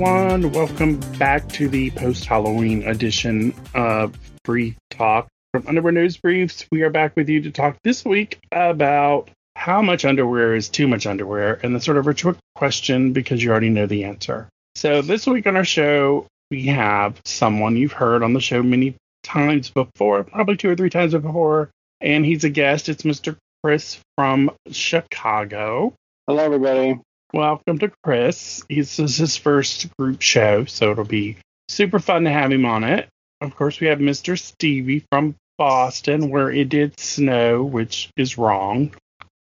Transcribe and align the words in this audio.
Everyone. 0.00 0.50
Welcome 0.52 0.96
back 1.18 1.46
to 1.50 1.68
the 1.68 1.90
post 1.90 2.24
Halloween 2.24 2.84
edition 2.84 3.54
of 3.74 4.16
Brief 4.44 4.74
Talk 4.88 5.28
from 5.52 5.66
Underwear 5.66 5.92
News 5.92 6.16
Briefs. 6.16 6.64
We 6.72 6.80
are 6.84 6.90
back 6.90 7.14
with 7.16 7.28
you 7.28 7.42
to 7.42 7.50
talk 7.50 7.76
this 7.84 8.02
week 8.02 8.38
about 8.50 9.28
how 9.56 9.82
much 9.82 10.06
underwear 10.06 10.54
is 10.54 10.70
too 10.70 10.88
much 10.88 11.06
underwear 11.06 11.60
and 11.62 11.76
the 11.76 11.80
sort 11.80 11.98
of 11.98 12.06
rhetorical 12.06 12.40
question 12.54 13.12
because 13.12 13.44
you 13.44 13.50
already 13.50 13.68
know 13.68 13.84
the 13.84 14.04
answer. 14.04 14.48
So, 14.74 15.02
this 15.02 15.26
week 15.26 15.46
on 15.46 15.58
our 15.58 15.66
show, 15.66 16.26
we 16.50 16.64
have 16.68 17.20
someone 17.26 17.76
you've 17.76 17.92
heard 17.92 18.22
on 18.22 18.32
the 18.32 18.40
show 18.40 18.62
many 18.62 18.94
times 19.22 19.68
before, 19.68 20.24
probably 20.24 20.56
two 20.56 20.70
or 20.70 20.76
three 20.76 20.88
times 20.88 21.12
before, 21.12 21.68
and 22.00 22.24
he's 22.24 22.44
a 22.44 22.48
guest. 22.48 22.88
It's 22.88 23.02
Mr. 23.02 23.36
Chris 23.62 23.98
from 24.16 24.50
Chicago. 24.70 25.92
Hello, 26.26 26.42
everybody. 26.42 26.98
Welcome 27.32 27.78
to 27.78 27.92
Chris. 28.02 28.64
This 28.68 28.98
is 28.98 29.16
his 29.16 29.36
first 29.36 29.86
group 29.96 30.20
show, 30.20 30.64
so 30.64 30.90
it'll 30.90 31.04
be 31.04 31.36
super 31.68 32.00
fun 32.00 32.24
to 32.24 32.30
have 32.30 32.50
him 32.50 32.64
on 32.64 32.82
it. 32.82 33.08
Of 33.40 33.54
course, 33.54 33.78
we 33.78 33.86
have 33.86 34.00
Mr. 34.00 34.38
Stevie 34.38 35.04
from 35.10 35.36
Boston, 35.56 36.30
where 36.30 36.50
it 36.50 36.68
did 36.68 36.98
snow, 36.98 37.62
which 37.62 38.10
is 38.16 38.36
wrong. 38.36 38.94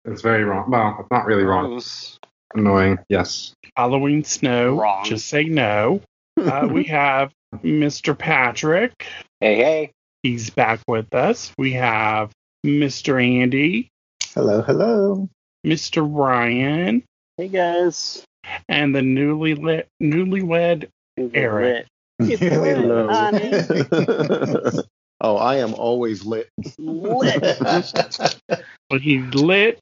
It's 0.03 0.21
very 0.21 0.43
wrong. 0.43 0.69
Well, 0.69 0.97
it's 0.99 1.11
not 1.11 1.25
really 1.25 1.43
wrong. 1.43 1.67
Gross. 1.67 2.17
Annoying. 2.55 2.97
Yes. 3.07 3.53
Halloween 3.77 4.23
snow. 4.23 4.79
Wrong. 4.79 5.05
Just 5.05 5.27
say 5.27 5.43
no. 5.43 6.01
Uh, 6.41 6.67
we 6.71 6.85
have 6.85 7.31
Mr. 7.57 8.17
Patrick. 8.17 9.07
Hey, 9.39 9.55
hey. 9.57 9.91
He's 10.23 10.49
back 10.49 10.79
with 10.87 11.13
us. 11.13 11.51
We 11.57 11.73
have 11.73 12.31
Mr. 12.65 13.23
Andy, 13.23 13.89
Hello, 14.33 14.61
hello. 14.61 15.29
Mr. 15.65 16.05
Ryan, 16.05 17.03
Hey, 17.37 17.47
guys. 17.49 18.23
and 18.69 18.95
the 18.95 19.01
newly 19.01 19.55
lit, 19.55 19.87
newlywed 20.01 20.89
Eric. 21.33 21.85
It's 22.19 22.41
lit, 22.41 22.77
low. 22.79 23.07
honey. 23.09 23.51
oh, 25.21 25.35
I 25.35 25.57
am 25.57 25.73
always 25.73 26.23
lit. 26.25 26.49
Lit. 26.77 27.43
But 28.87 29.01
he's 29.01 29.33
lit 29.33 29.79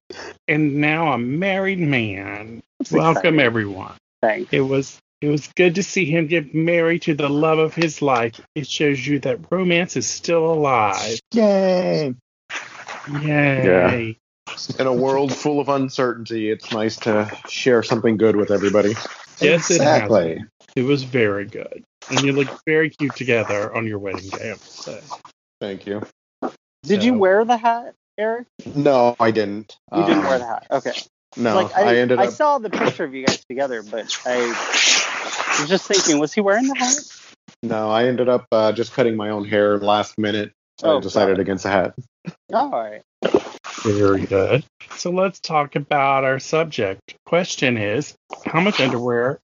and 0.47 0.75
now 0.75 1.11
a 1.11 1.17
married 1.17 1.77
man. 1.79 2.63
That's 2.79 2.91
Welcome 2.93 3.17
exciting. 3.17 3.39
everyone. 3.41 3.93
Thanks. 4.21 4.51
It 4.53 4.61
was 4.61 4.97
it 5.21 5.27
was 5.27 5.47
good 5.57 5.75
to 5.75 5.83
see 5.83 6.05
him 6.05 6.27
get 6.27 6.55
married 6.55 7.01
to 7.03 7.13
the 7.13 7.29
love 7.29 7.59
of 7.59 7.75
his 7.75 8.01
life. 8.01 8.39
It 8.55 8.65
shows 8.65 9.05
you 9.05 9.19
that 9.19 9.51
romance 9.51 9.97
is 9.97 10.07
still 10.07 10.51
alive. 10.53 11.19
Yay. 11.33 12.15
Yay. 13.21 14.17
In 14.79 14.87
a 14.87 14.93
world 14.93 15.33
full 15.33 15.59
of 15.59 15.69
uncertainty, 15.69 16.49
it's 16.49 16.71
nice 16.71 16.95
to 16.97 17.31
share 17.47 17.83
something 17.83 18.17
good 18.17 18.35
with 18.35 18.51
everybody. 18.51 18.93
Yes, 19.39 19.69
exactly. 19.71 20.43
It 20.75 20.83
was 20.83 21.03
very 21.03 21.45
good. 21.45 21.83
And 22.09 22.21
you 22.21 22.33
look 22.33 22.47
very 22.65 22.89
cute 22.89 23.15
together 23.15 23.73
on 23.75 23.87
your 23.87 23.99
wedding 23.99 24.29
day, 24.29 24.49
I 24.49 24.53
would 24.53 24.61
say. 24.61 24.99
Thank 25.61 25.85
you. 25.85 26.01
Did 26.83 27.03
you 27.03 27.13
wear 27.13 27.45
the 27.45 27.57
hat, 27.57 27.95
Eric? 28.17 28.47
No, 28.75 29.15
I 29.19 29.31
didn't. 29.31 29.77
You 29.95 30.03
didn't 30.03 30.19
Um, 30.19 30.25
wear 30.25 30.39
the 30.39 30.45
hat. 30.45 30.67
Okay. 30.69 30.93
No, 31.37 31.55
like 31.55 31.75
I, 31.75 31.93
I, 31.93 31.95
ended 31.97 32.19
I 32.19 32.25
up. 32.27 32.33
saw 32.33 32.57
the 32.59 32.69
picture 32.69 33.03
of 33.05 33.13
you 33.15 33.25
guys 33.25 33.43
together, 33.45 33.81
but 33.83 34.15
I 34.25 35.57
was 35.59 35.69
just 35.69 35.87
thinking, 35.87 36.19
was 36.19 36.31
he 36.33 36.41
wearing 36.41 36.67
the 36.67 36.75
hat? 36.75 36.93
No, 37.63 37.89
I 37.89 38.05
ended 38.05 38.29
up 38.29 38.45
uh, 38.51 38.71
just 38.71 38.93
cutting 38.93 39.15
my 39.15 39.29
own 39.29 39.45
hair 39.45 39.77
last 39.79 40.17
minute. 40.19 40.51
So 40.79 40.89
Oh, 40.89 40.97
I 40.97 41.01
decided 41.01 41.33
got 41.35 41.39
it. 41.39 41.41
against 41.41 41.63
the 41.63 41.69
hat. 41.69 41.95
All 42.53 42.69
right. 42.69 43.01
Very 43.83 44.25
good. 44.25 44.65
So 44.95 45.11
let's 45.11 45.39
talk 45.39 45.75
about 45.75 46.23
our 46.23 46.39
subject. 46.39 47.15
Question 47.25 47.77
is, 47.77 48.15
how 48.45 48.61
much 48.61 48.79
underwear 48.79 49.39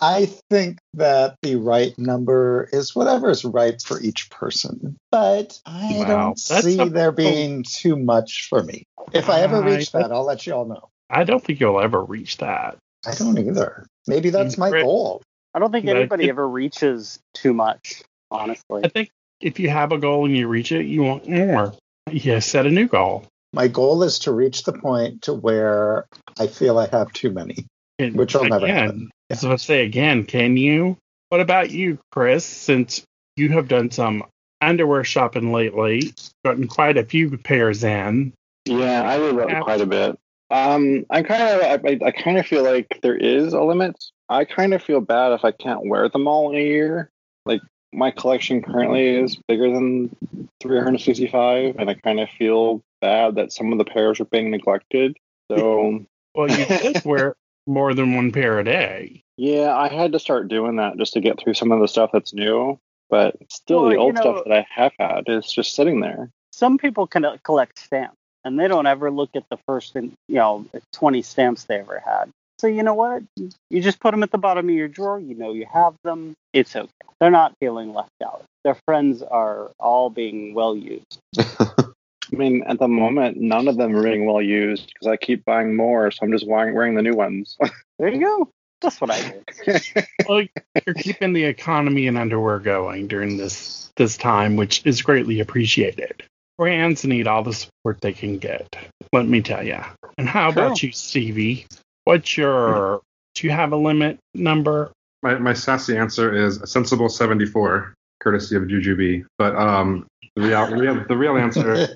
I 0.00 0.26
think 0.50 0.78
that 0.94 1.36
the 1.42 1.56
right 1.56 1.96
number 1.98 2.68
is 2.72 2.94
whatever 2.96 3.30
is 3.30 3.44
right 3.44 3.80
for 3.80 4.00
each 4.00 4.30
person. 4.30 4.96
But 5.10 5.58
I 5.66 5.98
Wow, 5.98 6.04
don't 6.06 6.40
that's 6.48 6.64
see 6.64 6.80
a- 6.80 6.86
there 6.86 7.12
being 7.12 7.62
too 7.62 7.96
much 7.96 8.48
for 8.48 8.62
me. 8.62 8.84
If 9.12 9.28
I 9.30 9.40
ever 9.42 9.62
I- 9.62 9.76
reach 9.76 9.92
that, 9.92 10.10
I'll 10.10 10.24
let 10.24 10.46
you 10.46 10.54
all 10.54 10.64
know. 10.64 10.88
I 11.10 11.24
don't 11.24 11.44
think 11.44 11.60
you'll 11.60 11.80
ever 11.80 12.02
reach 12.02 12.38
that. 12.38 12.78
I 13.06 13.14
don't 13.14 13.38
either. 13.38 13.86
Maybe 14.06 14.30
that's 14.30 14.56
my 14.56 14.70
goal. 14.70 15.22
I 15.52 15.58
don't 15.58 15.70
think 15.70 15.86
anybody 15.86 16.28
ever 16.30 16.48
reaches 16.48 17.20
too 17.34 17.52
much, 17.52 18.02
honestly. 18.30 18.80
I 18.82 18.88
think 18.88 19.10
if 19.40 19.58
you 19.58 19.68
have 19.70 19.92
a 19.92 19.98
goal 19.98 20.26
and 20.26 20.36
you 20.36 20.48
reach 20.48 20.72
it, 20.72 20.86
you 20.86 21.02
want 21.02 21.28
more. 21.28 21.74
You 22.10 22.40
set 22.40 22.66
a 22.66 22.70
new 22.70 22.88
goal. 22.88 23.26
My 23.52 23.68
goal 23.68 24.02
is 24.02 24.18
to 24.20 24.32
reach 24.32 24.64
the 24.64 24.72
point 24.72 25.22
to 25.22 25.32
where 25.34 26.06
I 26.38 26.46
feel 26.48 26.78
I 26.78 26.88
have 26.88 27.12
too 27.12 27.30
many. 27.30 27.66
And 27.98 28.16
Which 28.16 28.34
will 28.34 28.44
never 28.44 28.64
again, 28.64 28.76
happen. 28.78 29.10
So 29.34 29.52
I 29.52 29.56
say 29.56 29.84
again, 29.84 30.24
can 30.24 30.56
you? 30.56 30.96
What 31.28 31.40
about 31.40 31.70
you, 31.70 31.98
Chris? 32.10 32.44
Since 32.44 33.04
you 33.36 33.50
have 33.50 33.68
done 33.68 33.90
some 33.90 34.24
underwear 34.60 35.04
shopping 35.04 35.52
lately, 35.52 36.12
gotten 36.44 36.66
quite 36.66 36.96
a 36.96 37.04
few 37.04 37.36
pairs 37.38 37.84
in. 37.84 38.32
Yeah, 38.64 39.02
I 39.02 39.18
read 39.18 39.48
Yeah. 39.50 39.60
quite 39.60 39.80
a 39.80 39.86
bit. 39.86 40.18
Um, 40.50 41.06
I 41.10 41.22
kind 41.22 41.42
of, 41.42 41.60
I, 41.62 41.88
I, 41.88 42.08
I 42.08 42.10
kind 42.10 42.38
of 42.38 42.46
feel 42.46 42.64
like 42.64 42.98
there 43.02 43.16
is 43.16 43.52
a 43.52 43.60
limit. 43.62 43.96
I 44.28 44.44
kind 44.44 44.74
of 44.74 44.82
feel 44.82 45.00
bad 45.00 45.32
if 45.32 45.44
I 45.44 45.52
can't 45.52 45.86
wear 45.86 46.08
them 46.08 46.26
all 46.26 46.50
in 46.50 46.56
a 46.56 46.64
year. 46.64 47.10
Like 47.46 47.60
my 47.94 48.10
collection 48.10 48.62
currently 48.62 49.08
is 49.08 49.36
bigger 49.48 49.70
than 49.70 50.14
365, 50.60 51.76
and 51.78 51.88
I 51.90 51.94
kind 51.94 52.20
of 52.20 52.28
feel 52.30 52.82
bad 53.00 53.36
that 53.36 53.52
some 53.52 53.72
of 53.72 53.78
the 53.78 53.84
pairs 53.84 54.20
are 54.20 54.24
being 54.26 54.50
neglected. 54.50 55.16
So 55.50 56.04
Well, 56.34 56.50
you 56.50 56.66
could 56.66 57.04
wear 57.04 57.36
more 57.66 57.94
than 57.94 58.14
one 58.14 58.32
pair 58.32 58.58
a 58.58 58.64
day. 58.64 59.22
yeah, 59.36 59.74
I 59.74 59.88
had 59.88 60.12
to 60.12 60.18
start 60.18 60.48
doing 60.48 60.76
that 60.76 60.96
just 60.98 61.12
to 61.14 61.20
get 61.20 61.38
through 61.38 61.54
some 61.54 61.70
of 61.72 61.80
the 61.80 61.88
stuff 61.88 62.10
that's 62.12 62.34
new. 62.34 62.78
But 63.10 63.36
still, 63.50 63.82
Well, 63.82 63.88
the 63.90 63.94
you 63.94 64.00
old 64.00 64.14
know- 64.16 64.20
stuff 64.20 64.44
that 64.46 64.52
I 64.52 64.66
have 64.70 64.92
had 64.98 65.24
is 65.28 65.50
just 65.52 65.74
sitting 65.74 66.00
there. 66.00 66.30
Some 66.52 66.78
people 66.78 67.06
can 67.06 67.24
uh, 67.24 67.36
collect 67.42 67.78
stamps, 67.78 68.16
and 68.44 68.58
they 68.58 68.68
don't 68.68 68.86
ever 68.86 69.10
look 69.10 69.30
at 69.34 69.44
the 69.50 69.58
first, 69.66 69.94
you 69.94 70.12
know, 70.28 70.66
20 70.92 71.22
stamps 71.22 71.64
they 71.64 71.80
ever 71.80 72.02
had. 72.04 72.30
So 72.58 72.66
you 72.66 72.82
know 72.82 72.94
what? 72.94 73.22
You 73.70 73.82
just 73.82 74.00
put 74.00 74.12
them 74.12 74.22
at 74.22 74.30
the 74.30 74.38
bottom 74.38 74.68
of 74.68 74.74
your 74.74 74.88
drawer. 74.88 75.18
You 75.18 75.34
know 75.34 75.52
you 75.52 75.66
have 75.72 75.94
them. 76.04 76.34
It's 76.52 76.74
okay. 76.76 76.88
They're 77.20 77.30
not 77.30 77.54
feeling 77.60 77.92
left 77.92 78.10
out. 78.24 78.44
Their 78.64 78.76
friends 78.86 79.22
are 79.22 79.70
all 79.78 80.10
being 80.10 80.54
well 80.54 80.76
used. 80.76 81.18
I 81.38 82.36
mean, 82.36 82.64
at 82.66 82.78
the 82.78 82.88
moment, 82.88 83.36
none 83.36 83.68
of 83.68 83.76
them 83.76 83.94
are 83.94 84.02
being 84.02 84.26
well 84.26 84.42
used 84.42 84.88
because 84.92 85.06
I 85.06 85.16
keep 85.16 85.44
buying 85.44 85.76
more, 85.76 86.10
so 86.10 86.20
I'm 86.22 86.32
just 86.32 86.46
wearing, 86.46 86.74
wearing 86.74 86.94
the 86.94 87.02
new 87.02 87.14
ones. 87.14 87.56
There 88.00 88.08
you 88.08 88.18
go. 88.18 88.50
That's 88.80 89.00
what 89.00 89.12
I 89.12 89.20
do. 89.20 90.02
Well, 90.28 90.42
you're 90.84 90.94
keeping 90.96 91.32
the 91.32 91.44
economy 91.44 92.08
in 92.08 92.16
underwear 92.16 92.58
going 92.58 93.06
during 93.06 93.36
this 93.36 93.88
this 93.96 94.16
time, 94.16 94.56
which 94.56 94.84
is 94.84 95.00
greatly 95.02 95.38
appreciated. 95.38 96.24
Brands 96.58 97.04
need 97.04 97.28
all 97.28 97.44
the 97.44 97.52
support 97.52 98.00
they 98.00 98.12
can 98.12 98.38
get. 98.38 98.74
Let 99.12 99.28
me 99.28 99.42
tell 99.42 99.64
you. 99.64 99.78
And 100.18 100.28
how 100.28 100.48
about 100.48 100.82
you, 100.82 100.90
Stevie? 100.90 101.66
What's 102.04 102.36
your? 102.36 103.00
Do 103.34 103.46
you 103.46 103.52
have 103.52 103.72
a 103.72 103.76
limit 103.76 104.18
number? 104.34 104.92
My, 105.22 105.38
my 105.38 105.54
sassy 105.54 105.96
answer 105.96 106.34
is 106.34 106.60
a 106.60 106.66
sensible 106.66 107.08
74, 107.08 107.94
courtesy 108.20 108.56
of 108.56 108.64
Jujubee. 108.64 109.24
But 109.38 109.56
um, 109.56 110.06
the 110.36 110.42
real, 110.42 110.66
the 110.68 110.76
real, 110.76 111.04
the 111.08 111.16
real 111.16 111.36
answer 111.36 111.88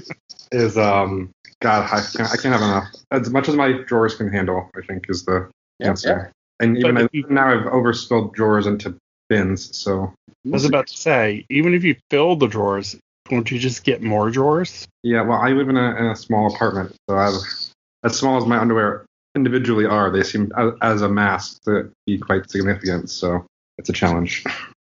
is 0.52 0.78
um, 0.78 1.30
God, 1.60 1.84
I 1.92 2.00
can't, 2.00 2.30
I 2.32 2.36
can't 2.36 2.54
have 2.54 2.62
enough. 2.62 2.86
As 3.10 3.28
much 3.30 3.48
as 3.48 3.54
my 3.54 3.72
drawers 3.86 4.14
can 4.14 4.32
handle, 4.32 4.70
I 4.76 4.80
think 4.86 5.06
is 5.10 5.24
the 5.24 5.50
answer. 5.80 6.32
And 6.58 6.78
even 6.78 6.96
I, 6.96 7.02
if 7.02 7.10
you- 7.12 7.26
now 7.28 7.48
I've 7.48 7.66
overspilled 7.66 8.32
drawers 8.34 8.66
into 8.66 8.96
bins, 9.28 9.76
so 9.76 10.12
I 10.28 10.50
was 10.50 10.64
about 10.64 10.86
to 10.88 10.96
say, 10.96 11.44
even 11.50 11.74
if 11.74 11.84
you 11.84 11.96
fill 12.10 12.34
the 12.36 12.46
drawers, 12.48 12.96
won't 13.30 13.50
you 13.50 13.58
just 13.58 13.84
get 13.84 14.02
more 14.02 14.30
drawers? 14.30 14.88
yeah. 15.02 15.20
Well, 15.22 15.38
I 15.38 15.50
live 15.50 15.68
in 15.68 15.76
a, 15.76 15.94
in 15.96 16.06
a 16.06 16.16
small 16.16 16.52
apartment, 16.52 16.96
so 17.08 17.16
I 17.16 17.26
have 17.26 17.34
as 18.04 18.16
small 18.18 18.38
as 18.38 18.46
my 18.46 18.58
underwear 18.58 19.04
individually 19.34 19.86
are, 19.86 20.10
they 20.10 20.22
seem 20.22 20.52
as, 20.56 20.72
as 20.82 21.02
a 21.02 21.08
mass 21.08 21.58
to 21.60 21.90
be 22.06 22.18
quite 22.18 22.50
significant. 22.50 23.10
So 23.10 23.46
it's 23.78 23.88
a 23.88 23.92
challenge. 23.92 24.44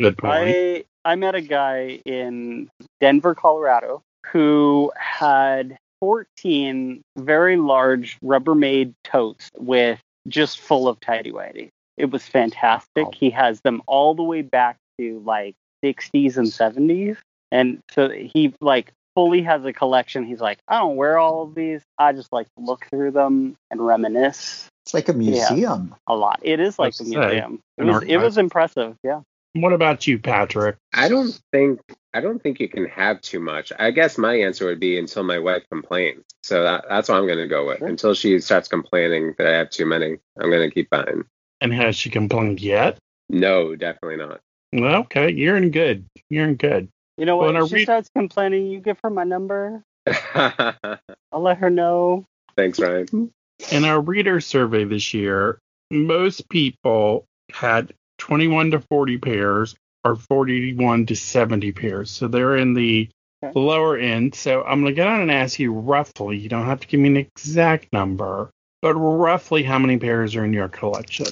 Good 0.00 0.16
point. 0.18 0.32
I 0.32 0.84
I 1.04 1.14
met 1.16 1.34
a 1.34 1.40
guy 1.40 2.00
in 2.04 2.68
Denver, 3.00 3.34
Colorado, 3.34 4.02
who 4.26 4.92
had 4.96 5.76
14 6.00 7.02
very 7.16 7.56
large 7.56 8.18
Rubbermaid 8.20 8.94
totes 9.04 9.50
with 9.56 10.00
just 10.28 10.60
full 10.60 10.86
of 10.86 11.00
tidy 11.00 11.32
whities. 11.32 11.70
It 11.96 12.10
was 12.10 12.26
fantastic. 12.26 13.06
Wow. 13.06 13.12
He 13.14 13.30
has 13.30 13.60
them 13.62 13.82
all 13.86 14.14
the 14.14 14.22
way 14.22 14.42
back 14.42 14.76
to 14.98 15.20
like 15.24 15.54
60s 15.84 16.36
and 16.36 16.46
70s. 16.46 17.16
And 17.50 17.80
so 17.90 18.10
he 18.10 18.54
like 18.60 18.92
fully 19.18 19.42
has 19.42 19.64
a 19.64 19.72
collection. 19.72 20.24
He's 20.24 20.40
like, 20.40 20.60
I 20.68 20.78
don't 20.78 20.94
wear 20.94 21.18
all 21.18 21.42
of 21.42 21.56
these. 21.56 21.82
I 21.98 22.12
just 22.12 22.32
like 22.32 22.46
to 22.54 22.62
look 22.62 22.86
through 22.88 23.10
them 23.10 23.56
and 23.68 23.84
reminisce 23.84 24.68
It's 24.86 24.94
like 24.94 25.08
a 25.08 25.12
museum. 25.12 25.92
a 26.06 26.14
lot. 26.14 26.38
It 26.42 26.60
is 26.60 26.78
like 26.78 26.90
Let's 26.90 27.00
a 27.00 27.04
say, 27.06 27.18
museum. 27.18 27.60
It 27.78 27.82
was, 27.82 28.02
it 28.04 28.16
was 28.18 28.38
impressive. 28.38 28.94
Yeah. 29.02 29.22
What 29.54 29.72
about 29.72 30.06
you, 30.06 30.20
Patrick? 30.20 30.76
I 30.94 31.08
don't 31.08 31.36
think 31.50 31.80
I 32.14 32.20
don't 32.20 32.40
think 32.40 32.60
you 32.60 32.68
can 32.68 32.84
have 32.86 33.20
too 33.20 33.40
much. 33.40 33.72
I 33.76 33.90
guess 33.90 34.18
my 34.18 34.36
answer 34.36 34.66
would 34.66 34.78
be 34.78 34.96
until 35.00 35.24
my 35.24 35.40
wife 35.40 35.64
complains. 35.68 36.22
So 36.44 36.62
that, 36.62 36.84
that's 36.88 37.08
what 37.08 37.16
I'm 37.16 37.26
going 37.26 37.38
to 37.38 37.48
go 37.48 37.66
with. 37.66 37.78
Sure. 37.78 37.88
Until 37.88 38.14
she 38.14 38.38
starts 38.38 38.68
complaining 38.68 39.34
that 39.38 39.48
I 39.48 39.56
have 39.56 39.70
too 39.70 39.84
many, 39.84 40.18
I'm 40.38 40.48
going 40.48 40.68
to 40.68 40.72
keep 40.72 40.90
buying. 40.90 41.24
And 41.60 41.74
has 41.74 41.96
she 41.96 42.08
complained 42.08 42.60
yet? 42.60 42.98
No, 43.28 43.74
definitely 43.74 44.18
not. 44.18 44.40
Okay, 44.72 45.32
you're 45.32 45.56
in 45.56 45.72
good. 45.72 46.06
You're 46.30 46.44
in 46.44 46.54
good. 46.54 46.88
You 47.18 47.26
know 47.26 47.36
Well, 47.36 47.46
what? 47.46 47.50
in 47.50 47.56
our 47.56 47.62
if 47.64 47.68
she 47.70 47.74
re- 47.76 47.82
starts 47.84 48.08
complaining, 48.14 48.68
you 48.68 48.80
give 48.80 48.98
her 49.02 49.10
my 49.10 49.24
number. 49.24 49.82
I'll 50.34 51.42
let 51.42 51.58
her 51.58 51.68
know. 51.68 52.24
Thanks, 52.56 52.78
Ryan. 52.78 53.30
In 53.72 53.84
our 53.84 54.00
reader 54.00 54.40
survey 54.40 54.84
this 54.84 55.12
year, 55.12 55.58
most 55.90 56.48
people 56.48 57.24
had 57.52 57.92
21 58.18 58.70
to 58.70 58.80
40 58.80 59.18
pairs 59.18 59.74
or 60.04 60.16
41 60.16 61.06
to 61.06 61.16
70 61.16 61.72
pairs. 61.72 62.10
So 62.10 62.28
they're 62.28 62.56
in 62.56 62.74
the 62.74 63.08
Okay. 63.44 63.52
lower 63.60 63.96
end. 63.96 64.34
So 64.34 64.64
I'm 64.64 64.80
going 64.82 64.92
to 64.92 64.96
go 65.00 65.04
down 65.04 65.20
and 65.20 65.30
ask 65.30 65.60
you 65.60 65.72
roughly, 65.72 66.36
you 66.38 66.48
don't 66.48 66.66
have 66.66 66.80
to 66.80 66.88
give 66.88 66.98
me 66.98 67.08
an 67.08 67.16
exact 67.18 67.92
number, 67.92 68.50
but 68.82 68.94
roughly 68.96 69.62
how 69.62 69.78
many 69.78 69.96
pairs 69.96 70.34
are 70.34 70.44
in 70.44 70.52
your 70.52 70.68
collection? 70.68 71.26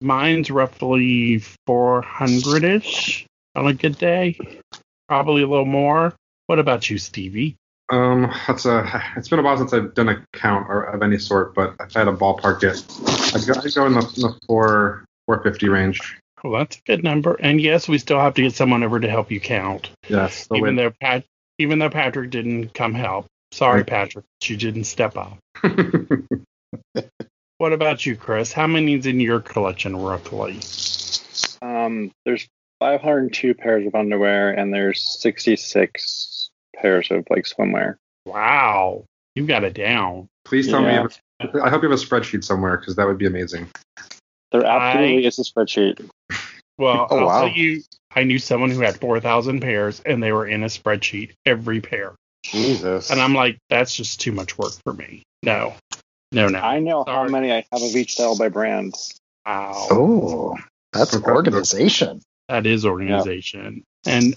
Mine's 0.00 0.50
roughly 0.50 1.38
400 1.68 2.64
ish 2.64 3.26
on 3.54 3.68
a 3.68 3.72
good 3.72 3.96
day, 3.98 4.36
probably 5.08 5.42
a 5.42 5.46
little 5.46 5.64
more. 5.64 6.14
What 6.46 6.58
about 6.58 6.88
you, 6.90 6.98
Stevie? 6.98 7.56
Um, 7.90 8.32
that's 8.46 8.64
a. 8.66 9.02
It's 9.16 9.28
been 9.28 9.38
a 9.38 9.42
while 9.42 9.56
since 9.58 9.72
I've 9.72 9.94
done 9.94 10.08
a 10.08 10.24
count 10.32 10.68
or 10.68 10.82
of 10.84 11.02
any 11.02 11.18
sort, 11.18 11.54
but 11.54 11.74
if 11.80 11.96
I 11.96 12.00
had 12.00 12.08
a 12.08 12.12
ballpark 12.12 12.62
it, 12.62 12.82
I'd 13.34 13.46
go, 13.46 13.60
I'd 13.60 13.74
go 13.74 13.86
in 13.86 13.92
the, 13.94 14.12
in 14.16 14.22
the 14.22 14.38
four 14.46 15.04
450 15.26 15.68
range. 15.68 16.18
Well, 16.42 16.52
that's 16.58 16.76
a 16.76 16.80
good 16.86 17.02
number. 17.04 17.34
And 17.40 17.60
yes, 17.60 17.88
we 17.88 17.98
still 17.98 18.20
have 18.20 18.34
to 18.34 18.42
get 18.42 18.54
someone 18.54 18.82
over 18.82 19.00
to 19.00 19.08
help 19.08 19.30
you 19.30 19.40
count. 19.40 19.90
Yes. 20.08 20.46
even 20.54 20.76
way- 20.76 20.84
though 20.84 20.92
Pat, 21.00 21.24
even 21.58 21.78
though 21.78 21.90
Patrick 21.90 22.30
didn't 22.30 22.74
come 22.74 22.92
help. 22.94 23.26
Sorry, 23.52 23.78
Right. 23.78 23.86
Patrick, 23.86 24.24
that 24.40 24.50
you 24.50 24.56
didn't 24.56 24.84
step 24.84 25.16
up. 25.16 25.38
What 27.58 27.72
about 27.72 28.04
you, 28.04 28.16
Chris? 28.16 28.52
How 28.52 28.66
many's 28.66 29.06
in 29.06 29.20
your 29.20 29.40
collection 29.40 29.96
roughly? 29.96 30.58
Um, 31.62 32.10
there's 32.24 32.48
502 32.84 33.54
pairs 33.54 33.86
of 33.86 33.94
underwear 33.94 34.50
and 34.50 34.72
there's 34.72 35.00
66 35.22 36.50
pairs 36.76 37.10
of 37.10 37.24
like 37.30 37.44
swimwear. 37.44 37.96
Wow, 38.26 39.06
you 39.34 39.46
got 39.46 39.64
it 39.64 39.72
down. 39.72 40.28
Please 40.44 40.68
tell 40.68 40.82
Yeah. 40.82 41.04
me. 41.04 41.08
If, 41.40 41.54
I 41.56 41.70
hope 41.70 41.82
you 41.82 41.88
have 41.90 41.98
a 41.98 42.02
spreadsheet 42.02 42.44
somewhere 42.44 42.76
because 42.76 42.96
that 42.96 43.06
would 43.06 43.16
be 43.16 43.26
amazing. 43.26 43.68
There 44.52 44.64
absolutely 44.66 45.24
I- 45.24 45.28
is 45.28 45.38
a 45.38 45.42
spreadsheet. 45.44 46.06
Well, 46.76 47.06
Oh, 47.10 47.18
I'll 47.20 47.26
wow. 47.26 47.40
tell 47.48 47.56
you, 47.56 47.82
I 48.14 48.24
knew 48.24 48.38
someone 48.38 48.70
who 48.70 48.80
had 48.80 49.00
four 49.00 49.18
thousand 49.18 49.60
pairs, 49.60 50.02
and 50.04 50.22
they 50.22 50.32
were 50.32 50.46
in 50.46 50.62
a 50.62 50.66
spreadsheet 50.66 51.32
every 51.46 51.80
pair. 51.80 52.14
Jesus. 52.44 53.10
And 53.10 53.18
I'm 53.18 53.34
like, 53.34 53.56
that's 53.70 53.96
just 53.96 54.20
too 54.20 54.32
much 54.32 54.58
work 54.58 54.72
for 54.84 54.92
me. 54.92 55.22
No, 55.42 55.74
no, 56.32 56.48
no. 56.48 56.58
I 56.58 56.80
know 56.80 57.04
how 57.06 57.26
many 57.28 57.50
I 57.50 57.64
have 57.72 57.82
of 57.82 57.96
each 57.96 58.12
style 58.12 58.36
by 58.36 58.50
brand. 58.50 58.94
Wow, 59.46 59.86
Oh, 59.90 60.56
that's 60.92 61.16
organization. 61.16 62.20
That 62.48 62.66
is 62.66 62.84
organization. 62.84 63.84
And 64.06 64.34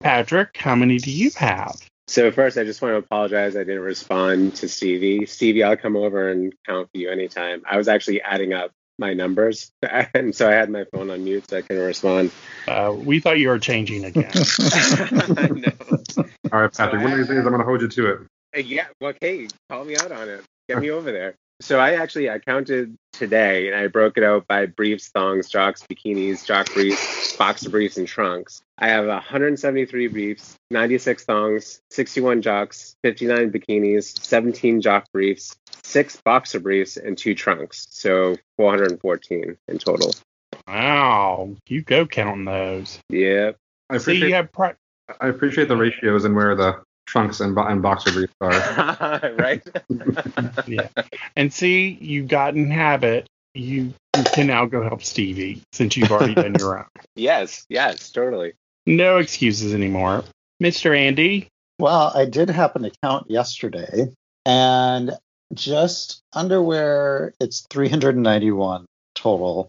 Patrick, 0.00 0.56
how 0.56 0.74
many 0.74 0.98
do 0.98 1.10
you 1.10 1.30
have? 1.36 1.76
So 2.06 2.30
first, 2.32 2.58
I 2.58 2.64
just 2.64 2.82
want 2.82 2.92
to 2.94 2.96
apologize. 2.98 3.54
I 3.56 3.60
didn't 3.60 3.82
respond 3.82 4.56
to 4.56 4.68
Stevie. 4.68 5.26
Stevie, 5.26 5.62
I'll 5.62 5.76
come 5.76 5.96
over 5.96 6.28
and 6.28 6.52
count 6.66 6.88
for 6.92 6.98
you 6.98 7.10
anytime. 7.10 7.62
I 7.70 7.76
was 7.76 7.86
actually 7.86 8.20
adding 8.22 8.52
up 8.52 8.72
my 8.98 9.14
numbers, 9.14 9.70
and 10.14 10.34
so 10.34 10.48
I 10.48 10.52
had 10.52 10.70
my 10.70 10.84
phone 10.92 11.10
on 11.10 11.24
mute 11.24 11.48
so 11.48 11.58
I 11.58 11.62
couldn't 11.62 11.84
respond. 11.84 12.32
Uh, 12.66 12.94
we 12.96 13.20
thought 13.20 13.38
you 13.38 13.48
were 13.48 13.58
changing 13.58 14.04
again. 14.04 14.30
no. 14.34 15.72
All 16.52 16.60
right, 16.60 16.72
Patrick. 16.72 17.02
One 17.02 17.12
of 17.12 17.18
these 17.18 17.28
days, 17.28 17.38
I'm 17.38 17.44
going 17.44 17.58
to 17.58 17.64
hold 17.64 17.80
you 17.80 17.88
to 17.88 18.06
it. 18.10 18.20
Uh, 18.56 18.60
Yeah, 18.60 18.86
well, 19.00 19.14
hey, 19.20 19.48
call 19.70 19.84
me 19.84 19.96
out 19.96 20.10
on 20.12 20.28
it. 20.28 20.44
Get 20.68 20.78
me 20.80 20.90
over 20.90 21.10
there. 21.12 21.36
So 21.60 21.78
I 21.78 21.94
actually 21.94 22.30
I 22.30 22.38
counted 22.38 22.96
today 23.12 23.68
and 23.68 23.76
I 23.76 23.86
broke 23.86 24.16
it 24.16 24.24
out 24.24 24.46
by 24.46 24.64
briefs, 24.66 25.08
thongs, 25.08 25.48
jocks, 25.48 25.84
bikinis, 25.90 26.44
jock 26.44 26.72
briefs, 26.72 27.36
boxer 27.36 27.68
briefs, 27.68 27.98
and 27.98 28.08
trunks. 28.08 28.62
I 28.78 28.88
have 28.88 29.06
173 29.06 30.06
briefs, 30.08 30.56
96 30.70 31.24
thongs, 31.24 31.82
61 31.90 32.40
jocks, 32.40 32.96
59 33.02 33.52
bikinis, 33.52 34.18
17 34.24 34.80
jock 34.80 35.04
briefs, 35.12 35.54
six 35.82 36.16
boxer 36.24 36.60
briefs, 36.60 36.96
and 36.96 37.16
two 37.16 37.34
trunks. 37.34 37.86
So 37.90 38.36
414 38.56 39.58
in 39.68 39.78
total. 39.78 40.14
Wow, 40.66 41.56
you 41.66 41.82
go 41.82 42.06
counting 42.06 42.46
those. 42.46 42.98
Yep. 43.10 43.56
I 43.90 43.98
See, 43.98 44.16
you 44.16 44.34
have 44.34 44.50
pri- 44.52 44.76
I 45.20 45.28
appreciate 45.28 45.68
the 45.68 45.76
ratios 45.76 46.24
and 46.24 46.34
where 46.34 46.54
the 46.54 46.80
trunks 47.10 47.40
and, 47.40 47.54
bo- 47.54 47.66
and 47.66 47.82
boxer 47.82 48.12
briefs 48.12 48.34
are. 48.40 49.32
right? 49.38 49.62
yeah. 50.66 50.88
and 51.36 51.52
see, 51.52 51.98
you 52.00 52.22
got 52.22 52.54
in 52.54 52.70
habit. 52.70 53.26
You, 53.54 53.92
you 54.16 54.24
can 54.32 54.46
now 54.46 54.66
go 54.66 54.82
help 54.82 55.02
Stevie 55.02 55.62
since 55.72 55.96
you've 55.96 56.12
already 56.12 56.34
done 56.34 56.54
your 56.54 56.78
own. 56.78 56.86
yes, 57.16 57.66
yes, 57.68 58.10
totally. 58.12 58.52
No 58.86 59.18
excuses 59.18 59.74
anymore, 59.74 60.24
Mister 60.60 60.94
Andy. 60.94 61.48
Well, 61.78 62.12
I 62.14 62.26
did 62.26 62.48
happen 62.48 62.82
to 62.82 62.92
count 63.02 63.30
yesterday, 63.30 64.12
and 64.46 65.12
just 65.52 66.20
underwear, 66.32 67.34
it's 67.40 67.66
391 67.70 68.86
total. 69.14 69.68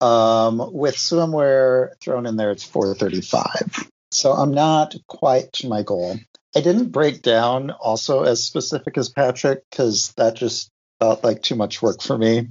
Um, 0.00 0.72
with 0.72 0.96
swimwear 0.96 1.90
thrown 2.00 2.26
in 2.26 2.36
there, 2.36 2.50
it's 2.50 2.64
435. 2.64 3.88
So 4.10 4.32
I'm 4.32 4.52
not 4.52 4.94
quite 5.06 5.52
to 5.54 5.68
my 5.68 5.82
goal. 5.82 6.16
I 6.56 6.60
didn't 6.60 6.90
break 6.90 7.20
down 7.20 7.70
also 7.70 8.22
as 8.22 8.42
specific 8.42 8.96
as 8.96 9.10
Patrick 9.10 9.62
because 9.70 10.14
that 10.16 10.36
just 10.36 10.70
felt 10.98 11.22
like 11.22 11.42
too 11.42 11.54
much 11.54 11.82
work 11.82 12.00
for 12.00 12.16
me. 12.16 12.48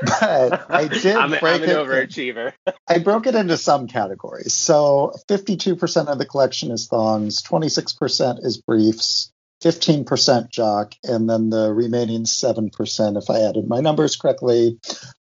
But 0.00 0.70
I 0.70 0.86
did 1.02 1.16
I'm, 1.16 1.30
break 1.30 1.42
I'm 1.44 1.62
an 1.64 1.70
it. 1.70 1.76
overachiever. 1.76 2.52
I 2.86 2.98
broke 3.00 3.26
it 3.26 3.34
into 3.34 3.56
some 3.56 3.88
categories. 3.88 4.54
So 4.54 5.12
52% 5.28 6.06
of 6.06 6.18
the 6.18 6.24
collection 6.24 6.70
is 6.70 6.86
thongs, 6.86 7.42
26% 7.42 8.44
is 8.44 8.58
briefs, 8.58 9.32
15% 9.64 10.50
jock, 10.50 10.94
and 11.02 11.28
then 11.28 11.50
the 11.50 11.72
remaining 11.74 12.26
7%, 12.26 13.18
if 13.20 13.28
I 13.28 13.40
added 13.40 13.66
my 13.66 13.80
numbers 13.80 14.14
correctly, 14.14 14.78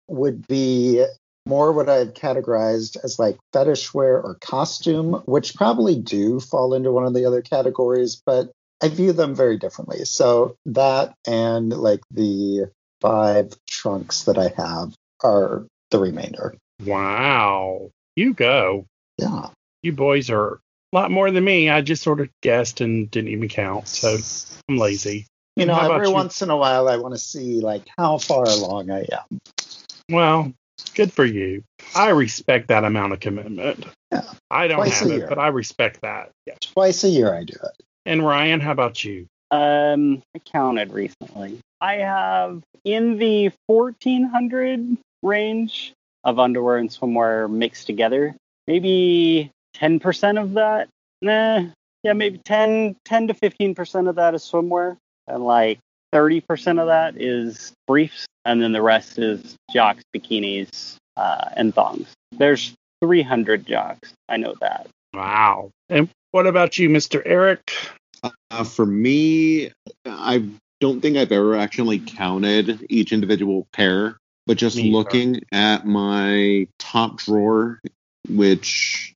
would 0.08 0.48
be 0.48 1.03
more 1.48 1.72
what 1.72 1.89
I've 1.89 2.13
categorized 2.13 2.98
as 3.04 3.18
like 3.18 3.38
fetish 3.54 3.94
wear 3.94 4.22
or 4.22 4.38
costume, 4.42 5.13
which 5.25 5.56
probably 5.56 5.96
do 5.96 6.39
fall 6.39 6.74
into 6.74 6.92
one 6.92 7.06
of 7.06 7.13
the 7.13 7.25
other 7.25 7.42
categories, 7.42 8.22
but 8.25 8.51
I 8.82 8.89
view 8.89 9.13
them 9.13 9.34
very 9.34 9.58
differently. 9.58 10.06
So 10.06 10.56
that 10.68 11.13
and 11.25 11.72
like 11.72 12.01
the 12.12 12.70
five 13.01 13.54
trunks 13.68 14.24
that 14.25 14.38
I 14.38 14.54
have 14.58 14.94
are 15.24 15.66
the 15.92 16.00
remainder. 16.00 16.56
Wow, 16.86 17.89
you 18.16 18.34
go. 18.34 18.86
Yeah. 19.18 19.50
You 19.82 19.94
boys 19.94 20.30
are 20.30 20.60
a 20.94 20.96
lot 20.96 21.12
more 21.12 21.32
than 21.32 21.44
me. 21.44 21.70
I 21.70 21.82
just 21.82 22.04
sort 22.04 22.20
of 22.20 22.30
guessed 22.42 22.82
and 22.82 23.10
didn't 23.10 23.32
even 23.32 23.50
count, 23.50 23.88
so 23.88 24.18
I'm 24.70 24.77
lazy. 24.77 25.27
You 25.56 25.66
know, 25.66 25.80
every 25.80 26.08
you? 26.08 26.13
once 26.13 26.44
in 26.44 26.51
a 26.51 26.58
while, 26.58 26.88
I 26.88 26.98
want 26.98 27.16
to 27.16 27.20
see 27.20 27.62
like 27.62 27.88
how 27.98 28.20
far 28.20 28.44
along 28.44 28.92
I 28.92 29.08
am. 29.12 29.39
Well, 30.10 30.54
good 30.96 31.13
for 31.13 31.25
you. 31.25 31.63
I 31.96 32.10
respect 32.10 32.67
that 32.69 32.84
amount 32.84 33.13
of 33.13 33.19
commitment. 33.19 33.86
Yeah. 34.12 34.24
I 34.50 34.67
don't 34.67 34.77
Twice 34.77 35.00
have 35.00 35.10
a 35.10 35.13
it, 35.13 35.17
year. 35.17 35.27
but 35.27 35.39
I 35.39 35.48
respect 35.48 36.01
that. 36.01 36.31
Yeah. 36.46 36.55
Twice 36.62 37.03
a 37.03 37.10
year, 37.10 37.34
I 37.34 37.43
do 37.43 37.53
it. 37.53 37.84
And 38.05 38.25
Ryan, 38.25 38.60
how 38.60 38.72
about 38.72 39.03
you? 39.03 39.27
Um, 39.51 40.22
I 40.36 40.39
counted 40.39 40.91
recently. 40.93 41.60
I 41.81 41.96
have 41.96 42.63
in 42.84 43.17
the 43.17 43.51
1400 43.67 44.98
range 45.24 45.93
of 46.24 46.39
underwear 46.39 46.77
and 46.77 46.89
swimwear 46.89 47.50
mixed 47.50 47.88
together. 47.88 48.36
Maybe 48.65 49.51
10% 49.75 50.41
of 50.41 50.53
that. 50.53 50.89
Nah, 51.22 51.65
yeah, 52.03 52.13
maybe 52.13 52.39
10, 52.39 52.96
10 53.05 53.27
to 53.27 53.34
15% 53.34 54.10
of 54.10 54.15
that 54.15 54.36
is 54.36 54.43
swimwear, 54.43 54.98
and 55.27 55.43
like 55.43 55.79
30% 56.14 56.80
of 56.80 56.88
that 56.88 57.16
is 57.18 57.74
briefs, 57.88 58.26
and 58.46 58.62
then 58.62 58.72
the 58.72 58.82
rest 58.82 59.20
is 59.20 59.56
jocks, 59.72 60.04
bikinis, 60.16 60.96
uh, 61.16 61.50
and 61.56 61.74
thongs. 61.74 62.14
There's 62.32 62.74
300 63.04 63.66
jocks. 63.66 64.14
I 64.30 64.38
know 64.38 64.56
that. 64.62 64.88
Wow. 65.14 65.72
And 65.90 66.10
what 66.32 66.48
about 66.48 66.78
you, 66.78 66.90
Mr. 66.90 67.22
Eric? 67.26 67.72
Uh, 68.52 68.64
for 68.64 68.86
me, 68.86 69.72
I 70.06 70.46
don't 70.80 71.02
think 71.02 71.18
I've 71.18 71.32
ever 71.32 71.56
actually 71.56 72.00
counted 72.00 72.86
each 72.90 73.12
individual 73.12 73.68
pair. 73.74 74.18
but 74.46 74.58
just 74.58 74.78
Me 74.78 74.84
either. 74.84 74.94
looking 74.94 75.42
at 75.52 75.86
my 75.86 76.68
top 76.80 77.18
drawer, 77.18 77.80
which 78.30 79.14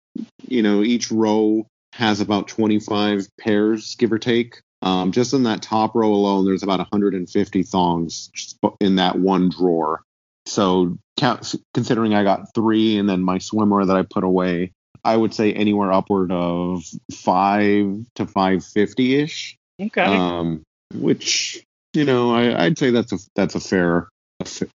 you 0.48 0.62
know 0.62 0.84
each 0.84 1.10
row 1.12 1.66
has 1.94 2.20
about 2.20 2.48
25 2.50 3.28
pairs, 3.40 3.96
give 3.96 4.12
or 4.12 4.20
take. 4.20 4.60
Um, 4.82 5.12
just 5.12 5.34
in 5.34 5.44
that 5.44 5.62
top 5.62 5.96
row 5.96 6.14
alone, 6.14 6.46
there's 6.46 6.64
about 6.64 6.80
150 6.80 7.64
thongs 7.64 8.56
in 8.80 8.96
that 8.96 9.18
one 9.18 9.50
drawer. 9.50 10.02
So, 10.48 10.98
count, 11.18 11.54
considering 11.74 12.16
I 12.16 12.24
got 12.24 12.54
three 12.56 12.98
and 12.98 13.08
then 13.08 13.22
my 13.22 13.38
swimwear 13.38 13.86
that 13.88 13.96
I 13.96 14.04
put 14.04 14.24
away, 14.24 14.74
I 15.04 15.16
would 15.16 15.34
say 15.34 15.54
anywhere 15.54 15.92
upward 15.92 16.32
of 16.32 16.84
five 17.14 18.06
to 18.16 18.26
550 18.26 19.16
ish. 19.20 19.58
Okay. 19.80 20.02
Um, 20.02 20.64
which 20.94 21.64
you 21.94 22.06
know, 22.06 22.34
I, 22.34 22.66
I'd 22.66 22.78
say 22.78 22.92
that's 22.92 23.12
a 23.12 23.18
that's 23.36 23.56
a 23.56 23.60
fair 23.60 24.10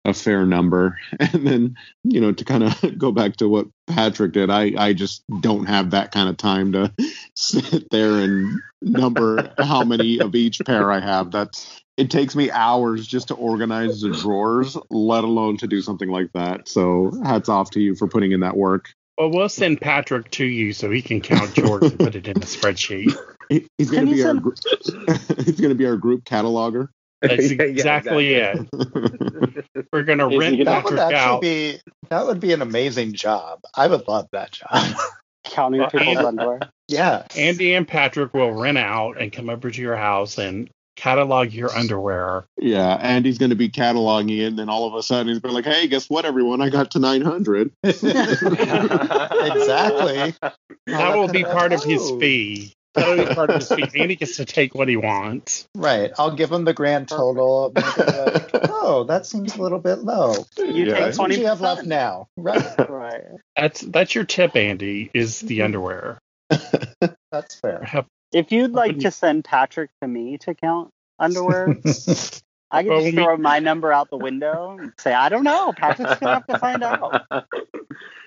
a, 0.04 0.14
fair 0.14 0.47
number. 0.47 0.99
And 1.21 1.47
then 1.47 1.76
you 2.04 2.21
know, 2.21 2.33
to 2.33 2.45
kind 2.45 2.64
of 2.64 2.99
go 2.99 3.12
back 3.12 3.37
to 3.37 3.49
what 3.49 3.66
Patrick 3.87 4.33
did, 4.33 4.50
I 4.50 4.73
I 4.76 4.92
just 4.92 5.23
don't 5.40 5.66
have 5.66 5.90
that 5.90 6.12
kind 6.12 6.28
of 6.28 6.37
time 6.37 6.73
to 6.73 6.92
sit 7.37 7.88
there 7.90 8.19
and 8.19 8.61
number 8.81 9.52
how 9.59 9.85
many 9.85 10.21
of 10.21 10.35
each 10.35 10.61
pair 10.66 10.90
I 10.90 11.00
have. 11.00 11.31
That's 11.31 11.81
it 11.97 12.11
takes 12.11 12.35
me 12.35 12.50
hours 12.50 13.07
just 13.07 13.28
to 13.28 13.35
organize 13.35 14.00
the 14.00 14.11
drawers, 14.11 14.76
let 14.90 15.25
alone 15.25 15.59
to 15.59 15.66
do 15.66 15.83
something 15.83 16.09
like 16.09 16.33
that. 16.33 16.66
So 16.69 17.12
hats 17.23 17.49
off 17.49 17.71
to 17.73 17.81
you 17.81 17.95
for 17.95 18.09
putting 18.09 18.33
in 18.33 18.40
that 18.40 18.57
work. 18.57 18.95
well, 19.19 19.31
we'll 19.31 19.49
send 19.50 19.81
Patrick 19.81 20.31
to 20.33 20.45
you 20.45 20.73
so 20.73 20.90
he 20.90 21.02
can 21.02 21.21
count 21.21 21.57
yours 21.57 21.83
and 21.83 21.99
put 21.99 22.14
it 22.14 22.26
in 22.26 22.38
a 22.38 22.47
spreadsheet. 22.47 23.14
He's 23.76 23.90
gonna 23.90 24.09
you 24.11 24.16
be 24.16 24.23
our 24.25 24.28
send- 24.31 24.42
gr- 24.42 25.42
he's 25.42 25.61
gonna 25.61 25.75
be 25.75 25.85
our 25.87 25.97
group 25.99 26.25
cataloger. 26.25 26.88
That's 27.22 27.50
Yeah, 27.52 27.62
yeah, 27.62 27.64
exactly, 27.64 28.34
it. 28.34 28.68
We're 29.92 30.02
gonna 30.02 30.28
Is 30.28 30.38
rent 30.38 30.58
gonna- 30.58 30.64
That 30.64 30.84
would 30.84 30.98
actually 30.98 31.16
out. 31.16 31.40
be 31.40 31.78
that 32.10 32.26
would 32.26 32.40
be 32.40 32.52
an 32.52 32.60
amazing 32.62 33.12
job. 33.14 33.60
I 33.74 33.86
would 33.86 34.06
love 34.08 34.28
that 34.32 34.50
job. 34.52 34.68
Counting 35.44 35.80
Well, 35.80 35.90
people's 35.90 36.18
and- 36.18 36.26
underwear. 36.26 36.60
yeah. 36.88 37.24
Andy 37.36 37.74
and 37.74 37.86
Patrick 37.88 38.32
will 38.34 38.52
rent 38.52 38.78
out 38.78 39.20
and 39.20 39.32
come 39.32 39.48
over 39.50 39.70
to 39.70 39.80
your 39.82 39.96
house 39.96 40.38
and 40.38 40.68
catalog 40.96 41.52
your 41.52 41.70
underwear. 41.70 42.44
Yeah, 42.58 42.96
and 43.00 43.24
he's 43.26 43.38
going 43.38 43.50
to 43.50 43.56
be 43.56 43.68
cataloging 43.70 44.38
it, 44.38 44.44
and 44.46 44.58
then 44.58 44.68
all 44.68 44.86
of 44.86 44.94
a 44.94 45.02
sudden 45.02 45.28
he's 45.28 45.40
been 45.40 45.52
like, 45.54 45.64
"Hey, 45.64 45.86
guess 45.88 46.08
what, 46.10 46.24
everyone? 46.26 46.60
I 46.60 46.68
got 46.70 46.90
to 46.92 46.98
900." 46.98 47.70
exactly. 47.82 48.04
That 50.86 51.16
will 51.16 51.28
be 51.28 51.44
part 51.44 51.72
of 51.72 51.82
his 51.82 52.10
fee. 52.20 52.72
That'll 52.94 53.16
be 53.16 53.34
part 53.34 53.50
of 53.50 53.56
his 53.56 53.68
fee. 53.68 54.00
Andy 54.00 54.16
gets 54.16 54.37
to 54.37 54.44
take 54.44 54.75
what 54.75 54.88
he 54.88 54.96
wants. 54.96 55.66
Right. 55.75 56.12
I'll 56.18 56.34
give 56.34 56.52
him 56.52 56.64
the 56.64 56.75
grand 56.75 57.08
total. 57.08 57.72
Like, 57.75 57.84
oh, 58.70 59.04
that 59.08 59.25
seems 59.25 59.56
a 59.56 59.62
little 59.62 59.78
bit 59.78 60.00
low. 60.00 60.34
You 60.58 60.87
Yeah. 60.87 61.11
take 61.11 61.18
What 61.18 61.30
do 61.30 61.38
you 61.40 61.46
have 61.46 61.58
20%. 61.58 61.62
left 61.62 61.84
now? 61.87 62.28
Right. 62.37 62.62
Right. 62.92 63.22
That's 63.56 63.80
that's 63.80 64.14
your 64.14 64.25
tip, 64.25 64.54
Andy. 64.54 65.11
Is 65.14 65.40
the 65.40 65.58
mm-hmm. 65.58 65.64
underwear? 65.64 66.18
That's 67.30 67.54
fair. 67.61 68.04
If 68.32 68.52
you'd 68.52 68.72
like 68.72 68.99
to 69.00 69.11
send 69.11 69.44
Patrick 69.44 69.90
to 70.02 70.08
me 70.08 70.38
to 70.38 70.54
count 70.54 70.90
underwear, 71.18 71.76
I 72.72 72.82
could 72.82 72.88
Well, 72.90 73.00
just 73.02 73.14
we- 73.16 73.22
throw 73.22 73.36
my 73.36 73.58
number 73.58 73.92
out 73.92 74.08
the 74.10 74.16
window 74.16 74.78
and 74.78 74.92
say, 74.98 75.12
I 75.12 75.28
don't 75.28 75.44
know. 75.44 75.72
Patrick's 75.72 76.18
gonna 76.18 76.34
have 76.34 76.46
to 76.46 76.58
find 76.58 76.82
out. 76.82 77.22
uh, 77.30 77.42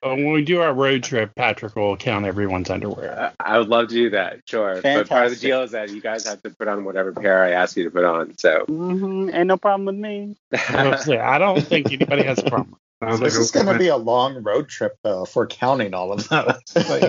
when 0.04 0.32
we 0.32 0.44
do 0.44 0.62
our 0.62 0.74
road 0.74 1.04
trip, 1.04 1.34
Patrick 1.36 1.76
will 1.76 1.98
count 1.98 2.26
everyone's 2.26 2.70
underwear. 2.70 3.34
I 3.40 3.58
would 3.58 3.70
love 3.70 3.88
to 3.90 3.94
do 3.96 4.10
that, 4.12 4.42
sure. 4.46 4.76
Fantastic. 4.76 5.10
But 5.10 5.10
part 5.10 5.26
of 5.26 5.32
the 5.32 5.40
deal 5.40 5.64
is 5.64 5.72
that 5.72 5.90
you 5.90 6.00
guys 6.00 6.26
have 6.26 6.42
to 6.44 6.52
put 6.52 6.68
on 6.68 6.86
whatever 6.86 7.12
pair 7.12 7.44
I 7.44 7.52
ask 7.52 7.76
you 7.76 7.86
to 7.86 7.92
put 7.92 8.06
on. 8.06 8.38
So 8.38 8.66
hmm 8.68 9.30
Ain't 9.34 9.48
no 9.48 9.58
problem 9.58 9.86
with 9.86 9.96
me. 9.96 10.36
I 10.54 10.58
was 10.58 10.72
gonna 10.72 10.98
say, 11.00 11.18
I 11.18 11.40
don't 11.40 11.64
think 11.64 11.92
anybody 11.92 12.24
has 12.24 12.40
a 12.40 12.44
problem. 12.44 12.78
Sounds 13.04 13.20
like 13.22 13.32
This 13.32 13.40
is 13.40 13.52
going 13.52 13.66
to 13.66 13.78
be 13.78 13.90
a 13.90 13.98
long 13.98 14.42
road 14.42 14.70
trip, 14.70 14.96
though, 15.04 15.24
if 15.24 15.36
we're 15.36 15.48
counting 15.48 15.94
all 15.94 16.14
of 16.14 16.30
those. 16.30 16.62
Like, 16.90 17.02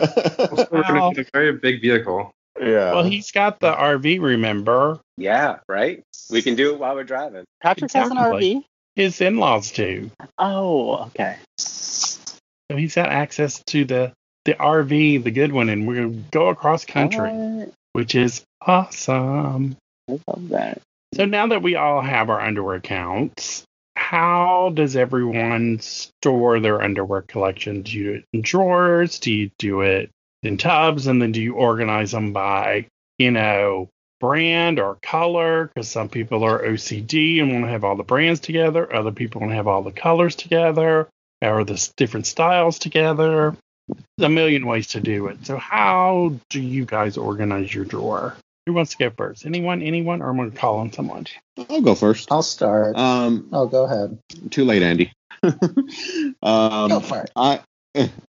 we're 0.73 0.83
gonna 0.83 1.09
need 1.11 1.19
a 1.21 1.25
very 1.33 1.53
big 1.53 1.81
vehicle. 1.81 2.35
yeah. 2.61 2.93
Well, 2.93 3.05
he's 3.05 3.31
got 3.31 3.61
the 3.61 3.73
RV. 3.73 4.21
Remember, 4.21 4.99
yeah, 5.17 5.59
right. 5.69 6.03
We 6.31 6.43
can 6.43 6.55
do 6.57 6.73
it 6.73 6.79
while 6.79 6.95
we're 6.95 7.05
driving. 7.05 7.45
Patrick 7.63 7.93
has 7.93 8.11
an 8.11 8.17
RV. 8.17 8.65
his 8.95 9.21
in-laws 9.21 9.71
do. 9.73 10.11
Oh, 10.39 11.05
okay. 11.07 11.37
So 11.59 12.77
he's 12.77 12.95
got 12.95 13.11
access 13.11 13.63
to 13.69 13.85
the 13.85 14.13
the 14.45 14.55
RV, 14.55 15.25
the 15.25 15.31
good 15.31 15.53
one, 15.53 15.69
and 15.69 15.87
we're 15.89 15.97
gonna 15.97 16.23
go 16.31 16.49
across 16.49 16.85
country, 16.85 17.31
Alright. 17.31 17.73
which 17.93 18.15
is 18.15 18.43
awesome. 18.61 19.77
I 20.09 20.21
love 20.29 20.49
that. 20.51 20.81
So 21.15 21.25
now 21.25 21.49
that 21.49 21.63
we 21.63 21.75
all 21.77 22.01
have 22.01 22.31
our 22.31 22.41
underwear 22.41 22.81
counts, 22.81 23.65
how 23.97 24.71
does 24.75 24.95
everyone 24.95 25.81
store 25.81 26.61
their 26.61 26.81
underwear 26.81 27.23
collection? 27.23 27.83
Do 27.83 27.93
you 27.99 28.05
do 28.05 28.15
it 28.15 28.25
in 28.33 28.43
drawers? 28.43 29.19
Do 29.19 29.33
you 29.33 29.51
do 29.59 29.81
it 29.81 30.11
in 30.43 30.59
tubs? 30.59 31.07
And 31.07 31.21
then 31.21 31.33
do 31.33 31.41
you 31.41 31.55
organize 31.55 32.13
them 32.13 32.33
by, 32.33 32.87
you 33.19 33.31
know, 33.33 33.89
brand 34.21 34.79
or 34.79 34.97
color? 35.03 35.71
Because 35.75 35.89
some 35.89 36.09
people 36.09 36.45
are 36.45 36.63
OCD 36.63 37.41
and 37.41 37.53
want 37.53 37.65
to 37.65 37.71
have 37.71 37.85
all 37.85 37.97
the 37.97 38.03
brands 38.03 38.41
together. 38.41 38.95
Other 38.95 39.13
people 39.13 39.41
want 39.41 39.53
to 39.53 39.57
have 39.57 39.69
all 39.69 39.83
the 39.83 39.93
colors 39.93 40.37
together 40.37 41.09
or 41.43 41.65
the 41.65 41.91
different 41.97 42.27
styles 42.27 42.79
together. 42.79 43.57
There's 43.89 44.27
a 44.27 44.29
million 44.29 44.67
ways 44.67 44.89
to 44.89 45.01
do 45.01 45.27
it. 45.29 45.47
So 45.47 45.57
how 45.57 46.35
do 46.51 46.61
you 46.61 46.85
guys 46.85 47.17
organize 47.17 47.73
your 47.73 47.85
drawer? 47.85 48.37
Who 48.67 48.73
wants 48.73 48.93
to 48.93 48.99
go 48.99 49.11
first? 49.11 49.47
Anyone? 49.47 49.81
Anyone? 49.81 50.23
Or 50.23 50.31
I'm 50.31 50.37
going 50.37 50.51
to 50.51 50.57
call 50.57 50.79
on 50.79 50.93
someone. 50.93 51.27
I'll 51.71 51.83
go 51.83 51.95
first. 51.95 52.33
I'll 52.33 52.43
start. 52.43 52.97
Um, 52.97 53.49
oh, 53.53 53.67
go 53.67 53.85
ahead. 53.85 54.19
too 54.51 54.65
late, 54.65 54.83
Andy. 54.83 55.13
um, 55.43 56.89
Go 56.89 57.01
for 57.01 57.23
it. 57.23 57.31
I 57.37 57.61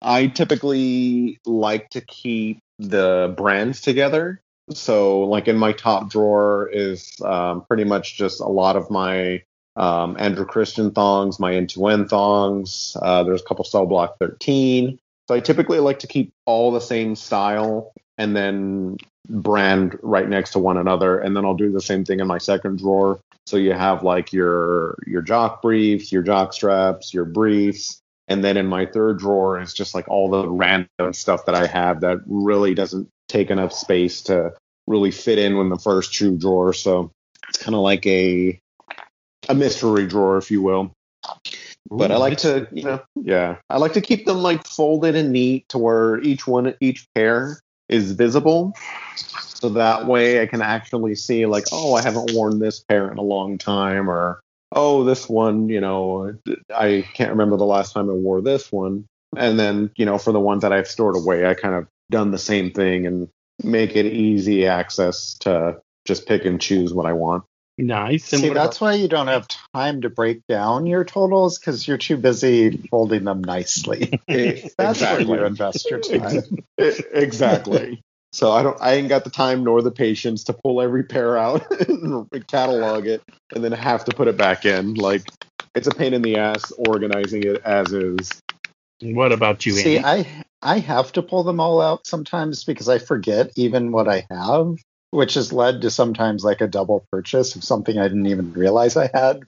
I 0.02 0.28
typically 0.28 1.40
like 1.46 1.90
to 1.92 2.02
keep 2.02 2.60
the 2.80 3.34
brands 3.36 3.82
together. 3.82 4.40
So, 4.72 5.22
like 5.22 5.48
in 5.48 5.58
my 5.58 5.72
top 5.72 6.10
drawer 6.10 6.70
is 6.72 7.12
um, 7.24 7.64
pretty 7.68 7.86
much 7.86 8.18
just 8.18 8.42
a 8.42 8.48
lot 8.48 8.76
of 8.76 8.90
my 8.90 9.44
um, 9.78 10.18
Andrew 10.20 10.46
Christian 10.46 10.92
thongs, 10.92 11.40
my 11.40 11.54
N2N 11.54 12.10
thongs. 12.10 12.98
Uh, 13.02 13.24
there's 13.24 13.42
a 13.42 13.46
couple 13.46 13.64
Cell 13.64 13.86
Block 13.86 14.18
13. 14.20 15.00
So 15.28 15.36
I 15.36 15.40
typically 15.40 15.80
like 15.80 16.00
to 16.00 16.08
keep 16.08 16.34
all 16.46 16.72
the 16.72 16.82
same 16.82 17.16
style 17.16 17.94
and 18.18 18.36
then 18.36 18.98
brand 19.30 19.98
right 20.02 20.28
next 20.28 20.52
to 20.52 20.60
one 20.60 20.78
another. 20.78 21.20
And 21.20 21.36
then 21.36 21.46
I'll 21.46 21.56
do 21.56 21.72
the 21.72 21.82
same 21.82 22.06
thing 22.06 22.20
in 22.20 22.28
my 22.28 22.38
second 22.38 22.80
drawer. 22.80 23.20
So 23.46 23.58
you 23.58 23.74
have 23.74 24.04
like 24.04 24.34
your 24.34 24.98
your 25.06 25.22
jock 25.22 25.62
briefs, 25.62 26.12
your 26.12 26.24
jock 26.24 26.54
straps, 26.54 27.14
your 27.14 27.26
briefs, 27.26 28.02
and 28.28 28.44
then 28.44 28.58
in 28.58 28.66
my 28.66 28.86
third 28.86 29.20
drawer 29.20 29.60
is 29.62 29.74
just 29.74 29.96
like 29.96 30.08
all 30.10 30.30
the 30.30 30.50
random 30.50 31.14
stuff 31.14 31.46
that 31.46 31.56
I 31.56 31.66
have 31.68 32.02
that 32.02 32.20
really 32.26 32.74
doesn't 32.74 33.10
take 33.28 33.50
enough 33.50 33.74
space 33.74 34.22
to 34.24 34.54
really 34.88 35.12
fit 35.12 35.38
in 35.38 35.56
in 35.58 35.70
the 35.70 35.78
first 35.78 36.14
two 36.14 36.38
drawers. 36.38 36.80
So 36.80 37.12
it's 37.50 37.58
kind 37.58 37.76
of 37.76 37.82
like 37.82 38.06
a 38.06 38.60
a 39.50 39.54
mystery 39.54 40.08
drawer, 40.08 40.38
if 40.38 40.52
you 40.52 40.62
will. 40.62 40.92
But 41.90 42.12
I 42.12 42.18
like 42.18 42.40
to, 42.40 42.68
you 42.72 42.84
know, 42.84 43.02
yeah, 43.16 43.58
I 43.70 43.78
like 43.78 43.94
to 43.94 44.02
keep 44.02 44.26
them 44.26 44.38
like 44.38 44.68
folded 44.68 45.16
and 45.16 45.32
neat 45.32 45.70
to 45.70 45.78
where 45.78 46.20
each 46.22 46.46
one, 46.46 46.74
each 46.82 47.08
pair 47.16 47.60
is 47.88 48.12
visible. 48.12 48.76
So 49.40 49.70
that 49.70 50.06
way 50.06 50.42
I 50.42 50.46
can 50.46 50.62
actually 50.62 51.16
see, 51.16 51.46
like, 51.46 51.64
oh, 51.72 51.96
I 51.96 52.02
haven't 52.02 52.34
worn 52.34 52.60
this 52.60 52.84
pair 52.84 53.10
in 53.12 53.18
a 53.18 53.24
long 53.24 53.58
time, 53.58 54.10
or 54.10 54.42
oh, 54.74 55.04
this 55.04 55.30
one, 55.30 55.70
you 55.70 55.80
know, 55.80 56.36
I 56.76 57.06
can't 57.14 57.32
remember 57.32 57.58
the 57.58 57.66
last 57.66 57.94
time 57.94 58.10
I 58.10 58.14
wore 58.14 58.42
this 58.42 58.72
one. 58.72 59.06
And 59.36 59.60
then, 59.60 59.92
you 59.96 60.06
know, 60.06 60.18
for 60.18 60.32
the 60.32 60.40
ones 60.40 60.62
that 60.62 60.74
I've 60.74 60.88
stored 60.88 61.16
away, 61.16 61.46
I 61.46 61.54
kind 61.54 61.76
of 61.76 61.88
done 62.10 62.32
the 62.32 62.38
same 62.38 62.72
thing 62.72 63.06
and 63.06 63.30
make 63.64 63.96
it 63.96 64.06
easy 64.06 64.68
access 64.68 65.36
to 65.40 65.82
just 66.06 66.28
pick 66.28 66.46
and 66.46 66.62
choose 66.62 66.94
what 66.94 67.06
I 67.06 67.14
want. 67.14 67.44
Nice. 67.78 68.34
And 68.34 68.42
See, 68.42 68.50
what 68.50 68.56
that's 68.56 68.82
why 68.82 68.94
you 68.94 69.08
don't 69.08 69.28
have 69.28 69.48
time 69.76 70.02
to 70.02 70.10
break 70.10 70.42
down 70.48 70.88
your 70.88 71.04
totals 71.04 71.60
because 71.60 71.88
you're 71.88 72.00
too 72.00 72.18
busy 72.18 72.76
folding 72.90 73.24
them 73.24 73.44
nicely. 73.44 74.20
That's 74.28 75.00
where 75.00 75.22
you 75.22 75.46
invest 75.46 75.88
your 75.90 76.00
time. 76.00 76.42
exactly. 76.78 78.02
So 78.34 78.52
I 78.52 78.64
don't 78.64 78.82
I 78.82 78.94
ain't 78.96 79.10
got 79.10 79.24
the 79.24 79.30
time 79.30 79.64
nor 79.64 79.82
the 79.84 79.92
patience 79.92 80.44
to 80.46 80.54
pull 80.54 80.82
every 80.82 81.04
pair 81.04 81.38
out 81.38 81.66
and 81.88 82.48
catalog 82.48 83.06
it 83.06 83.22
and 83.54 83.64
then 83.64 83.72
have 83.74 84.06
to 84.06 84.16
put 84.16 84.28
it 84.28 84.38
back 84.38 84.66
in. 84.66 84.96
Like 84.96 85.22
it's 85.76 85.88
a 85.88 85.92
pain 85.92 86.14
in 86.14 86.24
the 86.24 86.38
ass 86.38 86.72
organizing 86.78 87.44
it 87.44 87.62
as 87.64 87.94
is. 87.94 88.42
what 89.02 89.32
about 89.32 89.68
you, 89.68 89.74
See, 89.74 90.00
Andy? 90.00 90.30
I 90.30 90.44
I 90.62 90.80
have 90.80 91.12
to 91.14 91.22
pull 91.22 91.44
them 91.44 91.60
all 91.60 91.82
out 91.82 92.08
sometimes 92.08 92.64
because 92.64 92.90
I 92.90 92.98
forget 92.98 93.52
even 93.56 93.92
what 93.92 94.08
I 94.08 94.26
have, 94.30 94.78
which 95.12 95.36
has 95.36 95.54
led 95.54 95.82
to 95.82 95.92
sometimes 95.92 96.44
like 96.44 96.62
a 96.62 96.68
double 96.68 97.06
purchase 97.12 97.56
of 97.56 97.64
something 97.64 97.98
I 97.98 98.08
didn't 98.08 98.28
even 98.28 98.54
realize 98.54 98.98
I 98.98 99.10
had. 99.14 99.44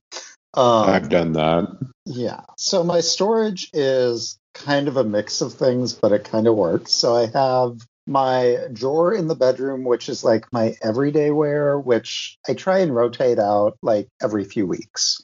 Um, 0.53 0.89
I've 0.89 1.09
done 1.09 1.33
that. 1.33 1.67
Yeah. 2.05 2.41
So 2.57 2.83
my 2.83 3.01
storage 3.01 3.69
is 3.73 4.37
kind 4.53 4.87
of 4.87 4.97
a 4.97 5.03
mix 5.03 5.41
of 5.41 5.53
things, 5.53 5.93
but 5.93 6.11
it 6.11 6.23
kind 6.23 6.47
of 6.47 6.55
works. 6.55 6.91
So 6.91 7.15
I 7.15 7.27
have 7.27 7.79
my 8.07 8.57
drawer 8.73 9.13
in 9.13 9.27
the 9.27 9.35
bedroom, 9.35 9.83
which 9.83 10.09
is 10.09 10.23
like 10.23 10.51
my 10.51 10.75
everyday 10.81 11.29
wear, 11.31 11.77
which 11.77 12.37
I 12.47 12.55
try 12.55 12.79
and 12.79 12.95
rotate 12.95 13.37
out 13.37 13.77
like 13.83 14.07
every 14.21 14.43
few 14.43 14.65
weeks. 14.65 15.21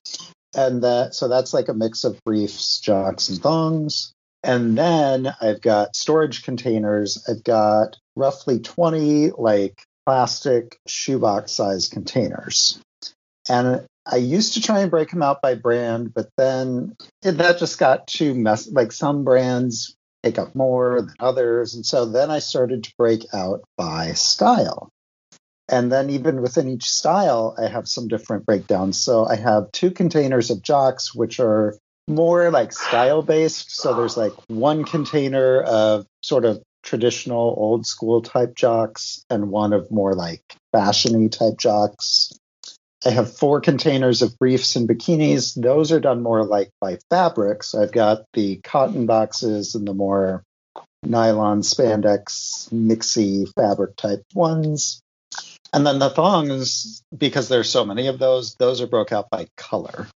and 0.55 0.83
that 0.83 1.13
so 1.13 1.27
that's 1.27 1.53
like 1.53 1.67
a 1.67 1.73
mix 1.73 2.03
of 2.03 2.23
briefs, 2.23 2.79
jocks, 2.79 3.29
and 3.29 3.41
thongs. 3.41 4.13
And 4.45 4.77
then 4.77 5.33
I've 5.41 5.59
got 5.59 5.95
storage 5.95 6.43
containers. 6.43 7.25
I've 7.27 7.43
got 7.43 7.97
roughly 8.15 8.59
20 8.59 9.31
like 9.31 9.83
plastic 10.05 10.79
shoebox 10.85 11.51
size 11.51 11.89
containers. 11.89 12.79
And 13.49 13.87
I 14.05 14.17
used 14.17 14.53
to 14.53 14.61
try 14.61 14.81
and 14.81 14.91
break 14.91 15.09
them 15.09 15.23
out 15.23 15.41
by 15.41 15.55
brand, 15.55 16.13
but 16.13 16.29
then 16.37 16.95
it, 17.23 17.33
that 17.33 17.57
just 17.57 17.79
got 17.79 18.05
too 18.05 18.35
messy. 18.35 18.69
Like 18.69 18.91
some 18.91 19.23
brands 19.23 19.95
take 20.23 20.37
up 20.37 20.53
more 20.53 21.01
than 21.01 21.15
others. 21.19 21.73
And 21.73 21.83
so 21.83 22.05
then 22.05 22.29
I 22.29 22.37
started 22.37 22.83
to 22.83 22.93
break 22.99 23.25
out 23.33 23.63
by 23.77 24.11
style. 24.11 24.89
And 25.67 25.91
then 25.91 26.11
even 26.11 26.43
within 26.43 26.69
each 26.69 26.87
style, 26.87 27.55
I 27.57 27.67
have 27.67 27.87
some 27.87 28.07
different 28.07 28.45
breakdowns. 28.45 28.99
So 28.99 29.25
I 29.25 29.37
have 29.37 29.71
two 29.71 29.89
containers 29.89 30.51
of 30.51 30.61
jocks, 30.61 31.15
which 31.15 31.39
are 31.39 31.75
more 32.07 32.51
like 32.51 32.71
style 32.71 33.21
based. 33.21 33.75
So 33.75 33.93
there's 33.95 34.17
like 34.17 34.33
one 34.47 34.83
container 34.83 35.61
of 35.61 36.05
sort 36.21 36.45
of 36.45 36.61
traditional 36.83 37.55
old 37.57 37.85
school 37.85 38.21
type 38.21 38.55
jocks 38.55 39.25
and 39.29 39.49
one 39.49 39.73
of 39.73 39.89
more 39.91 40.13
like 40.13 40.41
fashiony 40.73 41.31
type 41.31 41.57
jocks. 41.57 42.31
I 43.05 43.09
have 43.09 43.35
four 43.35 43.61
containers 43.61 44.21
of 44.21 44.37
briefs 44.39 44.75
and 44.75 44.87
bikinis. 44.87 45.59
Those 45.59 45.91
are 45.91 45.99
done 45.99 46.23
more 46.23 46.43
like 46.43 46.69
by 46.79 46.97
fabrics. 47.09 47.75
I've 47.75 47.91
got 47.91 48.25
the 48.33 48.57
cotton 48.57 49.05
boxes 49.05 49.75
and 49.75 49.87
the 49.87 49.93
more 49.93 50.43
nylon 51.03 51.61
spandex 51.61 52.69
mixy 52.71 53.47
fabric 53.55 53.95
type 53.95 54.23
ones. 54.33 55.01
And 55.73 55.85
then 55.85 55.99
the 55.99 56.09
thongs, 56.09 57.03
because 57.15 57.49
there's 57.49 57.69
so 57.69 57.85
many 57.85 58.07
of 58.07 58.17
those, 58.17 58.55
those 58.55 58.81
are 58.81 58.87
broke 58.87 59.11
out 59.11 59.29
by 59.29 59.47
color. 59.57 60.07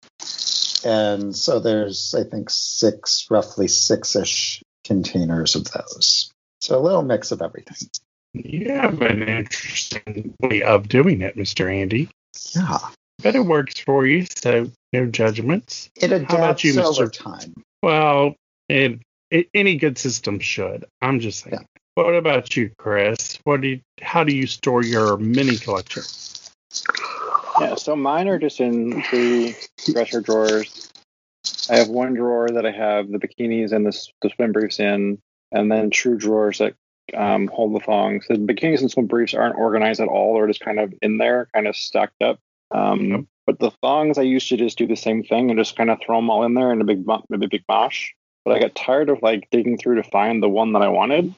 And 0.86 1.36
so 1.36 1.60
there's, 1.60 2.16
I 2.18 2.24
think, 2.24 2.50
six, 2.50 3.28
roughly 3.30 3.68
six 3.68 4.16
ish 4.16 4.64
containers 4.84 5.56
of 5.56 5.66
those. 5.72 6.32
So 6.62 6.78
a 6.78 6.82
little 6.82 7.04
mix 7.04 7.32
of 7.32 7.42
everything. 7.42 7.90
You 8.34 8.72
have 8.74 9.02
an 9.02 9.24
interesting 9.24 10.36
way 10.40 10.62
of 10.62 10.88
doing 10.88 11.22
it, 11.22 11.36
Mr. 11.36 11.74
Andy. 11.74 12.10
Yeah. 12.56 12.80
But 13.22 13.36
it 13.36 13.42
works 13.42 13.80
for 13.80 14.06
you, 14.06 14.26
so 14.34 14.72
no 14.94 15.06
judgments. 15.06 15.90
It 15.96 16.12
adapts 16.12 16.34
How 16.34 16.38
about 16.38 16.64
you, 16.64 16.82
over 16.82 17.08
time. 17.08 17.54
Well, 17.84 18.36
it, 18.70 19.00
it, 19.32 19.50
any 19.54 19.76
good 19.76 19.98
system 19.98 20.40
should. 20.40 20.86
I'm 21.02 21.20
just 21.20 21.44
saying. 21.44 21.58
Yeah. 21.60 21.66
What 21.96 22.16
about 22.16 22.56
you, 22.56 22.72
Chris? 22.78 23.40
What 23.44 23.62
do 23.62 23.68
you, 23.68 23.82
how 24.02 24.24
do 24.24 24.34
you 24.34 24.48
store 24.48 24.84
your 24.84 25.18
mini 25.18 25.58
collection? 25.58 26.04
Yeah, 27.60 27.76
so 27.76 27.96
mine 27.96 28.28
are 28.28 28.40
just 28.40 28.60
in 28.60 29.02
three 29.04 29.56
dresser 29.92 30.22
drawers. 30.22 30.92
I 31.70 31.78
have 31.78 31.90
one 31.90 32.14
drawer 32.14 32.50
that 32.50 32.66
I 32.66 32.72
have 32.72 33.10
the 33.10 33.20
bikinis 33.20 33.72
and 33.72 33.86
the, 33.86 34.08
the 34.22 34.30
swim 34.30 34.52
briefs 34.52 34.80
in, 34.80 35.20
and 35.52 35.72
then 35.72 35.90
two 35.92 36.18
drawers 36.18 36.60
that 36.60 36.76
um, 37.16 37.48
hold 37.48 37.76
the 37.76 37.80
thongs. 37.80 38.26
The 38.28 38.36
bikinis 38.36 38.82
and 38.82 38.92
swim 38.92 39.08
briefs 39.08 39.34
aren't 39.34 39.58
organized 39.58 40.00
at 40.00 40.08
all; 40.08 40.36
they're 40.36 40.48
just 40.48 40.62
kind 40.62 40.80
of 40.80 40.94
in 41.02 41.18
there, 41.18 41.48
kind 41.54 41.68
of 41.68 41.76
stacked 41.76 42.22
up. 42.22 42.40
Um. 42.72 43.28
But 43.50 43.58
the 43.58 43.72
thongs, 43.82 44.20
I 44.20 44.22
used 44.22 44.48
to 44.50 44.58
just 44.58 44.78
do 44.78 44.86
the 44.86 44.96
same 44.96 45.24
thing 45.24 45.50
and 45.50 45.58
just 45.58 45.76
kind 45.76 45.90
of 45.90 45.98
throw 46.00 46.18
them 46.18 46.30
all 46.30 46.44
in 46.44 46.54
there 46.54 46.72
in 46.72 46.82
a 46.82 46.84
big, 46.84 47.04
a 47.10 47.38
big 47.40 47.64
mosh. 47.68 48.12
But 48.46 48.56
I 48.56 48.60
got 48.60 48.76
tired 48.76 49.10
of 49.10 49.24
like 49.24 49.50
digging 49.50 49.80
through 49.80 49.96
to 49.96 50.04
find 50.04 50.44
the 50.44 50.48
one 50.48 50.74
that 50.74 50.84
I 50.84 50.90
wanted, 50.90 51.34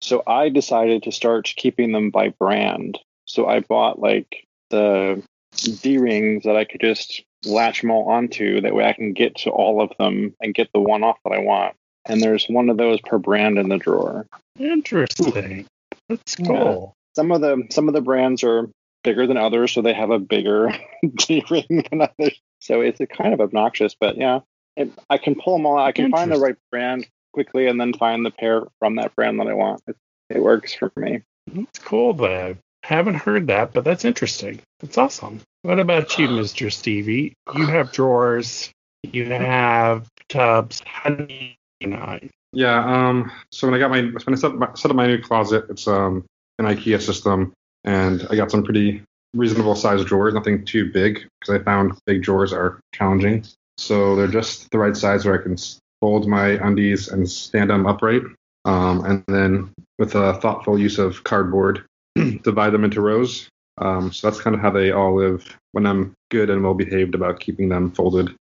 so 0.00 0.22
I 0.26 0.48
decided 0.48 1.02
to 1.02 1.12
start 1.12 1.52
keeping 1.54 1.92
them 1.92 2.08
by 2.08 2.30
brand. 2.30 2.98
So 3.26 3.46
I 3.46 3.60
bought 3.60 3.98
like 3.98 4.46
the 4.70 5.22
D 5.56 5.98
rings 5.98 6.44
that 6.44 6.56
I 6.56 6.64
could 6.64 6.80
just 6.80 7.22
latch 7.44 7.80
them 7.80 7.90
all 7.90 8.10
onto. 8.10 8.60
That 8.60 8.74
way 8.74 8.84
I 8.84 8.92
can 8.92 9.12
get 9.12 9.36
to 9.38 9.50
all 9.50 9.80
of 9.80 9.90
them 9.98 10.34
and 10.40 10.54
get 10.54 10.70
the 10.72 10.80
one 10.80 11.02
off 11.02 11.18
that 11.24 11.32
I 11.32 11.38
want. 11.38 11.74
And 12.06 12.20
there's 12.20 12.46
one 12.46 12.68
of 12.68 12.76
those 12.76 13.00
per 13.00 13.18
brand 13.18 13.58
in 13.58 13.68
the 13.68 13.78
drawer. 13.78 14.26
Interesting. 14.58 15.66
That's 16.08 16.36
Yeah. 16.38 16.46
cool. 16.46 16.94
Some 17.16 17.30
of 17.32 17.40
the 17.40 17.62
some 17.70 17.88
of 17.88 17.94
the 17.94 18.00
brands 18.00 18.42
are 18.42 18.68
bigger 19.04 19.26
than 19.26 19.36
others, 19.36 19.72
so 19.72 19.82
they 19.82 19.92
have 19.94 20.10
a 20.10 20.18
bigger 20.18 20.70
D 21.14 21.44
ring 21.50 21.86
than 21.90 22.02
others. 22.02 22.40
So 22.60 22.80
it's 22.80 23.00
a 23.00 23.06
kind 23.06 23.32
of 23.34 23.40
obnoxious, 23.40 23.94
but 23.98 24.16
yeah, 24.16 24.40
it, 24.76 24.90
I 25.10 25.18
can 25.18 25.34
pull 25.34 25.56
them 25.56 25.66
all 25.66 25.78
out. 25.78 25.86
I 25.86 25.92
can 25.92 26.10
find 26.10 26.32
the 26.32 26.38
right 26.38 26.56
brand 26.70 27.06
quickly 27.32 27.66
and 27.66 27.80
then 27.80 27.92
find 27.92 28.24
the 28.24 28.30
pair 28.30 28.62
from 28.78 28.96
that 28.96 29.14
brand 29.14 29.38
that 29.40 29.46
I 29.48 29.54
want. 29.54 29.82
It, 29.86 29.96
it 30.30 30.42
works 30.42 30.74
for 30.74 30.90
me. 30.96 31.22
That's 31.52 31.78
cool, 31.78 32.14
though. 32.14 32.56
Haven't 32.84 33.14
heard 33.14 33.46
that, 33.46 33.72
but 33.72 33.82
that's 33.82 34.04
interesting. 34.04 34.60
That's 34.80 34.98
awesome. 34.98 35.40
What 35.62 35.80
about 35.80 36.18
you, 36.18 36.28
Mr. 36.28 36.70
Stevie? 36.70 37.32
You 37.54 37.64
have 37.64 37.92
drawers. 37.92 38.70
You 39.02 39.24
have 39.24 40.06
tubs. 40.28 40.82
How 40.84 41.08
do 41.08 41.32
you 41.32 41.52
organize? 41.82 42.28
Yeah. 42.52 42.84
Um. 42.84 43.32
So 43.50 43.66
when 43.66 43.74
I 43.74 43.78
got 43.78 43.90
my 43.90 44.02
when 44.02 44.34
I 44.34 44.34
set 44.34 44.50
up 44.50 44.58
my, 44.58 44.74
set 44.74 44.90
up 44.90 44.96
my 44.98 45.06
new 45.06 45.18
closet, 45.18 45.64
it's 45.70 45.88
um 45.88 46.26
an 46.58 46.66
IKEA 46.66 47.00
system, 47.00 47.54
and 47.84 48.26
I 48.28 48.36
got 48.36 48.50
some 48.50 48.62
pretty 48.62 49.02
reasonable 49.34 49.76
sized 49.76 50.06
drawers. 50.06 50.34
Nothing 50.34 50.66
too 50.66 50.92
big 50.92 51.26
because 51.40 51.58
I 51.58 51.64
found 51.64 51.94
big 52.04 52.22
drawers 52.22 52.52
are 52.52 52.80
challenging. 52.94 53.46
So 53.78 54.14
they're 54.14 54.28
just 54.28 54.70
the 54.72 54.78
right 54.78 54.94
size 54.94 55.24
where 55.24 55.40
I 55.40 55.42
can 55.42 55.56
fold 56.02 56.28
my 56.28 56.48
undies 56.62 57.08
and 57.08 57.26
stand 57.30 57.70
them 57.70 57.86
upright. 57.86 58.24
Um, 58.66 59.06
and 59.06 59.24
then 59.26 59.72
with 59.98 60.14
a 60.16 60.34
thoughtful 60.34 60.78
use 60.78 60.98
of 60.98 61.24
cardboard, 61.24 61.86
divide 62.42 62.70
them 62.70 62.84
into 62.84 63.00
rows. 63.00 63.48
Um, 63.78 64.12
so 64.12 64.28
that's 64.28 64.40
kind 64.40 64.54
of 64.54 64.62
how 64.62 64.70
they 64.70 64.92
all 64.92 65.16
live 65.16 65.56
when 65.72 65.86
I'm 65.86 66.14
good 66.30 66.50
and 66.50 66.62
well 66.62 66.74
behaved 66.74 67.14
about 67.14 67.40
keeping 67.40 67.68
them 67.68 67.90
folded. 67.90 68.34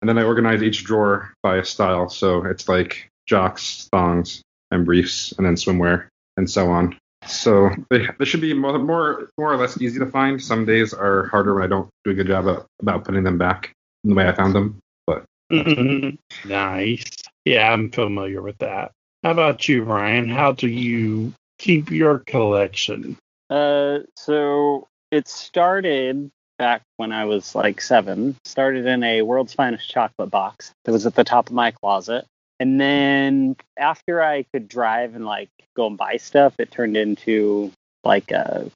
And 0.00 0.08
then 0.08 0.18
I 0.18 0.22
organize 0.22 0.62
each 0.62 0.84
drawer 0.84 1.32
by 1.42 1.56
a 1.56 1.64
style. 1.64 2.08
So 2.08 2.44
it's 2.44 2.68
like 2.68 3.10
jocks, 3.26 3.88
thongs, 3.90 4.42
and 4.70 4.84
briefs, 4.84 5.32
and 5.32 5.46
then 5.46 5.54
swimwear, 5.54 6.08
and 6.36 6.48
so 6.48 6.70
on. 6.70 6.96
So 7.26 7.70
they, 7.90 8.06
they 8.18 8.24
should 8.24 8.40
be 8.40 8.54
more, 8.54 8.78
more 8.78 9.28
more 9.36 9.52
or 9.52 9.56
less 9.56 9.80
easy 9.80 9.98
to 9.98 10.06
find. 10.06 10.40
Some 10.40 10.64
days 10.64 10.94
are 10.94 11.26
harder 11.26 11.54
when 11.54 11.64
I 11.64 11.66
don't 11.66 11.88
do 12.04 12.12
a 12.12 12.14
good 12.14 12.28
job 12.28 12.46
about, 12.46 12.66
about 12.80 13.04
putting 13.04 13.24
them 13.24 13.38
back 13.38 13.72
in 14.04 14.10
the 14.10 14.16
way 14.16 14.28
I 14.28 14.32
found 14.32 14.54
them. 14.54 14.78
But 15.06 15.24
nice. 16.44 17.04
Yeah, 17.44 17.72
I'm 17.72 17.90
familiar 17.90 18.40
with 18.40 18.58
that. 18.58 18.92
How 19.24 19.32
about 19.32 19.68
you, 19.68 19.82
Ryan? 19.82 20.28
How 20.28 20.52
do 20.52 20.68
you 20.68 21.32
keep 21.58 21.90
your 21.90 22.20
collection? 22.20 23.16
Uh, 23.50 24.00
so 24.16 24.86
it 25.10 25.28
started 25.28 26.30
back 26.58 26.82
when 26.96 27.12
I 27.12 27.24
was 27.24 27.54
like 27.54 27.80
seven. 27.80 28.36
Started 28.44 28.86
in 28.86 29.02
a 29.02 29.22
world's 29.22 29.54
finest 29.54 29.90
chocolate 29.90 30.30
box 30.30 30.72
that 30.84 30.92
was 30.92 31.06
at 31.06 31.14
the 31.14 31.24
top 31.24 31.48
of 31.48 31.54
my 31.54 31.70
closet. 31.70 32.26
And 32.60 32.80
then 32.80 33.56
after 33.78 34.22
I 34.22 34.44
could 34.52 34.68
drive 34.68 35.14
and 35.14 35.24
like 35.24 35.48
go 35.76 35.86
and 35.86 35.96
buy 35.96 36.16
stuff, 36.16 36.54
it 36.58 36.70
turned 36.70 36.96
into 36.96 37.72
like 38.04 38.30
a 38.30 38.70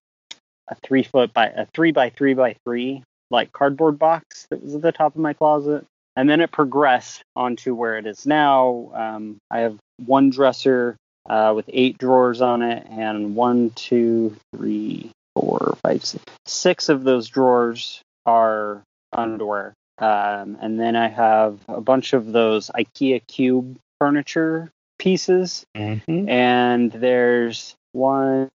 a 0.69 0.75
three 0.77 1.03
foot 1.03 1.33
by 1.35 1.47
a 1.49 1.67
three 1.75 1.91
by 1.91 2.11
three 2.11 2.35
by 2.35 2.55
three 2.65 3.03
like 3.31 3.53
cardboard 3.53 3.99
box 3.99 4.47
that 4.51 4.63
was 4.63 4.75
at 4.75 4.83
the 4.83 4.93
top 4.93 5.15
of 5.15 5.21
my 5.21 5.33
closet. 5.33 5.85
And 6.15 6.29
then 6.29 6.41
it 6.41 6.53
progressed 6.53 7.23
onto 7.35 7.75
where 7.75 7.97
it 7.97 8.07
is 8.07 8.27
now. 8.27 8.93
Um, 8.95 9.39
I 9.51 9.61
have 9.61 9.79
one 9.97 10.31
dresser 10.31 10.97
uh, 11.29 11.53
with 11.55 11.67
eight 11.69 11.99
drawers 11.99 12.41
on 12.41 12.63
it, 12.63 12.87
and 12.91 13.35
one, 13.35 13.71
two, 13.71 14.37
three, 14.55 15.11
four, 15.35 15.77
five, 15.83 16.05
six. 16.05 16.25
Six 16.47 16.89
of 16.89 17.05
those 17.05 17.29
drawers 17.29 18.03
are 18.27 18.83
underwear. 19.13 19.75
Um, 19.99 20.57
and 20.61 20.81
then 20.81 20.97
I 20.97 21.09
have 21.09 21.59
a 21.69 21.81
bunch 21.81 22.13
of 22.13 22.33
those 22.33 22.71
IKEA 22.75 23.23
cube 23.27 23.77
furniture 24.01 24.71
pieces, 24.99 25.65
Mm-hmm. 25.77 26.29
and 26.29 26.91
there's 26.93 27.75
one, 27.93 28.49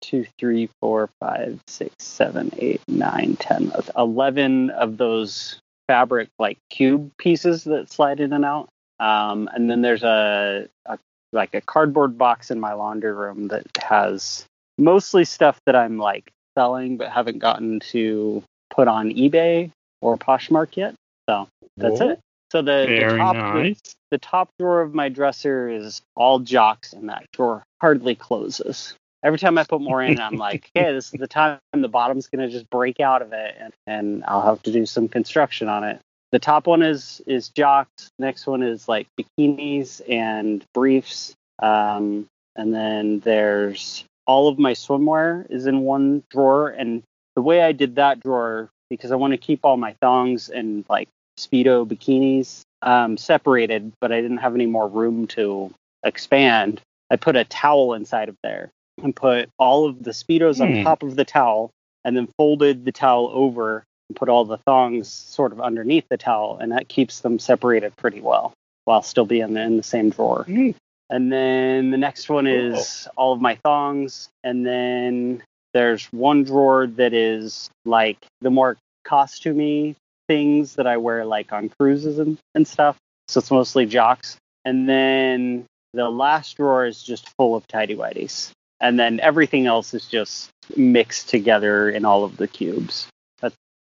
two, 0.00 0.26
three, 0.38 0.68
four, 0.80 1.08
five, 1.20 1.60
six, 1.66 1.94
seven, 2.00 2.50
eight, 2.58 2.80
nine, 2.88 3.36
ten, 3.36 3.72
eleven 3.96 4.70
of 4.70 4.96
those 4.96 5.60
fabric 5.88 6.28
like 6.38 6.58
cube 6.70 7.10
pieces 7.18 7.64
that 7.64 7.90
slide 7.92 8.20
in 8.20 8.32
and 8.32 8.44
out. 8.44 8.68
Um, 9.00 9.48
and 9.52 9.70
then 9.70 9.82
there's 9.82 10.02
a, 10.02 10.68
a 10.86 10.98
like 11.32 11.54
a 11.54 11.60
cardboard 11.60 12.18
box 12.18 12.50
in 12.50 12.60
my 12.60 12.72
laundry 12.74 13.12
room 13.12 13.48
that 13.48 13.66
has 13.80 14.44
mostly 14.78 15.24
stuff 15.24 15.58
that 15.66 15.76
I'm 15.76 15.98
like 15.98 16.30
selling 16.56 16.96
but 16.96 17.10
haven't 17.10 17.38
gotten 17.38 17.80
to 17.80 18.42
put 18.70 18.88
on 18.88 19.10
eBay 19.10 19.70
or 20.00 20.16
Poshmark 20.16 20.76
yet. 20.76 20.94
So 21.28 21.48
that's 21.76 21.98
Cool. 21.98 22.10
it. 22.10 22.20
So 22.50 22.60
the, 22.60 22.86
the 22.86 23.16
top 23.18 23.36
nice. 23.36 23.80
the 24.10 24.18
top 24.18 24.50
drawer 24.58 24.82
of 24.82 24.92
my 24.92 25.08
dresser 25.08 25.70
is 25.70 26.02
all 26.14 26.38
jocks, 26.38 26.92
and 26.92 27.08
that 27.08 27.24
drawer 27.32 27.62
hardly 27.80 28.14
closes. 28.14 28.94
Every 29.24 29.38
time 29.38 29.56
I 29.56 29.64
put 29.64 29.80
more 29.80 30.02
in, 30.02 30.20
I'm 30.20 30.36
like, 30.36 30.70
okay, 30.76 30.92
this 30.92 31.14
is 31.14 31.18
the 31.18 31.26
time 31.26 31.58
the 31.72 31.88
bottom's 31.88 32.26
gonna 32.26 32.50
just 32.50 32.68
break 32.68 33.00
out 33.00 33.22
of 33.22 33.32
it, 33.32 33.56
and, 33.58 33.72
and 33.86 34.24
I'll 34.28 34.42
have 34.42 34.62
to 34.64 34.72
do 34.72 34.84
some 34.84 35.08
construction 35.08 35.68
on 35.70 35.84
it. 35.84 36.00
The 36.32 36.38
top 36.38 36.66
one 36.66 36.82
is 36.82 37.20
is 37.26 37.50
jocks. 37.50 38.10
Next 38.18 38.46
one 38.46 38.62
is 38.62 38.88
like 38.88 39.06
bikinis 39.18 40.00
and 40.08 40.64
briefs. 40.74 41.34
Um, 41.62 42.26
and 42.56 42.74
then 42.74 43.20
there's 43.20 44.04
all 44.26 44.48
of 44.48 44.58
my 44.58 44.72
swimwear 44.72 45.46
is 45.50 45.66
in 45.66 45.80
one 45.80 46.22
drawer. 46.30 46.68
And 46.68 47.02
the 47.36 47.42
way 47.42 47.62
I 47.62 47.72
did 47.72 47.96
that 47.96 48.20
drawer, 48.20 48.70
because 48.90 49.12
I 49.12 49.16
want 49.16 49.32
to 49.32 49.38
keep 49.38 49.60
all 49.62 49.76
my 49.76 49.94
thongs 50.00 50.48
and 50.48 50.84
like 50.88 51.08
speedo 51.38 51.86
bikinis 51.86 52.62
um, 52.82 53.16
separated, 53.16 53.92
but 54.00 54.12
I 54.12 54.20
didn't 54.20 54.38
have 54.38 54.54
any 54.54 54.66
more 54.66 54.88
room 54.88 55.26
to 55.28 55.72
expand. 56.04 56.80
I 57.10 57.16
put 57.16 57.36
a 57.36 57.44
towel 57.44 57.94
inside 57.94 58.28
of 58.28 58.36
there 58.42 58.70
and 59.02 59.14
put 59.14 59.48
all 59.58 59.86
of 59.86 60.02
the 60.02 60.10
speedos 60.10 60.56
Hmm. 60.56 60.78
on 60.78 60.84
top 60.84 61.02
of 61.02 61.16
the 61.16 61.24
towel, 61.24 61.70
and 62.04 62.16
then 62.16 62.28
folded 62.38 62.84
the 62.84 62.92
towel 62.92 63.30
over 63.32 63.84
put 64.14 64.28
all 64.28 64.44
the 64.44 64.58
thongs 64.58 65.08
sort 65.08 65.52
of 65.52 65.60
underneath 65.60 66.04
the 66.08 66.16
towel, 66.16 66.58
and 66.60 66.72
that 66.72 66.88
keeps 66.88 67.20
them 67.20 67.38
separated 67.38 67.96
pretty 67.96 68.20
well 68.20 68.52
while 68.84 69.02
still 69.02 69.24
being 69.24 69.56
in 69.56 69.76
the 69.76 69.82
same 69.82 70.10
drawer. 70.10 70.44
Mm, 70.48 70.74
And 71.10 71.32
then 71.32 71.90
the 71.90 71.98
next 71.98 72.28
one 72.28 72.46
is 72.46 73.06
all 73.16 73.32
of 73.32 73.40
my 73.40 73.56
thongs. 73.56 74.28
And 74.42 74.66
then 74.66 75.42
there's 75.72 76.06
one 76.06 76.44
drawer 76.44 76.86
that 76.86 77.12
is 77.12 77.70
like 77.84 78.18
the 78.40 78.50
more 78.50 78.76
costumey 79.06 79.94
things 80.26 80.76
that 80.76 80.86
I 80.86 80.96
wear 80.96 81.24
like 81.24 81.52
on 81.52 81.68
cruises 81.68 82.18
and, 82.18 82.38
and 82.54 82.66
stuff. 82.66 82.96
So 83.28 83.38
it's 83.38 83.50
mostly 83.50 83.86
jocks. 83.86 84.36
And 84.64 84.88
then 84.88 85.64
the 85.92 86.08
last 86.08 86.56
drawer 86.56 86.86
is 86.86 87.02
just 87.02 87.28
full 87.36 87.54
of 87.54 87.66
tidy 87.66 87.94
whities. 87.94 88.50
And 88.80 88.98
then 88.98 89.20
everything 89.20 89.66
else 89.66 89.94
is 89.94 90.06
just 90.06 90.50
mixed 90.76 91.28
together 91.28 91.88
in 91.88 92.04
all 92.04 92.24
of 92.24 92.36
the 92.36 92.48
cubes. 92.48 93.06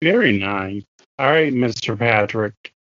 Very 0.03 0.39
nice. 0.39 0.85
All 1.19 1.31
right, 1.31 1.53
Mr. 1.53 1.99
Patrick, 1.99 2.55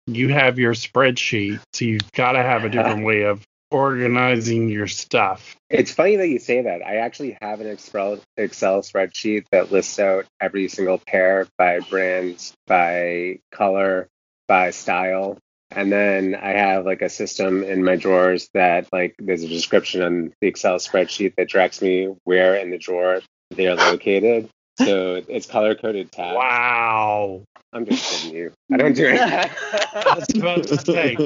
you 0.07 0.29
have 0.29 0.59
your 0.59 0.75
spreadsheet, 0.75 1.61
so 1.73 1.85
you've 1.85 2.11
got 2.13 2.33
to 2.33 2.43
have 2.43 2.65
a 2.65 2.69
different 2.69 3.05
way 3.05 3.23
of 3.23 3.45
organizing 3.71 4.69
your 4.69 4.87
stuff. 4.87 5.55
It's 5.71 5.93
funny 5.93 6.17
that 6.17 6.29
you 6.29 6.39
say 6.39 6.63
that. 6.63 6.85
I 6.85 6.97
actually 6.97 7.37
have 7.41 7.61
an 7.61 7.69
Excel 7.69 8.19
spreadsheet 8.37 9.45
that 9.53 9.71
lists 9.71 9.99
out 9.99 10.25
every 10.41 10.69
single 10.69 10.99
pair 10.99 11.47
by 11.57 11.81
brand, 11.81 12.53
by 12.67 13.41
color, 13.53 14.09
by 14.49 14.71
style. 14.71 15.39
And 15.71 15.93
then 15.93 16.35
I 16.35 16.53
have 16.53 16.87
like 16.87 17.03
a 17.03 17.11
system 17.11 17.63
in 17.63 17.85
my 17.85 17.97
drawers 17.97 18.49
that 18.55 18.89
like 18.91 19.15
there's 19.19 19.43
a 19.43 19.49
description 19.49 20.03
on 20.03 20.33
the 20.41 20.49
Excel 20.49 20.77
spreadsheet 20.77 21.35
that 21.37 21.51
directs 21.51 21.83
me 21.83 22.07
where 22.25 22.57
in 22.57 22.71
the 22.71 22.79
drawer 22.79 23.21
they 23.51 23.67
are 23.67 23.77
located. 23.77 24.49
So 24.79 25.23
it's 25.29 25.47
color 25.47 25.75
coded 25.75 26.13
tabs. 26.13 26.37
Wow. 26.37 27.43
I'm 27.73 27.85
just 27.85 28.23
kidding 28.23 28.37
you. 28.37 28.53
I 28.73 28.77
don't 28.79 28.95
do 28.95 29.07
it. 29.07 29.21
I 29.21 30.15
was 30.17 30.27
about 30.35 30.63
to 30.65 30.79
say, 30.79 31.17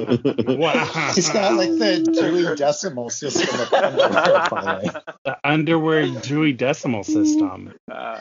wow. 0.57 1.13
He's 1.15 1.29
got 1.31 1.55
like 1.55 1.71
the 1.71 2.03
Dewey 2.03 2.57
Decimal 2.57 3.11
System 3.11 3.61
of 3.61 3.73
underwear, 3.73 4.49
by 4.51 4.61
the 4.61 4.81
way. 4.83 5.03
the 5.25 5.39
underwear 5.45 6.09
Dewey 6.21 6.53
Decimal 6.53 7.05
System. 7.05 7.75
Uh, 7.91 8.21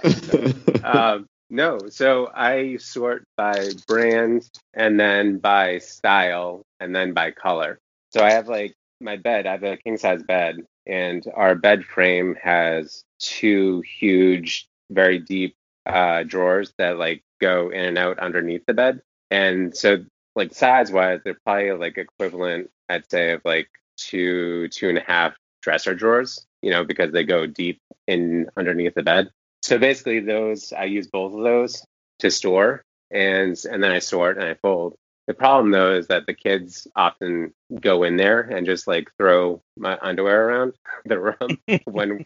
um, 0.84 1.26
no, 1.50 1.80
so 1.90 2.30
I 2.34 2.78
sort 2.78 3.24
by 3.36 3.72
brand 3.88 4.48
and 4.74 5.00
then 5.00 5.40
by 5.40 5.80
style 5.80 6.62
and 6.80 6.96
then 6.96 7.14
by 7.14 7.32
color. 7.32 7.80
So 8.12 8.24
I 8.24 8.32
have 8.32 8.48
like 8.48 8.74
my 9.02 9.18
bed, 9.18 9.48
I 9.48 9.52
have 9.52 9.64
a 9.64 9.78
king 9.78 9.98
size 9.98 10.24
bed, 10.24 10.58
and 10.86 11.24
our 11.34 11.56
bed 11.56 11.84
frame 11.84 12.36
has 12.42 13.04
two 13.20 13.82
huge, 14.00 14.68
very 14.92 15.20
deep 15.20 15.56
uh, 15.86 16.24
drawers 16.24 16.74
that 16.78 16.98
like 16.98 17.24
go 17.40 17.70
in 17.70 17.86
and 17.86 17.98
out 17.98 18.20
underneath 18.20 18.66
the 18.68 18.74
bed. 18.74 19.02
And 19.30 19.76
so, 19.76 20.06
like 20.36 20.54
size 20.54 20.92
wise, 20.92 21.20
they're 21.24 21.38
probably 21.46 21.72
like 21.72 21.98
equivalent, 21.98 22.70
I'd 22.90 23.10
say, 23.10 23.32
of 23.32 23.42
like 23.44 23.70
two, 23.98 24.68
two 24.70 24.90
and 24.90 24.98
a 24.98 25.04
half 25.06 25.34
dresser 25.62 25.96
drawers, 25.96 26.46
you 26.62 26.72
know, 26.72 26.84
because 26.84 27.12
they 27.12 27.24
go 27.24 27.46
deep 27.48 27.80
in 28.08 28.50
underneath 28.58 28.94
the 28.94 29.04
bed. 29.04 29.30
So 29.64 29.78
basically, 29.78 30.20
those 30.20 30.74
I 30.74 30.86
use 30.86 31.08
both 31.08 31.34
of 31.34 31.44
those 31.44 31.86
to 32.20 32.32
store, 32.32 32.84
and 33.12 33.58
and 33.70 33.84
then 33.84 33.92
I 33.92 34.00
sort 34.00 34.38
and 34.38 34.46
I 34.46 34.56
fold. 34.56 34.96
The 35.28 35.34
problem 35.36 35.72
though 35.72 35.94
is 35.94 36.08
that 36.08 36.26
the 36.26 36.34
kids 36.34 36.88
often 36.96 37.54
go 37.80 38.04
in 38.04 38.18
there 38.18 38.42
and 38.42 38.66
just 38.66 38.88
like 38.88 39.10
throw 39.18 39.62
my 39.78 39.98
underwear 40.02 40.50
around 40.50 40.74
the 41.06 41.20
room 41.20 41.58
when 41.86 42.26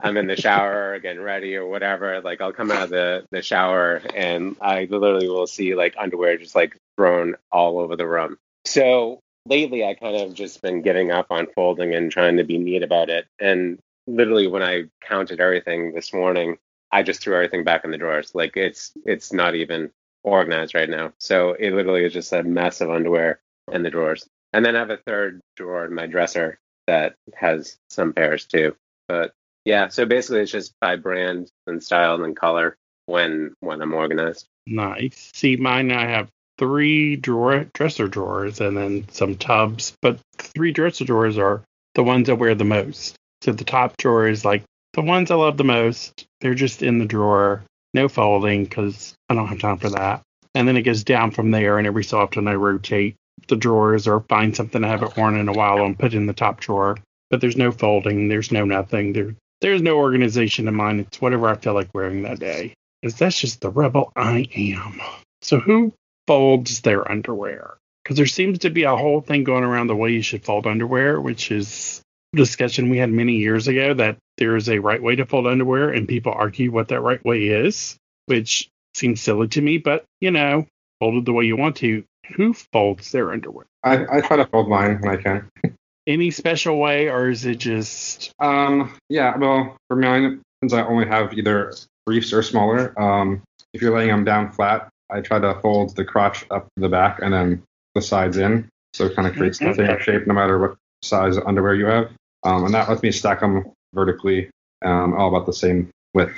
I'm 0.00 0.16
in 0.16 0.26
the 0.26 0.36
shower 0.36 0.98
getting 0.98 1.22
ready 1.22 1.56
or 1.56 1.66
whatever. 1.66 2.20
Like 2.20 2.40
I'll 2.40 2.52
come 2.52 2.70
out 2.70 2.82
of 2.82 2.90
the 2.90 3.26
the 3.30 3.42
shower 3.42 4.02
and 4.14 4.56
I 4.60 4.86
literally 4.90 5.28
will 5.28 5.46
see 5.46 5.74
like 5.74 5.94
underwear 5.98 6.36
just 6.36 6.54
like 6.54 6.76
thrown 6.96 7.36
all 7.50 7.78
over 7.78 7.96
the 7.96 8.06
room. 8.06 8.38
So 8.64 9.20
lately, 9.46 9.84
I 9.84 9.94
kind 9.94 10.16
of 10.16 10.34
just 10.34 10.60
been 10.60 10.82
giving 10.82 11.10
up 11.10 11.26
on 11.30 11.46
folding 11.54 11.94
and 11.94 12.10
trying 12.10 12.36
to 12.36 12.44
be 12.44 12.58
neat 12.58 12.82
about 12.82 13.08
it. 13.08 13.26
And 13.40 13.78
literally, 14.06 14.46
when 14.48 14.62
I 14.62 14.84
counted 15.00 15.40
everything 15.40 15.94
this 15.94 16.12
morning, 16.12 16.58
I 16.92 17.02
just 17.02 17.20
threw 17.20 17.34
everything 17.34 17.64
back 17.64 17.84
in 17.84 17.90
the 17.90 17.98
drawers. 17.98 18.34
Like 18.34 18.56
it's 18.56 18.92
it's 19.04 19.32
not 19.32 19.54
even 19.54 19.90
organized 20.24 20.74
right 20.74 20.90
now. 20.90 21.12
So 21.18 21.54
it 21.54 21.72
literally 21.72 22.04
is 22.04 22.12
just 22.12 22.32
a 22.32 22.42
mess 22.42 22.80
of 22.80 22.90
underwear 22.90 23.40
in 23.72 23.82
the 23.82 23.90
drawers. 23.90 24.28
And 24.52 24.64
then 24.64 24.76
I 24.76 24.80
have 24.80 24.90
a 24.90 24.96
third 24.96 25.40
drawer 25.56 25.84
in 25.84 25.94
my 25.94 26.06
dresser 26.06 26.58
that 26.86 27.14
has 27.34 27.78
some 27.90 28.12
pairs 28.12 28.46
too. 28.46 28.76
But 29.08 29.32
yeah, 29.66 29.88
so 29.88 30.06
basically 30.06 30.40
it's 30.40 30.52
just 30.52 30.72
by 30.80 30.94
brand 30.94 31.50
and 31.66 31.82
style 31.82 32.22
and 32.22 32.36
color 32.36 32.76
when 33.06 33.52
when 33.60 33.82
I'm 33.82 33.94
organized. 33.94 34.46
Nice. 34.66 35.32
See, 35.34 35.56
mine 35.56 35.90
I 35.90 36.06
have 36.06 36.28
three 36.56 37.16
drawer 37.16 37.66
dresser 37.74 38.06
drawers 38.06 38.60
and 38.60 38.76
then 38.76 39.08
some 39.10 39.36
tubs, 39.36 39.92
but 40.00 40.20
three 40.38 40.70
dresser 40.70 41.04
drawers 41.04 41.36
are 41.36 41.62
the 41.96 42.04
ones 42.04 42.30
I 42.30 42.34
wear 42.34 42.54
the 42.54 42.64
most. 42.64 43.16
So 43.42 43.52
the 43.52 43.64
top 43.64 43.96
drawer 43.96 44.28
is 44.28 44.44
like 44.44 44.62
the 44.92 45.02
ones 45.02 45.32
I 45.32 45.34
love 45.34 45.56
the 45.56 45.64
most. 45.64 46.24
They're 46.40 46.54
just 46.54 46.82
in 46.82 46.98
the 46.98 47.04
drawer, 47.04 47.64
no 47.92 48.08
folding 48.08 48.64
because 48.64 49.14
I 49.28 49.34
don't 49.34 49.48
have 49.48 49.58
time 49.58 49.78
for 49.78 49.90
that. 49.90 50.22
And 50.54 50.68
then 50.68 50.76
it 50.76 50.82
goes 50.82 51.02
down 51.04 51.32
from 51.32 51.50
there, 51.50 51.76
and 51.76 51.86
every 51.86 52.04
so 52.04 52.18
often 52.20 52.48
I 52.48 52.54
rotate 52.54 53.16
the 53.48 53.56
drawers 53.56 54.06
or 54.06 54.20
find 54.20 54.56
something 54.56 54.82
I 54.82 54.88
haven't 54.88 55.16
worn 55.16 55.36
in 55.36 55.48
a 55.48 55.52
while 55.52 55.84
and 55.84 55.98
put 55.98 56.14
in 56.14 56.26
the 56.26 56.32
top 56.32 56.60
drawer. 56.60 56.96
But 57.30 57.40
there's 57.40 57.56
no 57.56 57.72
folding, 57.72 58.28
there's 58.28 58.52
no 58.52 58.64
nothing. 58.64 59.12
There, 59.12 59.34
there's 59.60 59.82
no 59.82 59.96
organization 59.96 60.68
in 60.68 60.74
mine. 60.74 61.00
It's 61.00 61.20
whatever 61.20 61.48
I 61.48 61.56
feel 61.56 61.74
like 61.74 61.90
wearing 61.94 62.22
that 62.22 62.38
day. 62.38 62.74
Because 63.00 63.18
that's 63.18 63.40
just 63.40 63.60
the 63.60 63.70
rebel 63.70 64.12
I 64.16 64.48
am. 64.54 65.00
So 65.42 65.60
who 65.60 65.92
folds 66.26 66.80
their 66.80 67.10
underwear? 67.10 67.76
Because 68.02 68.16
there 68.16 68.26
seems 68.26 68.60
to 68.60 68.70
be 68.70 68.84
a 68.84 68.96
whole 68.96 69.20
thing 69.20 69.44
going 69.44 69.64
around 69.64 69.88
the 69.88 69.96
way 69.96 70.12
you 70.12 70.22
should 70.22 70.44
fold 70.44 70.66
underwear, 70.66 71.20
which 71.20 71.50
is 71.50 72.02
a 72.34 72.36
discussion 72.36 72.90
we 72.90 72.98
had 72.98 73.10
many 73.10 73.34
years 73.34 73.68
ago 73.68 73.94
that 73.94 74.18
there 74.38 74.56
is 74.56 74.68
a 74.68 74.78
right 74.78 75.02
way 75.02 75.16
to 75.16 75.26
fold 75.26 75.46
underwear, 75.46 75.90
and 75.90 76.08
people 76.08 76.32
argue 76.32 76.70
what 76.70 76.88
that 76.88 77.00
right 77.00 77.24
way 77.24 77.44
is, 77.44 77.96
which 78.26 78.68
seems 78.94 79.20
silly 79.20 79.48
to 79.48 79.60
me. 79.60 79.78
But 79.78 80.04
you 80.20 80.30
know, 80.30 80.66
fold 81.00 81.16
it 81.16 81.24
the 81.24 81.32
way 81.32 81.44
you 81.44 81.56
want 81.56 81.76
to. 81.76 82.04
Who 82.36 82.54
folds 82.54 83.12
their 83.12 83.32
underwear? 83.32 83.66
I, 83.82 84.18
I 84.18 84.20
try 84.20 84.36
to 84.36 84.46
fold 84.46 84.68
mine 84.68 84.98
when 85.00 85.18
I 85.18 85.22
can. 85.22 85.48
Any 86.06 86.30
special 86.30 86.78
way, 86.78 87.08
or 87.08 87.28
is 87.28 87.44
it 87.44 87.58
just 87.58 88.30
Um, 88.38 88.96
yeah, 89.08 89.36
well, 89.36 89.76
for 89.88 89.96
mine, 89.96 90.40
since 90.62 90.72
I 90.72 90.82
only 90.82 91.06
have 91.06 91.32
either 91.34 91.74
briefs 92.04 92.32
or 92.32 92.42
smaller, 92.42 92.98
um, 93.00 93.42
if 93.72 93.82
you're 93.82 93.96
laying 93.96 94.10
them 94.10 94.24
down 94.24 94.52
flat, 94.52 94.88
I 95.10 95.20
try 95.20 95.38
to 95.38 95.54
fold 95.60 95.96
the 95.96 96.04
crotch 96.04 96.46
up 96.50 96.68
the 96.76 96.88
back 96.88 97.20
and 97.22 97.32
then 97.32 97.62
the 97.94 98.02
sides 98.02 98.36
in, 98.36 98.68
so 98.92 99.06
it 99.06 99.16
kind 99.16 99.26
of 99.26 99.34
creates 99.34 99.58
the 99.58 99.74
same 99.74 99.98
shape 100.00 100.26
no 100.26 100.34
matter 100.34 100.58
what 100.58 100.76
size 101.02 101.38
underwear 101.38 101.74
you 101.74 101.86
have. 101.86 102.10
Um, 102.44 102.64
and 102.64 102.74
that 102.74 102.88
lets 102.88 103.02
me 103.02 103.10
stack 103.10 103.40
them 103.40 103.72
vertically, 103.92 104.50
um, 104.84 105.14
all 105.14 105.28
about 105.28 105.46
the 105.46 105.52
same 105.52 105.90
width. 106.14 106.36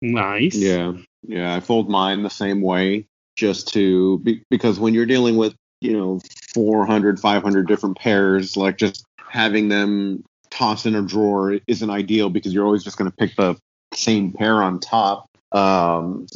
nice? 0.00 0.54
Yeah, 0.54 0.92
yeah. 1.22 1.54
I 1.54 1.60
fold 1.60 1.90
mine 1.90 2.22
the 2.22 2.30
same 2.30 2.62
way, 2.62 3.06
just 3.36 3.68
to 3.74 4.18
be, 4.20 4.42
because 4.50 4.80
when 4.80 4.94
you're 4.94 5.06
dealing 5.06 5.36
with 5.36 5.54
you 5.82 5.92
know 5.92 6.20
400, 6.54 7.20
500 7.20 7.66
different 7.66 7.98
pairs, 7.98 8.56
like 8.56 8.78
just 8.78 9.04
having 9.28 9.68
them 9.68 10.24
tossed 10.50 10.86
in 10.86 10.94
a 10.94 11.02
drawer 11.02 11.58
isn't 11.66 11.90
ideal 11.90 12.30
because 12.30 12.52
you're 12.52 12.64
always 12.64 12.84
just 12.84 12.98
going 12.98 13.10
to 13.10 13.16
pick 13.16 13.34
the 13.36 13.56
same 13.94 14.32
pair 14.32 14.62
on 14.62 14.78
top. 14.78 15.26
Um, 15.50 16.26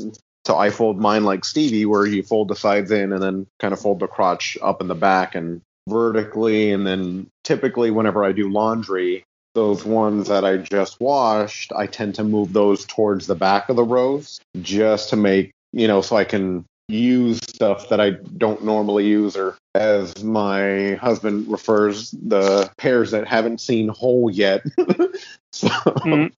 so 0.47 0.57
I 0.57 0.71
fold 0.71 0.99
mine 0.99 1.25
like 1.25 1.45
Stevie, 1.45 1.87
where 1.87 2.07
you 2.07 2.23
fold 2.23 2.49
the 2.49 2.57
sides 2.57 2.91
in 2.91 3.13
and 3.13 3.23
then 3.23 3.47
kind 3.59 3.75
of 3.75 3.81
fold 3.81 4.01
the 4.01 4.07
crotch 4.07 4.57
up 4.63 4.81
in 4.81 4.89
the 4.89 4.95
back 4.95 5.35
and 5.35 5.61
vertically, 5.89 6.73
and 6.73 6.87
then 6.87 7.29
typically 7.45 7.91
whenever 7.91 8.25
I 8.25 8.33
do 8.33 8.51
laundry, 8.51 9.25
those 9.55 9.85
ones 9.85 10.29
that 10.29 10.45
I 10.45 10.59
just 10.59 11.01
washed, 11.01 11.73
I 11.75 11.87
tend 11.87 12.17
to 12.17 12.25
move 12.25 12.53
those 12.53 12.85
towards 12.85 13.27
the 13.27 13.35
back 13.35 13.69
of 13.69 13.77
the 13.77 13.85
rows 13.85 14.41
just 14.61 15.11
to 15.11 15.17
make, 15.17 15.51
you 15.73 15.89
know, 15.89 16.01
so 16.03 16.17
I 16.17 16.25
can 16.25 16.65
use 16.89 17.39
stuff 17.49 17.89
that 17.89 18.01
I 18.01 18.11
don't 18.11 18.65
normally 18.65 19.07
use, 19.07 19.37
or 19.37 19.57
as 19.75 20.23
my 20.23 20.95
husband 20.95 21.49
refers, 21.49 22.11
the 22.13 22.71
pairs 22.79 23.11
that 23.11 23.27
haven't 23.27 23.61
seen 23.61 23.89
hole 23.89 24.31
yet. 24.31 24.63
so, 25.53 25.69
Mm. 25.69 26.33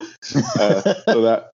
uh, 0.58 0.94
so 1.12 1.22
that. 1.22 1.50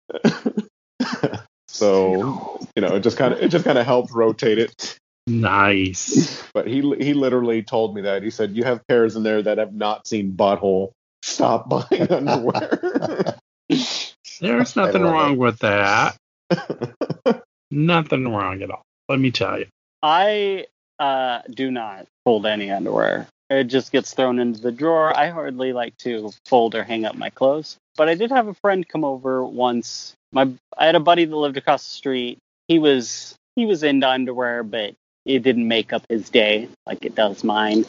So 1.66 2.61
you 2.76 2.83
know, 2.83 2.94
it 2.94 3.00
just 3.00 3.16
kind 3.18 3.35
of 3.35 3.40
it 3.40 3.48
just 3.48 3.64
kind 3.64 3.78
of 3.78 3.85
helps 3.85 4.12
rotate 4.12 4.59
it. 4.59 4.96
Nice. 5.26 6.40
But 6.54 6.68
he 6.68 6.83
he 7.00 7.14
literally 7.14 7.64
told 7.64 7.96
me 7.96 8.02
that 8.02 8.22
he 8.22 8.30
said 8.30 8.57
you 8.57 8.62
have 8.62 8.87
pairs 8.87 9.16
in 9.16 9.24
there 9.24 9.42
that 9.42 9.59
have 9.59 9.74
not 9.74 10.07
seen 10.07 10.33
butthole. 10.35 10.92
Stop 11.24 11.68
buying 11.90 12.12
underwear. 12.12 13.38
There's 13.68 14.76
nothing 14.76 15.02
wrong 15.02 15.33
it. 15.33 15.38
with 15.38 15.59
that. 15.61 16.16
Nothing 17.74 18.28
wrong 18.28 18.62
at 18.62 18.70
all. 18.70 18.82
Let 19.08 19.20
me 19.20 19.30
tell 19.30 19.58
you. 19.58 19.66
I 20.02 20.66
uh, 20.98 21.40
do 21.50 21.70
not 21.70 22.06
fold 22.24 22.46
any 22.46 22.70
underwear. 22.70 23.26
It 23.50 23.64
just 23.64 23.92
gets 23.92 24.14
thrown 24.14 24.38
into 24.38 24.60
the 24.60 24.72
drawer. 24.72 25.16
I 25.16 25.28
hardly 25.28 25.72
like 25.72 25.96
to 25.98 26.30
fold 26.46 26.74
or 26.74 26.82
hang 26.82 27.04
up 27.04 27.14
my 27.14 27.30
clothes. 27.30 27.76
But 27.96 28.08
I 28.08 28.14
did 28.14 28.30
have 28.30 28.48
a 28.48 28.54
friend 28.54 28.88
come 28.88 29.04
over 29.04 29.44
once. 29.44 30.14
My 30.32 30.50
I 30.76 30.87
had 30.87 30.94
a 30.94 31.00
buddy 31.00 31.24
that 31.24 31.37
lived 31.37 31.56
across 31.56 31.84
the 31.84 31.94
street. 31.94 32.38
He 32.68 32.78
was 32.78 33.34
he 33.56 33.66
was 33.66 33.82
into 33.82 34.08
underwear, 34.08 34.62
but 34.62 34.94
it 35.24 35.42
didn't 35.42 35.68
make 35.68 35.92
up 35.92 36.04
his 36.08 36.30
day 36.30 36.68
like 36.87 37.04
it 37.04 37.14
does 37.14 37.44
mine. 37.44 37.84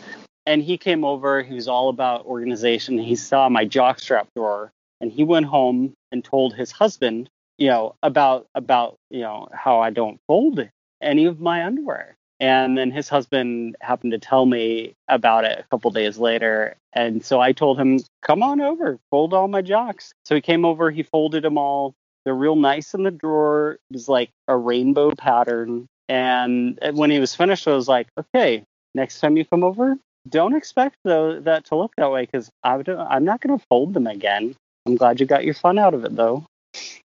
And 0.45 0.61
he 0.61 0.77
came 0.77 1.03
over. 1.03 1.41
He 1.41 1.55
was 1.55 1.67
all 1.67 1.89
about 1.89 2.25
organization. 2.25 2.97
He 2.97 3.15
saw 3.15 3.49
my 3.49 3.65
jockstrap 3.65 4.27
drawer, 4.35 4.71
and 5.01 5.11
he 5.11 5.23
went 5.23 5.47
home 5.47 5.93
and 6.11 6.23
told 6.23 6.53
his 6.53 6.71
husband, 6.71 7.29
you 7.57 7.67
know, 7.67 7.95
about 8.03 8.47
about 8.55 8.97
you 9.09 9.21
know 9.21 9.47
how 9.53 9.79
I 9.79 9.89
don't 9.89 10.19
fold 10.27 10.67
any 11.01 11.25
of 11.25 11.39
my 11.39 11.63
underwear. 11.65 12.15
And 12.39 12.77
then 12.77 12.91
his 12.91 13.07
husband 13.07 13.77
happened 13.79 14.11
to 14.11 14.19
tell 14.19 14.45
me 14.45 14.93
about 15.07 15.45
it 15.45 15.59
a 15.59 15.63
couple 15.71 15.89
days 15.91 16.17
later. 16.17 16.75
And 16.91 17.23
so 17.23 17.39
I 17.39 17.53
told 17.53 17.79
him, 17.79 17.99
come 18.23 18.43
on 18.43 18.59
over, 18.59 18.99
fold 19.09 19.33
all 19.33 19.47
my 19.47 19.61
jocks. 19.61 20.11
So 20.25 20.35
he 20.35 20.41
came 20.41 20.65
over, 20.65 20.91
he 20.91 21.03
folded 21.03 21.45
them 21.45 21.57
all. 21.57 21.93
They're 22.25 22.35
real 22.35 22.57
nice 22.57 22.93
in 22.93 23.03
the 23.03 23.11
drawer. 23.11 23.77
It 23.89 23.93
was 23.93 24.09
like 24.09 24.31
a 24.49 24.57
rainbow 24.57 25.11
pattern. 25.11 25.85
And 26.09 26.77
when 26.93 27.09
he 27.09 27.19
was 27.19 27.33
finished, 27.33 27.67
I 27.69 27.73
was 27.73 27.87
like, 27.87 28.07
okay, 28.19 28.63
next 28.93 29.21
time 29.21 29.37
you 29.37 29.45
come 29.45 29.63
over, 29.63 29.95
don't 30.27 30.55
expect 30.55 30.97
though 31.05 31.39
that 31.39 31.65
to 31.65 31.75
look 31.75 31.93
that 31.95 32.11
way 32.11 32.25
because 32.25 32.49
I'm 32.63 33.23
not 33.23 33.39
going 33.39 33.57
to 33.57 33.65
fold 33.69 33.93
them 33.93 34.07
again. 34.07 34.55
I'm 34.85 34.97
glad 34.97 35.21
you 35.21 35.25
got 35.25 35.45
your 35.45 35.53
fun 35.53 35.77
out 35.77 35.93
of 35.93 36.03
it 36.03 36.15
though. 36.15 36.45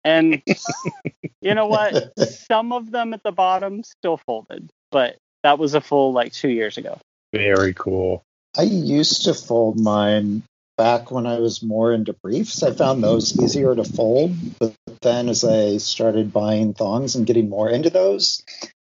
And 0.05 0.43
you 1.41 1.55
know 1.55 1.67
what? 1.67 2.19
Some 2.19 2.73
of 2.73 2.91
them 2.91 3.15
at 3.15 3.23
the 3.23 3.33
bottom 3.33 3.83
still 3.85 4.17
folded, 4.17 4.71
but 4.91 5.17
that 5.43 5.59
was 5.59 5.75
a 5.75 5.81
full 5.81 6.13
like 6.13 6.33
two 6.33 6.49
years 6.49 6.77
ago. 6.77 6.99
Very 7.33 7.75
cool. 7.75 8.23
I 8.57 8.63
used 8.63 9.25
to 9.25 9.35
fold 9.35 9.81
mine 9.81 10.43
back 10.77 11.11
when 11.11 11.27
I 11.27 11.39
was 11.39 11.63
more 11.63 11.93
into 11.93 12.13
briefs. 12.13 12.63
I 12.63 12.73
found 12.73 13.03
those 13.03 13.41
easier 13.41 13.75
to 13.75 13.85
fold, 13.85 14.35
but 14.59 14.75
then 15.01 15.29
as 15.29 15.45
I 15.45 15.79
started 15.79 16.33
buying 16.33 16.75
thongs 16.75 17.15
and 17.15 17.27
getting 17.27 17.49
more 17.49 17.71
into 17.71 17.91
those, 17.91 18.43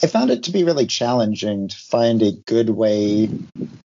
I 0.01 0.07
found 0.07 0.31
it 0.31 0.43
to 0.43 0.51
be 0.51 0.63
really 0.63 0.85
challenging 0.85 1.67
to 1.69 1.75
find 1.77 2.21
a 2.21 2.31
good 2.31 2.69
way 2.69 3.27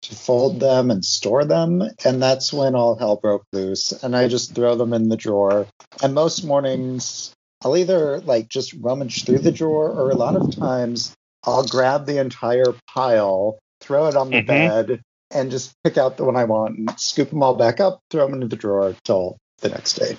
to 0.02 0.14
fold 0.14 0.60
them 0.60 0.90
and 0.90 1.04
store 1.04 1.44
them. 1.44 1.82
And 2.04 2.22
that's 2.22 2.52
when 2.52 2.74
all 2.74 2.96
hell 2.96 3.16
broke 3.16 3.44
loose. 3.52 3.92
And 3.92 4.16
I 4.16 4.28
just 4.28 4.54
throw 4.54 4.76
them 4.76 4.92
in 4.92 5.08
the 5.08 5.16
drawer. 5.16 5.66
And 6.02 6.14
most 6.14 6.44
mornings, 6.44 7.32
I'll 7.62 7.76
either 7.76 8.20
like 8.20 8.48
just 8.48 8.74
rummage 8.74 9.24
through 9.24 9.40
the 9.40 9.52
drawer, 9.52 9.90
or 9.90 10.10
a 10.10 10.14
lot 10.14 10.36
of 10.36 10.56
times 10.56 11.14
I'll 11.44 11.66
grab 11.66 12.06
the 12.06 12.18
entire 12.18 12.74
pile, 12.88 13.58
throw 13.80 14.06
it 14.06 14.16
on 14.16 14.30
the 14.30 14.42
Mhm. 14.42 14.46
bed, 14.46 15.00
and 15.30 15.50
just 15.50 15.72
pick 15.84 15.98
out 15.98 16.16
the 16.16 16.24
one 16.24 16.36
I 16.36 16.44
want 16.44 16.78
and 16.78 17.00
scoop 17.00 17.30
them 17.30 17.42
all 17.42 17.54
back 17.54 17.80
up, 17.80 18.00
throw 18.10 18.24
them 18.26 18.34
into 18.34 18.48
the 18.48 18.56
drawer 18.56 18.94
till 19.04 19.38
the 19.58 19.68
next 19.68 19.94
day. 19.94 20.16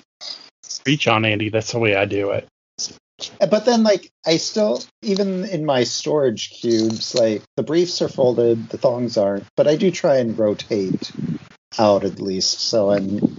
Speech 0.62 1.08
on 1.08 1.24
Andy. 1.24 1.48
That's 1.48 1.72
the 1.72 1.78
way 1.78 1.96
I 1.96 2.04
do 2.04 2.30
it. 2.30 2.46
But 3.40 3.64
then, 3.64 3.82
like, 3.82 4.10
I 4.26 4.36
still, 4.36 4.82
even 5.02 5.44
in 5.44 5.64
my 5.64 5.84
storage 5.84 6.50
cubes, 6.50 7.14
like, 7.14 7.42
the 7.56 7.62
briefs 7.62 8.02
are 8.02 8.08
folded, 8.08 8.68
the 8.68 8.78
thongs 8.78 9.16
aren't, 9.16 9.44
but 9.56 9.66
I 9.66 9.76
do 9.76 9.90
try 9.90 10.18
and 10.18 10.38
rotate 10.38 11.10
out 11.78 12.04
at 12.04 12.20
least. 12.20 12.60
So 12.60 12.90
I'm, 12.90 13.36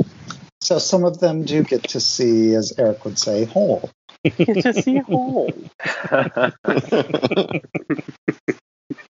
so 0.61 0.79
some 0.79 1.05
of 1.05 1.19
them 1.19 1.43
do 1.43 1.63
get 1.63 1.83
to 1.89 1.99
see, 1.99 2.55
as 2.55 2.73
Eric 2.77 3.05
would 3.05 3.19
say, 3.19 3.45
hole. 3.45 3.89
Get 4.23 4.61
to 4.63 4.73
see 4.73 4.97
hole. 4.97 5.53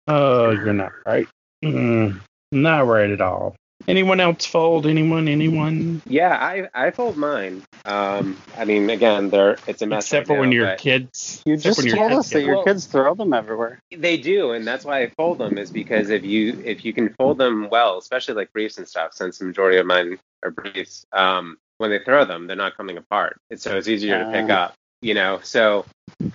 Oh, 0.06 0.50
you're 0.50 0.72
not 0.72 0.92
right. 1.06 1.28
Mm, 1.64 2.20
not 2.50 2.86
right 2.86 3.10
at 3.10 3.20
all. 3.20 3.56
Anyone 3.86 4.20
else 4.20 4.44
fold? 4.44 4.86
Anyone? 4.86 5.28
Anyone? 5.28 6.02
yeah, 6.06 6.34
I 6.36 6.68
I 6.74 6.90
fold 6.90 7.16
mine. 7.16 7.62
Um, 7.84 8.36
I 8.56 8.64
mean, 8.64 8.90
again, 8.90 9.30
they're 9.30 9.56
it's 9.66 9.80
a 9.82 9.86
mess. 9.86 10.04
Except 10.04 10.28
right 10.28 10.34
for 10.36 10.40
when 10.40 10.50
now, 10.50 10.56
your 10.56 10.76
kids. 10.76 11.42
You 11.46 11.56
just 11.56 11.78
when 11.78 11.86
your 11.86 11.96
told 11.96 12.10
kids 12.10 12.18
us 12.18 12.30
that 12.30 12.42
your 12.42 12.56
Well- 12.56 12.64
kids 12.64 12.86
throw 12.86 13.14
them 13.14 13.32
everywhere. 13.32 13.80
They 13.90 14.16
do, 14.18 14.50
and 14.52 14.66
that's 14.66 14.84
why 14.84 15.02
I 15.02 15.08
fold 15.16 15.38
them. 15.38 15.56
Is 15.56 15.70
because 15.70 16.10
if 16.10 16.24
you 16.24 16.60
if 16.64 16.84
you 16.84 16.92
can 16.92 17.10
fold 17.14 17.38
them 17.38 17.68
well, 17.70 17.98
especially 17.98 18.34
like 18.34 18.52
briefs 18.52 18.76
and 18.78 18.86
stuff, 18.86 19.14
since 19.14 19.38
the 19.38 19.44
majority 19.46 19.78
of 19.78 19.86
mine 19.86 20.18
are 20.42 20.50
briefs, 20.50 21.06
um, 21.12 21.56
when 21.78 21.90
they 21.90 22.00
throw 22.00 22.24
them, 22.24 22.46
they're 22.46 22.56
not 22.56 22.76
coming 22.76 22.98
apart. 22.98 23.38
It's, 23.48 23.62
so 23.62 23.76
it's 23.76 23.88
easier 23.88 24.18
to 24.18 24.30
pick 24.32 24.50
Ah. 24.50 24.64
up. 24.66 24.74
You 25.00 25.14
know, 25.14 25.38
so 25.44 25.86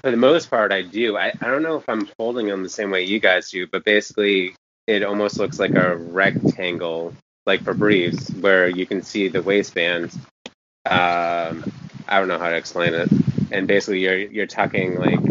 for 0.01 0.09
the 0.09 0.17
most 0.17 0.49
part, 0.49 0.71
I 0.71 0.81
do. 0.83 1.17
I, 1.17 1.33
I 1.41 1.47
don't 1.47 1.61
know 1.63 1.75
if 1.75 1.87
I'm 1.89 2.05
folding 2.17 2.47
them 2.47 2.63
the 2.63 2.69
same 2.69 2.89
way 2.91 3.03
you 3.03 3.19
guys 3.19 3.51
do, 3.51 3.67
but 3.67 3.83
basically, 3.83 4.55
it 4.87 5.03
almost 5.03 5.37
looks 5.37 5.59
like 5.59 5.75
a 5.75 5.97
rectangle, 5.97 7.13
like 7.45 7.63
for 7.63 7.73
briefs, 7.73 8.29
where 8.31 8.67
you 8.67 8.85
can 8.85 9.01
see 9.01 9.27
the 9.27 9.41
waistband. 9.41 10.11
Um, 10.85 11.65
I 12.07 12.19
don't 12.19 12.27
know 12.27 12.39
how 12.39 12.49
to 12.49 12.55
explain 12.55 12.93
it. 12.93 13.09
And 13.51 13.67
basically, 13.67 13.99
you're 14.01 14.17
you're 14.17 14.47
tucking 14.47 14.95
like 14.99 15.21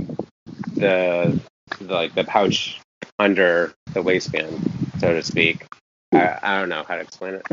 the, 0.75 1.41
the 1.81 1.93
like 1.93 2.15
the 2.15 2.25
pouch 2.25 2.81
under 3.19 3.73
the 3.93 4.03
waistband, 4.03 4.71
so 4.99 5.15
to 5.15 5.23
speak. 5.23 5.67
I, 6.13 6.39
I 6.43 6.61
don't 6.61 6.69
know 6.69 6.85
how 6.87 6.97
to 6.97 7.01
explain 7.01 7.35
it. 7.35 7.43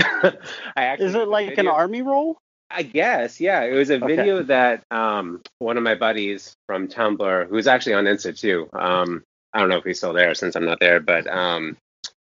I 0.75 0.83
actually 0.85 1.07
Is 1.07 1.15
it 1.15 1.27
like 1.27 1.57
an 1.57 1.67
army 1.67 2.01
roll? 2.01 2.37
I 2.69 2.83
guess, 2.83 3.39
yeah. 3.41 3.63
It 3.63 3.73
was 3.73 3.89
a 3.89 3.95
Okay. 3.95 4.05
video 4.05 4.43
that 4.43 4.83
um, 4.91 5.41
one 5.59 5.77
of 5.77 5.83
my 5.83 5.95
buddies 5.95 6.53
from 6.67 6.87
Tumblr, 6.87 7.47
who's 7.47 7.67
actually 7.67 7.93
on 7.93 8.05
Insta 8.05 8.37
too. 8.37 8.69
Um, 8.73 9.23
I 9.53 9.59
don't 9.59 9.69
know 9.69 9.77
if 9.77 9.83
he's 9.85 9.97
still 9.97 10.13
there 10.13 10.35
since 10.35 10.55
I'm 10.55 10.65
not 10.65 10.79
there, 10.79 10.99
but 10.99 11.25
um, 11.27 11.77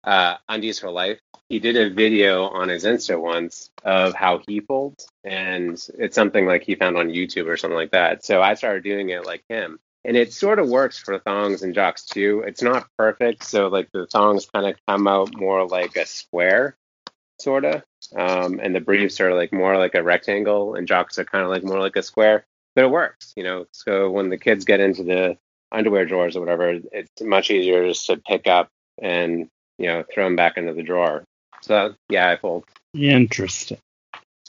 uh, 0.05 0.37
Undies 0.49 0.79
for 0.79 0.91
Life. 0.91 1.19
He 1.49 1.59
did 1.59 1.77
a 1.77 1.93
video 1.93 2.45
on 2.45 2.69
his 2.69 2.85
Insta 2.85 3.21
once 3.21 3.71
of 3.85 4.15
how 4.15 4.41
he 4.47 4.61
folds, 4.61 5.09
and 5.25 5.83
it's 5.99 6.15
something 6.15 6.47
like 6.47 6.63
he 6.63 6.77
found 6.77 6.97
on 6.97 7.09
YouTube 7.09 7.49
or 7.49 7.57
something 7.57 7.77
like 7.77 7.91
that. 7.91 8.25
So 8.25 8.41
I 8.41 8.55
started 8.55 8.85
doing 8.85 9.11
it 9.11 9.27
like 9.27 9.45
him, 9.49 9.81
and 10.05 10.17
it 10.17 10.33
sort 10.33 10.59
of 10.59 10.69
works 10.69 10.99
for 10.99 11.19
thongs 11.19 11.63
and 11.63 11.75
jocks 11.75 12.05
too. 12.05 12.45
It's 12.47 12.63
not 12.63 12.87
perfect, 12.97 13.45
so 13.45 13.69
like 13.69 13.91
the 13.93 14.07
thongs 14.07 14.47
kind 14.47 14.67
of 14.67 14.77
come 14.89 15.09
out 15.09 15.37
more 15.37 15.67
like 15.67 15.97
a 15.97 16.07
square, 16.07 16.77
sort 17.41 17.65
of 17.65 17.83
um, 18.17 18.61
and 18.63 18.75
the 18.75 18.81
briefs 18.81 19.21
are 19.21 19.35
like 19.35 19.53
more 19.53 19.77
like 19.77 19.95
a 19.95 20.03
rectangle, 20.03 20.75
and 20.75 20.89
jocks 20.89 21.19
are 21.19 21.25
kind 21.25 21.45
of 21.45 21.51
like 21.51 21.65
more 21.65 21.81
like 21.81 21.97
a 21.97 22.03
square. 22.03 22.47
But 22.75 22.85
it 22.85 22.91
works, 22.91 23.33
you 23.37 23.45
know. 23.45 23.67
So 23.73 24.11
when 24.11 24.31
the 24.31 24.39
kids 24.39 24.65
get 24.65 24.81
into 24.81 25.03
the 25.03 25.37
underwear 25.73 26.07
drawers 26.07 26.37
or 26.37 26.41
whatever, 26.41 26.79
it's 26.93 27.21
much 27.21 27.51
easier 27.51 27.87
just 27.87 28.07
to 28.07 28.17
pick 28.17 28.47
up 28.47 28.69
and 29.01 29.49
you 29.81 29.87
know 29.87 30.05
throw 30.13 30.25
them 30.25 30.37
back 30.37 30.57
into 30.57 30.73
the 30.75 30.83
drawer. 30.83 31.25
So 31.63 31.95
yeah, 32.09 32.29
I 32.29 32.37
fold. 32.37 32.65
Interesting. 32.95 33.79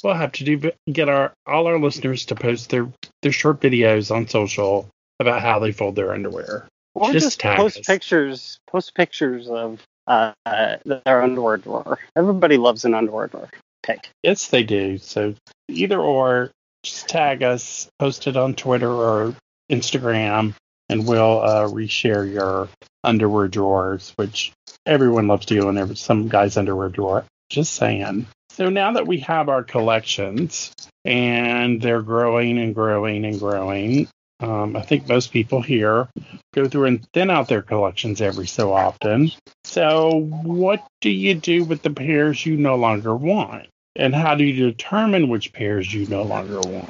We'll 0.03 0.13
have 0.13 0.31
to 0.33 0.43
do 0.43 0.71
get 0.91 1.09
our 1.09 1.33
all 1.47 1.67
our 1.67 1.79
listeners 1.79 2.25
to 2.25 2.35
post 2.35 2.69
their 2.69 2.87
their 3.21 3.31
short 3.31 3.59
videos 3.61 4.13
on 4.13 4.27
social 4.27 4.87
about 5.19 5.41
how 5.41 5.59
they 5.59 5.71
fold 5.71 5.95
their 5.95 6.13
underwear. 6.13 6.67
Or 6.93 7.11
Just 7.11 7.39
just, 7.39 7.57
post 7.57 7.79
us. 7.79 7.85
pictures. 7.85 8.57
Post 8.69 8.95
pictures 8.95 9.47
of 9.47 9.81
uh, 10.07 10.33
their 10.45 11.21
underwear 11.21 11.57
drawer. 11.57 11.99
Everybody 12.17 12.57
loves 12.57 12.83
an 12.85 12.93
underwear 12.93 13.27
drawer 13.27 13.49
pic. 13.83 14.09
Yes, 14.23 14.47
they 14.47 14.63
do. 14.63 14.97
So 14.97 15.35
either 15.69 15.99
or, 15.99 16.51
just 16.83 17.07
tag 17.07 17.43
us, 17.43 17.87
post 17.99 18.27
it 18.27 18.35
on 18.35 18.55
Twitter 18.55 18.91
or 18.91 19.35
Instagram, 19.71 20.53
and 20.89 21.07
we'll 21.07 21.41
uh, 21.41 21.67
reshare 21.67 22.29
your 22.31 22.67
underwear 23.03 23.47
drawers, 23.47 24.11
which 24.17 24.51
everyone 24.85 25.27
loves 25.27 25.45
to 25.47 25.59
go 25.59 25.69
in. 25.69 25.95
Some 25.95 26.27
guy's 26.27 26.57
underwear 26.57 26.89
drawer. 26.89 27.25
Just 27.49 27.73
saying. 27.73 28.27
So 28.51 28.69
now 28.69 28.93
that 28.93 29.07
we 29.07 29.19
have 29.19 29.49
our 29.49 29.63
collections 29.63 30.73
and 31.05 31.81
they're 31.81 32.01
growing 32.01 32.57
and 32.57 32.75
growing 32.75 33.25
and 33.25 33.39
growing, 33.39 34.07
um, 34.41 34.75
I 34.75 34.81
think 34.81 35.07
most 35.07 35.31
people 35.31 35.61
here 35.61 36.09
go 36.53 36.67
through 36.67 36.85
and 36.85 37.05
thin 37.13 37.29
out 37.29 37.47
their 37.47 37.61
collections 37.61 38.21
every 38.21 38.47
so 38.47 38.73
often. 38.73 39.31
So, 39.63 40.27
what 40.43 40.85
do 40.99 41.09
you 41.09 41.35
do 41.35 41.63
with 41.63 41.83
the 41.83 41.91
pairs 41.91 42.45
you 42.45 42.57
no 42.57 42.75
longer 42.75 43.15
want? 43.15 43.67
And 43.95 44.15
how 44.15 44.35
do 44.35 44.43
you 44.43 44.71
determine 44.71 45.29
which 45.29 45.53
pairs 45.53 45.93
you 45.93 46.07
no 46.07 46.23
longer 46.23 46.59
want? 46.59 46.89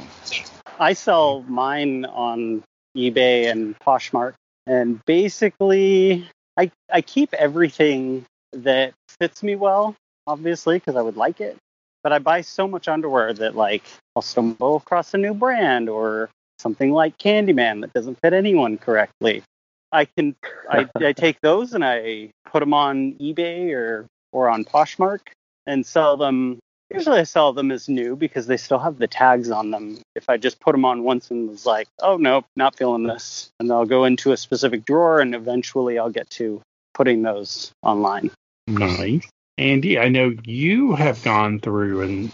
I 0.80 0.94
sell 0.94 1.42
mine 1.44 2.06
on 2.06 2.64
eBay 2.96 3.52
and 3.52 3.78
Poshmark, 3.80 4.34
and 4.66 5.04
basically, 5.06 6.28
I 6.58 6.72
I 6.92 7.02
keep 7.02 7.34
everything 7.34 8.26
that 8.54 8.94
fits 9.20 9.44
me 9.44 9.56
well, 9.56 9.96
obviously, 10.28 10.78
because 10.78 10.96
I 10.96 11.02
would 11.02 11.18
like 11.18 11.42
it. 11.42 11.58
But 12.04 12.14
I 12.14 12.20
buy 12.20 12.42
so 12.42 12.68
much 12.68 12.88
underwear 12.88 13.34
that 13.34 13.56
like 13.56 13.84
I'll 14.16 14.22
stumble 14.22 14.78
across 14.78 15.14
a 15.14 15.18
new 15.18 15.34
brand 15.34 15.90
or 15.90 16.30
something 16.60 16.92
like 16.92 17.18
Candyman 17.18 17.82
that 17.82 17.94
doesn't 17.94 18.20
fit 18.22 18.34
anyone 18.34 18.78
correctly. 18.78 19.44
I 19.92 20.06
can 20.06 20.36
I, 20.70 20.88
I 20.96 21.14
take 21.14 21.40
those 21.42 21.74
and 21.74 21.84
I 21.84 22.32
put 22.46 22.60
them 22.60 22.74
on 22.74 23.14
eBay 23.14 23.74
or 23.74 24.08
or 24.32 24.50
on 24.50 24.66
Poshmark 24.66 25.20
and 25.66 25.86
sell 25.86 26.18
them 26.18 26.60
Usually 26.94 27.20
I 27.20 27.24
sell 27.24 27.54
them 27.54 27.72
as 27.72 27.88
new 27.88 28.16
because 28.16 28.48
they 28.48 28.58
still 28.58 28.80
have 28.80 28.98
the 28.98 29.08
tags 29.08 29.50
on 29.50 29.72
them. 29.72 30.00
If 30.16 30.30
I 30.30 30.38
just 30.38 30.60
put 30.60 30.74
them 30.74 30.86
on 30.86 31.04
once 31.04 31.32
and 31.32 31.50
was 31.50 31.66
like, 31.66 31.88
oh, 32.02 32.18
nope, 32.18 32.46
not 32.56 32.76
feeling 32.76 33.04
this, 33.04 33.50
and 33.60 33.70
they'll 33.70 33.86
go 33.86 34.06
into 34.06 34.32
a 34.32 34.38
specific 34.38 34.86
drawer 34.86 35.20
and 35.20 35.34
eventually 35.36 35.98
I'll 35.98 36.10
get 36.10 36.30
to 36.32 36.62
putting 36.94 37.22
those 37.22 37.72
online. 37.84 38.32
Nice. 38.68 39.28
Andy, 39.58 40.00
I 40.00 40.10
know 40.10 40.34
you 40.44 40.96
have 40.96 41.24
gone 41.24 41.60
through 41.60 42.02
and 42.02 42.32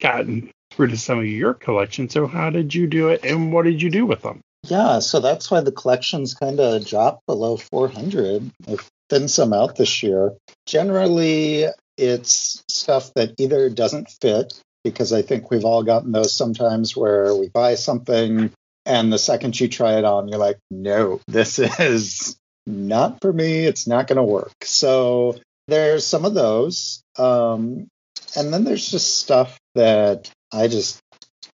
gotten 0.00 0.50
rid 0.76 0.92
of 0.92 1.00
some 1.00 1.18
of 1.18 1.26
your 1.26 1.54
collection. 1.54 2.08
So 2.08 2.26
how 2.26 2.50
did 2.50 2.74
you 2.74 2.86
do 2.86 3.08
it 3.08 3.24
and 3.24 3.52
what 3.52 3.64
did 3.64 3.82
you 3.82 3.90
do 3.90 4.06
with 4.06 4.22
them? 4.22 4.40
Yeah, 4.64 5.00
so 5.00 5.18
that's 5.18 5.50
why 5.50 5.60
the 5.60 5.72
collections 5.72 6.34
kind 6.34 6.60
of 6.60 6.86
dropped 6.86 7.26
below 7.26 7.56
400. 7.56 8.48
I've 8.68 8.88
thinned 9.10 9.30
some 9.30 9.52
out 9.52 9.76
this 9.76 10.02
year. 10.02 10.34
Generally, 10.66 11.66
it's 12.02 12.62
stuff 12.68 13.12
that 13.14 13.34
either 13.38 13.70
doesn't 13.70 14.08
fit, 14.20 14.52
because 14.84 15.12
I 15.12 15.22
think 15.22 15.50
we've 15.50 15.64
all 15.64 15.82
gotten 15.82 16.12
those 16.12 16.36
sometimes 16.36 16.96
where 16.96 17.34
we 17.34 17.48
buy 17.48 17.76
something 17.76 18.50
and 18.84 19.12
the 19.12 19.18
second 19.18 19.58
you 19.58 19.68
try 19.68 19.98
it 19.98 20.04
on, 20.04 20.28
you're 20.28 20.38
like, 20.38 20.58
no, 20.70 21.20
this 21.28 21.58
is 21.80 22.36
not 22.66 23.20
for 23.20 23.32
me. 23.32 23.64
It's 23.64 23.86
not 23.86 24.06
going 24.06 24.16
to 24.16 24.22
work. 24.22 24.54
So 24.62 25.38
there's 25.68 26.06
some 26.06 26.24
of 26.24 26.34
those. 26.34 27.02
Um, 27.16 27.88
and 28.36 28.52
then 28.52 28.64
there's 28.64 28.90
just 28.90 29.18
stuff 29.18 29.58
that 29.74 30.30
I 30.52 30.68
just 30.68 31.00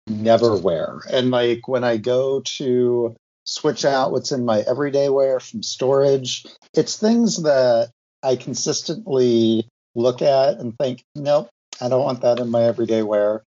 never 0.07 0.55
wear. 0.55 1.01
And 1.12 1.31
like 1.31 1.67
when 1.67 1.83
I 1.83 1.97
go 1.97 2.41
to 2.57 3.15
switch 3.43 3.86
out 3.86 4.12
what's 4.12 4.31
in 4.31 4.45
my 4.45 4.62
everyday 4.62 5.10
wear 5.10 5.39
from 5.39 5.63
storage, 5.63 6.45
it's 6.73 6.97
things 6.97 7.43
that 7.43 7.89
I 8.23 8.36
consistently 8.36 9.67
look 9.97 10.21
at 10.21 10.60
and 10.60 10.77
think, 10.77 11.03
nope, 11.15 11.49
I 11.81 11.89
don't 11.89 12.03
want 12.03 12.21
that 12.21 12.39
in 12.39 12.49
my 12.49 12.63
everyday 12.63 13.03
wear. 13.03 13.43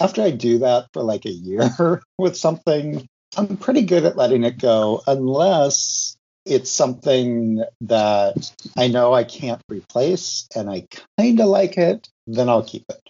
After 0.00 0.22
I 0.22 0.30
do 0.30 0.58
that 0.60 0.86
for 0.92 1.02
like 1.02 1.26
a 1.26 1.30
year 1.30 2.02
with 2.18 2.36
something, 2.36 3.06
I'm 3.36 3.56
pretty 3.56 3.82
good 3.82 4.04
at 4.04 4.16
letting 4.16 4.44
it 4.44 4.58
go 4.58 5.02
unless 5.06 6.16
it's 6.46 6.70
something 6.70 7.62
that 7.82 8.52
I 8.76 8.88
know 8.88 9.12
I 9.12 9.24
can't 9.24 9.60
replace 9.68 10.46
and 10.54 10.70
I 10.70 10.86
kind 11.18 11.40
of 11.40 11.46
like 11.46 11.76
it, 11.76 12.08
then 12.26 12.48
I'll 12.48 12.64
keep 12.64 12.84
it. 12.88 13.00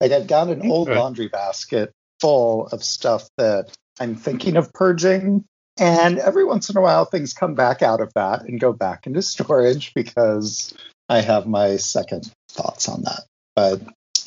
Like 0.00 0.12
I've 0.12 0.26
got 0.26 0.48
an 0.48 0.68
old 0.68 0.88
laundry 0.88 1.28
basket 1.28 1.92
full 2.20 2.66
of 2.66 2.84
stuff 2.84 3.28
that 3.38 3.74
I'm 3.98 4.16
thinking 4.16 4.56
of 4.56 4.72
purging. 4.72 5.44
And 5.78 6.18
every 6.18 6.44
once 6.44 6.68
in 6.68 6.76
a 6.76 6.82
while, 6.82 7.04
things 7.06 7.32
come 7.32 7.54
back 7.54 7.82
out 7.82 8.00
of 8.00 8.12
that 8.14 8.42
and 8.42 8.60
go 8.60 8.72
back 8.72 9.06
into 9.06 9.22
storage 9.22 9.94
because 9.94 10.74
I 11.12 11.20
have 11.20 11.46
my 11.46 11.76
second 11.76 12.32
thoughts 12.50 12.88
on 12.88 13.02
that. 13.02 13.24
But 13.54 13.82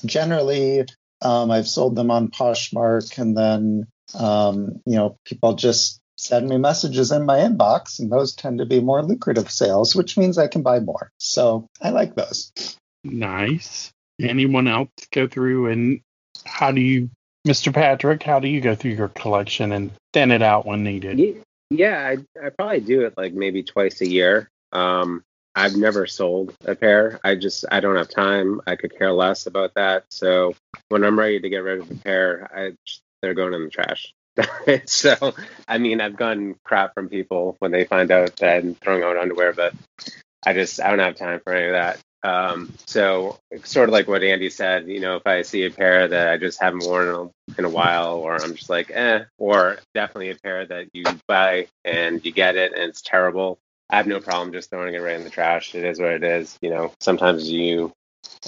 generally, 0.05 0.85
um, 1.19 1.49
I've 1.49 1.67
sold 1.67 1.95
them 1.95 2.11
on 2.11 2.29
Poshmark, 2.29 3.17
and 3.17 3.35
then 3.35 3.87
um, 4.13 4.81
you 4.85 4.95
know 4.95 5.17
people 5.25 5.55
just 5.55 5.99
send 6.17 6.47
me 6.47 6.57
messages 6.57 7.11
in 7.11 7.25
my 7.25 7.39
inbox, 7.39 7.99
and 7.99 8.11
those 8.11 8.35
tend 8.35 8.59
to 8.59 8.67
be 8.67 8.81
more 8.81 9.01
lucrative 9.01 9.49
sales, 9.49 9.95
which 9.95 10.15
means 10.15 10.37
I 10.37 10.47
can 10.47 10.61
buy 10.61 10.79
more. 10.79 11.09
So 11.17 11.67
I 11.81 11.89
like 11.89 12.13
those. 12.13 12.51
Nice. 13.03 13.91
Anyone 14.21 14.67
else 14.67 14.89
go 15.11 15.27
through 15.27 15.71
and 15.71 16.01
how 16.45 16.71
do 16.71 16.81
you, 16.81 17.09
Mr. 17.47 17.73
Patrick, 17.73 18.21
how 18.21 18.39
do 18.39 18.47
you 18.47 18.61
go 18.61 18.75
through 18.75 18.91
your 18.91 19.09
collection 19.09 19.71
and 19.71 19.91
thin 20.13 20.31
it 20.31 20.41
out 20.41 20.65
when 20.65 20.83
needed? 20.83 21.43
Yeah, 21.71 21.97
I 21.97 22.45
I 22.45 22.49
probably 22.51 22.81
do 22.81 23.05
it 23.05 23.15
like 23.17 23.33
maybe 23.33 23.63
twice 23.63 24.01
a 24.01 24.07
year. 24.07 24.49
Um, 24.71 25.23
I've 25.55 25.75
never 25.75 26.05
sold 26.05 26.53
a 26.65 26.75
pair. 26.75 27.19
I 27.23 27.35
just 27.35 27.65
I 27.71 27.79
don't 27.79 27.95
have 27.95 28.09
time. 28.09 28.61
I 28.67 28.75
could 28.75 28.97
care 28.97 29.13
less 29.13 29.47
about 29.47 29.73
that. 29.75 30.05
So 30.09 30.53
when 30.89 31.03
I'm 31.03 31.17
ready 31.17 31.39
to 31.39 31.49
get 31.49 31.63
rid 31.63 31.79
of 31.79 31.89
a 31.89 31.95
pair, 31.95 32.49
I 32.53 32.73
they're 33.21 33.33
going 33.33 33.53
in 33.53 33.63
the 33.63 33.69
trash. 33.69 34.13
so 34.85 35.33
I 35.67 35.77
mean, 35.77 36.01
I've 36.01 36.17
gotten 36.17 36.55
crap 36.63 36.93
from 36.93 37.09
people 37.09 37.55
when 37.59 37.71
they 37.71 37.85
find 37.85 38.11
out 38.11 38.35
that 38.37 38.57
I'm 38.57 38.75
throwing 38.75 39.03
out 39.03 39.17
underwear, 39.17 39.53
but 39.53 39.73
I 40.45 40.53
just 40.53 40.81
I 40.81 40.89
don't 40.89 40.99
have 40.99 41.15
time 41.15 41.39
for 41.43 41.53
any 41.53 41.67
of 41.67 41.73
that. 41.73 41.99
Um, 42.25 42.73
so 42.87 43.37
sort 43.63 43.87
of 43.87 43.93
like 43.93 44.07
what 44.07 44.23
Andy 44.23 44.49
said, 44.49 44.87
you 44.87 44.99
know, 44.99 45.15
if 45.17 45.27
I 45.27 45.43
see 45.43 45.63
a 45.65 45.69
pair 45.69 46.07
that 46.07 46.29
I 46.29 46.37
just 46.37 46.59
haven't 46.59 46.83
worn 46.83 47.07
in 47.07 47.15
a, 47.15 47.59
in 47.59 47.65
a 47.65 47.69
while, 47.69 48.15
or 48.15 48.33
I'm 48.41 48.55
just 48.55 48.69
like, 48.69 48.89
eh, 48.91 49.25
or 49.37 49.77
definitely 49.93 50.31
a 50.31 50.35
pair 50.35 50.65
that 50.65 50.87
you 50.93 51.03
buy 51.27 51.67
and 51.83 52.25
you 52.25 52.31
get 52.31 52.55
it 52.55 52.73
and 52.73 52.81
it's 52.81 53.03
terrible, 53.03 53.59
I 53.89 53.97
have 53.97 54.07
no 54.07 54.19
problem 54.19 54.51
just 54.51 54.69
throwing 54.69 54.93
it 54.93 54.99
right 54.99 55.15
in 55.15 55.23
the 55.23 55.29
trash. 55.29 55.75
It 55.75 55.83
is 55.83 55.99
what 55.99 56.11
it 56.11 56.23
is. 56.23 56.57
You 56.61 56.71
know, 56.71 56.93
sometimes 56.99 57.49
you 57.49 57.93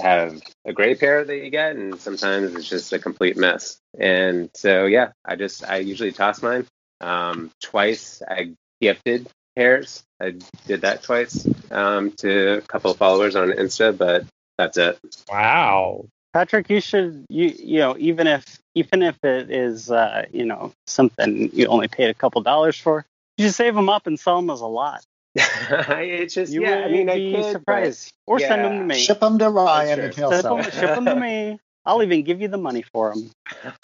have 0.01 0.41
a 0.65 0.73
great 0.73 0.99
pair 0.99 1.23
that 1.23 1.37
you 1.37 1.49
get, 1.49 1.75
and 1.75 1.99
sometimes 1.99 2.55
it's 2.55 2.67
just 2.67 2.93
a 2.93 2.99
complete 2.99 3.37
mess. 3.37 3.77
And 3.99 4.49
so, 4.53 4.85
yeah, 4.85 5.11
I 5.25 5.35
just 5.35 5.63
I 5.67 5.77
usually 5.77 6.11
toss 6.11 6.41
mine. 6.41 6.65
Um, 6.99 7.51
twice 7.61 8.23
I 8.27 8.53
gifted 8.81 9.27
pairs. 9.55 10.03
I 10.21 10.35
did 10.65 10.81
that 10.81 11.03
twice 11.03 11.47
um, 11.71 12.11
to 12.17 12.57
a 12.57 12.61
couple 12.61 12.91
of 12.91 12.97
followers 12.97 13.35
on 13.35 13.49
Insta, 13.49 13.95
but 13.95 14.25
that's 14.57 14.77
it. 14.77 14.99
Wow. 15.29 16.05
Patrick, 16.33 16.69
you 16.69 16.81
should 16.81 17.25
you 17.29 17.47
you 17.57 17.79
know 17.79 17.95
even 17.97 18.27
if 18.27 18.59
even 18.75 19.01
if 19.01 19.23
it 19.23 19.49
is 19.49 19.89
uh, 19.89 20.25
you 20.31 20.45
know 20.45 20.71
something 20.85 21.49
you 21.53 21.65
only 21.67 21.87
paid 21.87 22.09
a 22.09 22.13
couple 22.13 22.41
dollars 22.41 22.77
for, 22.77 23.05
you 23.37 23.45
should 23.45 23.55
save 23.55 23.75
them 23.75 23.89
up 23.89 24.07
and 24.07 24.19
sell 24.19 24.35
them 24.37 24.49
as 24.49 24.61
a 24.61 24.67
lot. 24.67 25.03
it's 25.99 26.33
just 26.33 26.51
You 26.51 26.61
yeah. 26.61 26.77
will 26.77 26.85
I 26.85 26.91
mean, 26.91 27.05
be 27.07 27.35
I 27.35 27.41
could, 27.41 27.51
surprised, 27.51 28.13
or 28.25 28.39
send 28.39 28.63
them 28.65 28.71
to 28.71 28.77
yeah. 28.77 28.83
me. 28.83 28.95
Ship 28.99 29.19
them 29.19 29.37
to 29.39 29.49
Ryan, 29.49 29.95
true. 29.97 30.05
and 30.05 30.15
he'll 30.15 30.31
Ship 30.31 30.41
sell 30.41 30.55
them, 30.55 30.63
them. 30.63 30.71
ship 30.71 30.95
them 30.95 31.05
to 31.05 31.15
me. 31.15 31.59
I'll 31.85 32.03
even 32.03 32.23
give 32.23 32.41
you 32.41 32.49
the 32.49 32.57
money 32.57 32.83
for 32.91 33.13
them. 33.13 33.31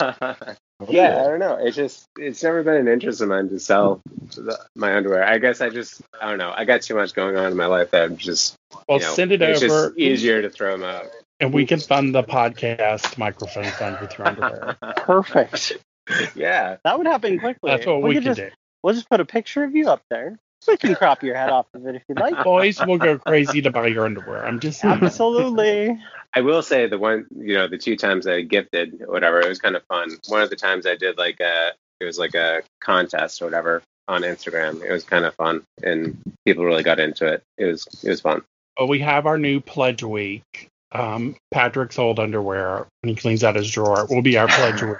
yeah, 0.88 1.22
I 1.22 1.28
don't 1.28 1.38
know. 1.38 1.56
It's 1.60 1.76
just 1.76 2.04
it's 2.18 2.42
never 2.42 2.62
been 2.62 2.74
an 2.76 2.88
interest 2.88 3.20
of 3.22 3.28
mine 3.28 3.48
to 3.48 3.58
sell 3.58 4.00
the, 4.34 4.58
my 4.76 4.94
underwear. 4.94 5.24
I 5.24 5.38
guess 5.38 5.60
I 5.62 5.70
just 5.70 6.02
I 6.20 6.28
don't 6.28 6.38
know. 6.38 6.52
I 6.54 6.64
got 6.66 6.82
too 6.82 6.94
much 6.96 7.14
going 7.14 7.36
on 7.36 7.50
in 7.50 7.56
my 7.56 7.66
life 7.66 7.92
that 7.92 8.02
I'm 8.02 8.16
just 8.18 8.56
Well, 8.88 8.98
you 8.98 9.04
know, 9.04 9.14
send 9.14 9.32
it 9.32 9.40
over. 9.40 9.52
it's 9.52 9.62
over 9.62 9.86
just 9.88 9.98
easier 9.98 10.42
to 10.42 10.50
throw 10.50 10.72
them 10.72 10.82
out. 10.82 11.06
and 11.40 11.54
we 11.54 11.64
can 11.64 11.80
fund 11.80 12.14
the 12.14 12.22
podcast 12.22 13.16
microphone 13.16 13.64
fund 13.70 13.96
with 14.00 14.18
your 14.18 14.28
underwear. 14.28 14.76
Perfect. 14.98 15.72
yeah. 16.34 16.76
That 16.84 16.98
would 16.98 17.06
happen 17.06 17.38
quickly. 17.38 17.70
That's 17.70 17.86
what 17.86 18.02
we, 18.02 18.14
could 18.14 18.24
can 18.24 18.34
just 18.34 18.40
do. 18.40 18.50
we'll 18.82 18.94
just 18.94 19.08
put 19.08 19.20
a 19.20 19.24
picture 19.24 19.64
of 19.64 19.74
you 19.74 19.88
up 19.88 20.02
there. 20.10 20.38
We 20.66 20.76
can 20.76 20.94
crop 20.94 21.22
your 21.22 21.36
head 21.36 21.50
off 21.50 21.66
of 21.74 21.86
it 21.86 21.96
if 21.96 22.02
you'd 22.08 22.18
like. 22.18 22.42
Boys 22.44 22.84
will 22.84 22.98
go 22.98 23.18
crazy 23.18 23.62
to 23.62 23.70
buy 23.70 23.86
your 23.88 24.04
underwear. 24.04 24.44
I'm 24.44 24.60
just 24.60 24.80
saying. 24.80 25.00
Absolutely. 25.02 25.98
I 26.34 26.40
will 26.40 26.62
say 26.62 26.86
the 26.86 26.98
one, 26.98 27.26
you 27.36 27.54
know, 27.54 27.68
the 27.68 27.78
two 27.78 27.96
times 27.96 28.26
I 28.26 28.42
gifted 28.42 29.04
whatever, 29.06 29.40
it 29.40 29.48
was 29.48 29.60
kind 29.60 29.76
of 29.76 29.84
fun. 29.84 30.10
One 30.28 30.42
of 30.42 30.50
the 30.50 30.56
times 30.56 30.86
I 30.86 30.96
did 30.96 31.16
like 31.16 31.40
a, 31.40 31.72
it 32.00 32.04
was 32.04 32.18
like 32.18 32.34
a 32.34 32.62
contest 32.80 33.40
or 33.40 33.44
whatever 33.44 33.82
on 34.08 34.22
Instagram. 34.22 34.82
It 34.84 34.90
was 34.90 35.04
kind 35.04 35.24
of 35.24 35.34
fun, 35.34 35.62
and 35.82 36.18
people 36.44 36.64
really 36.64 36.82
got 36.82 36.98
into 36.98 37.26
it. 37.26 37.42
It 37.56 37.66
was, 37.66 37.86
it 38.02 38.10
was 38.10 38.20
fun. 38.20 38.42
Well, 38.78 38.88
we 38.88 38.98
have 39.00 39.26
our 39.26 39.38
new 39.38 39.60
pledge 39.60 40.02
week. 40.02 40.68
Um, 40.90 41.36
Patrick's 41.50 41.98
old 41.98 42.18
underwear 42.18 42.86
when 43.02 43.08
he 43.08 43.14
cleans 43.14 43.44
out 43.44 43.56
his 43.56 43.70
drawer 43.70 44.06
will 44.06 44.22
be 44.22 44.36
our 44.36 44.48
pledge 44.48 44.82
week, 44.82 44.96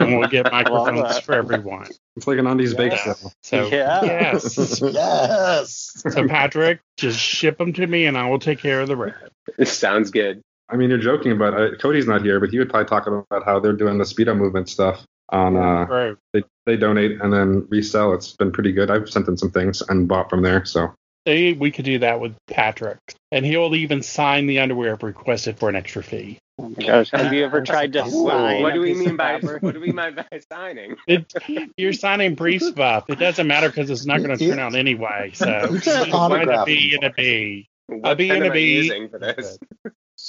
and 0.00 0.18
we'll 0.18 0.28
get 0.28 0.50
microphones 0.52 1.18
for 1.20 1.34
everyone. 1.34 1.86
It's 2.16 2.26
like 2.26 2.38
an 2.38 2.46
undies 2.46 2.74
bake 2.74 2.96
sale. 2.98 3.32
So 3.42 3.66
Yeah. 3.68 4.04
yes. 4.04 4.80
yes. 4.82 6.02
So 6.08 6.26
Patrick, 6.28 6.80
just 6.96 7.18
ship 7.18 7.58
them 7.58 7.72
to 7.74 7.86
me, 7.86 8.06
and 8.06 8.16
I 8.16 8.28
will 8.28 8.38
take 8.38 8.58
care 8.58 8.80
of 8.80 8.88
the 8.88 8.96
rest. 8.96 9.16
It 9.58 9.68
sounds 9.68 10.10
good. 10.10 10.42
I 10.68 10.76
mean, 10.76 10.90
you're 10.90 10.98
joking, 10.98 11.38
but 11.38 11.54
uh, 11.54 11.76
Cody's 11.80 12.06
not 12.06 12.22
here, 12.22 12.40
but 12.40 12.50
he 12.50 12.58
would 12.58 12.68
probably 12.68 12.86
talk 12.88 13.06
about 13.06 13.44
how 13.44 13.58
they're 13.58 13.72
doing 13.72 13.98
the 13.98 14.04
speedo 14.04 14.36
movement 14.36 14.68
stuff 14.68 15.04
on. 15.30 15.56
Uh, 15.56 15.86
Right. 15.86 16.16
they 16.34 16.42
they 16.66 16.76
donate 16.76 17.20
and 17.22 17.32
then 17.32 17.66
resell. 17.70 18.12
It's 18.12 18.34
been 18.36 18.52
pretty 18.52 18.72
good. 18.72 18.90
I've 18.90 19.08
sent 19.08 19.28
in 19.28 19.36
some 19.38 19.50
things 19.50 19.82
and 19.88 20.06
bought 20.06 20.28
from 20.28 20.42
there. 20.42 20.64
So 20.66 20.92
They, 21.28 21.52
we 21.52 21.70
could 21.72 21.84
do 21.84 21.98
that 21.98 22.20
with 22.20 22.34
Patrick, 22.46 22.96
and 23.30 23.44
he'll 23.44 23.74
even 23.74 24.00
sign 24.02 24.46
the 24.46 24.60
underwear 24.60 24.94
if 24.94 25.02
requested 25.02 25.58
for 25.58 25.68
an 25.68 25.76
extra 25.76 26.02
fee. 26.02 26.38
Oh 26.58 26.70
my 26.74 26.86
gosh. 26.86 27.10
Have 27.10 27.34
you 27.34 27.44
ever 27.44 27.60
tried 27.60 27.92
to 27.92 28.06
Ooh. 28.06 28.28
sign? 28.28 28.62
What 28.62 28.72
do 28.72 28.80
we 28.80 28.94
mean 28.94 29.18
by 29.18 29.38
what 29.38 29.74
do 29.74 29.78
we 29.78 29.92
mean 29.92 30.14
by 30.16 30.40
signing? 30.50 30.96
It, 31.06 31.30
you're 31.76 31.92
signing 31.92 32.34
brief 32.34 32.62
stuff. 32.62 33.10
It 33.10 33.18
doesn't 33.18 33.46
matter 33.46 33.68
because 33.68 33.90
it's 33.90 34.06
not 34.06 34.22
going 34.22 34.38
to 34.38 34.48
turn 34.48 34.58
out 34.58 34.74
anyway. 34.74 35.32
So 35.34 35.44
Just 35.72 35.84
just 35.84 36.10
find 36.10 36.12
a 36.12 36.16
autograph 36.16 36.66
B 36.66 36.92
them. 36.92 37.04
and 37.04 37.12
a 37.12 37.14
B. 37.14 37.68
What 37.88 38.16
be 38.16 38.28
pen 38.28 38.36
and 38.36 38.44
a 38.44 38.46
am 38.46 38.52
I 38.52 38.54
B. 38.54 38.72
using 38.76 39.08
for 39.10 39.18
this? 39.18 39.58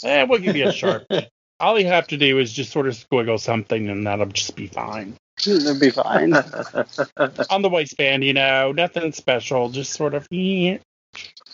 Eh, 0.04 0.24
we'll 0.24 0.40
give 0.40 0.58
you 0.58 0.68
a 0.68 0.74
sharp. 0.74 1.06
All 1.62 1.80
you 1.80 1.88
have 1.88 2.08
to 2.08 2.18
do 2.18 2.40
is 2.40 2.52
just 2.52 2.74
sort 2.74 2.88
of 2.88 2.94
squiggle 2.96 3.40
something, 3.40 3.88
and 3.88 4.06
that'll 4.06 4.26
just 4.26 4.54
be 4.58 4.68
fine. 4.68 5.16
It'll 5.48 5.80
be 5.80 5.92
fine. 5.92 6.34
On 7.50 7.62
the 7.62 7.70
waistband, 7.70 8.26
you 8.26 8.34
know, 8.34 8.74
nothing 8.74 9.14
special, 9.14 9.70
just 9.70 9.94
sort 9.94 10.14
of. 10.14 10.28
eh. 10.34 10.78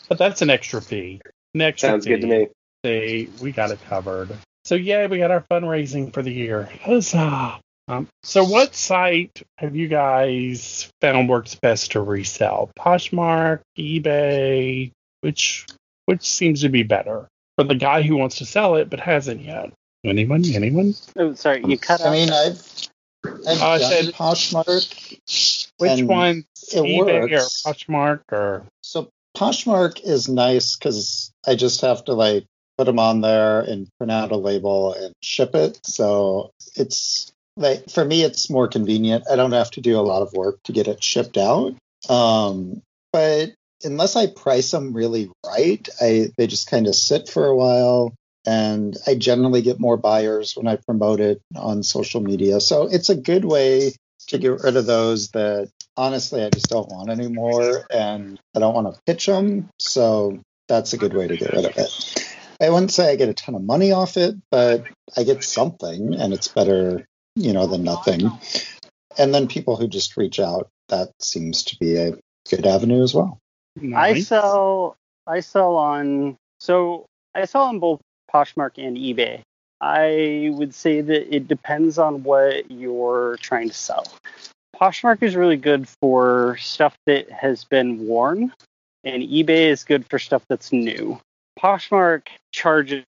But 0.09 0.17
that's 0.17 0.41
an 0.41 0.49
extra 0.49 0.81
fee. 0.81 1.21
An 1.53 1.61
extra 1.61 1.89
Sounds 1.89 2.05
good 2.05 2.21
to 2.21 2.27
fee. 2.27 2.33
me. 2.37 2.47
See, 2.85 3.29
we 3.41 3.51
got 3.51 3.71
it 3.71 3.79
covered. 3.89 4.29
So 4.65 4.75
yeah, 4.75 5.07
we 5.07 5.17
got 5.17 5.31
our 5.31 5.43
fundraising 5.51 6.13
for 6.13 6.21
the 6.21 6.31
year. 6.31 6.69
Huzzah! 6.83 7.59
Um, 7.87 8.07
so 8.23 8.43
what 8.43 8.73
site 8.73 9.43
have 9.59 9.75
you 9.75 9.87
guys 9.87 10.89
found 11.01 11.29
works 11.29 11.53
best 11.55 11.91
to 11.91 12.01
resell? 12.01 12.71
Poshmark, 12.77 13.61
eBay, 13.77 14.91
which 15.21 15.65
which 16.05 16.23
seems 16.23 16.61
to 16.61 16.69
be 16.69 16.83
better 16.83 17.27
for 17.57 17.63
the 17.63 17.75
guy 17.75 18.01
who 18.01 18.15
wants 18.17 18.37
to 18.39 18.45
sell 18.45 18.75
it 18.75 18.89
but 18.89 18.99
hasn't 18.99 19.41
yet? 19.41 19.71
Anyone? 20.03 20.43
Anyone? 20.45 20.93
Oh, 21.17 21.33
sorry, 21.33 21.63
you 21.65 21.77
cut 21.79 22.01
out. 22.01 22.07
I 22.07 22.11
mean, 22.11 22.29
I've, 22.31 22.87
I've 23.47 23.61
Uh, 23.61 23.77
done 23.79 23.91
said- 23.91 24.13
Poshmark. 24.13 25.19
Which 25.77 26.03
one? 26.03 26.45
It 26.73 26.81
eBay 26.83 27.29
works. 27.31 27.65
or 27.65 27.73
Poshmark 27.73 28.19
or 28.31 28.65
So 28.81 29.09
Poshmark 29.35 30.01
is 30.03 30.29
nice 30.29 30.75
because 30.75 31.31
I 31.45 31.55
just 31.55 31.81
have 31.81 32.05
to 32.05 32.13
like 32.13 32.45
put 32.77 32.85
them 32.85 32.99
on 32.99 33.21
there 33.21 33.61
and 33.61 33.87
print 33.97 34.11
out 34.11 34.31
a 34.31 34.37
label 34.37 34.93
and 34.93 35.13
ship 35.21 35.55
it. 35.55 35.79
So 35.83 36.51
it's 36.75 37.31
like 37.57 37.89
for 37.89 38.03
me, 38.03 38.23
it's 38.23 38.49
more 38.49 38.67
convenient. 38.67 39.25
I 39.31 39.35
don't 39.35 39.53
have 39.53 39.71
to 39.71 39.81
do 39.81 39.99
a 39.99 40.01
lot 40.01 40.21
of 40.21 40.33
work 40.33 40.59
to 40.63 40.71
get 40.71 40.87
it 40.87 41.03
shipped 41.03 41.37
out. 41.37 41.75
Um, 42.09 42.81
but 43.13 43.53
unless 43.83 44.15
I 44.15 44.27
price 44.27 44.71
them 44.71 44.93
really 44.93 45.29
right, 45.45 45.87
I 46.01 46.31
they 46.37 46.47
just 46.47 46.69
kind 46.69 46.87
of 46.87 46.95
sit 46.95 47.29
for 47.29 47.45
a 47.45 47.55
while. 47.55 48.13
And 48.47 48.95
I 49.07 49.15
generally 49.15 49.63
get 49.63 49.79
more 49.79 49.97
buyers 49.97 50.55
when 50.55 50.67
I 50.67 50.75
promote 50.75 51.19
it 51.19 51.41
on 51.55 51.81
social 51.81 52.21
media. 52.21 52.59
So 52.59 52.87
it's 52.87 53.09
a 53.09 53.15
good 53.15 53.43
way 53.43 53.93
to 54.27 54.37
get 54.37 54.61
rid 54.61 54.75
of 54.75 54.85
those 54.85 55.29
that 55.29 55.71
honestly 55.97 56.43
I 56.43 56.49
just 56.49 56.69
don't 56.69 56.89
want 56.89 57.09
anymore 57.09 57.85
and 57.91 58.39
I 58.55 58.59
don't 58.59 58.75
want 58.75 58.93
to 58.93 59.01
pitch 59.05 59.25
them. 59.25 59.69
So 59.79 60.39
that's 60.67 60.93
a 60.93 60.97
good 60.97 61.13
way 61.13 61.27
to 61.27 61.37
get 61.37 61.53
rid 61.53 61.65
of 61.65 61.77
it. 61.77 62.35
I 62.61 62.69
wouldn't 62.69 62.91
say 62.91 63.11
I 63.11 63.15
get 63.15 63.29
a 63.29 63.33
ton 63.33 63.55
of 63.55 63.63
money 63.63 63.91
off 63.91 64.17
it, 64.17 64.35
but 64.49 64.85
I 65.15 65.23
get 65.23 65.43
something 65.43 66.13
and 66.13 66.33
it's 66.33 66.47
better, 66.47 67.05
you 67.35 67.53
know, 67.53 67.67
than 67.67 67.83
nothing. 67.83 68.31
And 69.17 69.33
then 69.33 69.47
people 69.47 69.75
who 69.75 69.87
just 69.87 70.17
reach 70.17 70.39
out, 70.39 70.69
that 70.89 71.09
seems 71.19 71.63
to 71.65 71.77
be 71.77 71.97
a 71.97 72.17
good 72.49 72.65
avenue 72.65 73.03
as 73.03 73.13
well. 73.13 73.39
I 73.95 74.21
sell 74.21 74.95
I 75.27 75.41
sell 75.41 75.75
on 75.75 76.37
so 76.59 77.05
I 77.33 77.45
sell 77.45 77.63
on 77.63 77.79
both 77.79 77.99
Poshmark 78.33 78.71
and 78.77 78.97
eBay. 78.97 79.41
I 79.81 80.49
would 80.53 80.73
say 80.73 81.01
that 81.01 81.35
it 81.35 81.47
depends 81.47 81.97
on 81.97 82.23
what 82.23 82.71
you're 82.71 83.37
trying 83.41 83.67
to 83.69 83.75
sell. 83.75 84.05
Poshmark 84.79 85.23
is 85.23 85.35
really 85.35 85.57
good 85.57 85.87
for 85.87 86.57
stuff 86.57 86.95
that 87.05 87.31
has 87.31 87.63
been 87.63 88.05
worn, 88.07 88.53
and 89.03 89.23
eBay 89.23 89.67
is 89.67 89.83
good 89.83 90.07
for 90.09 90.19
stuff 90.19 90.43
that's 90.49 90.71
new. 90.71 91.19
Poshmark 91.59 92.27
charges 92.51 93.03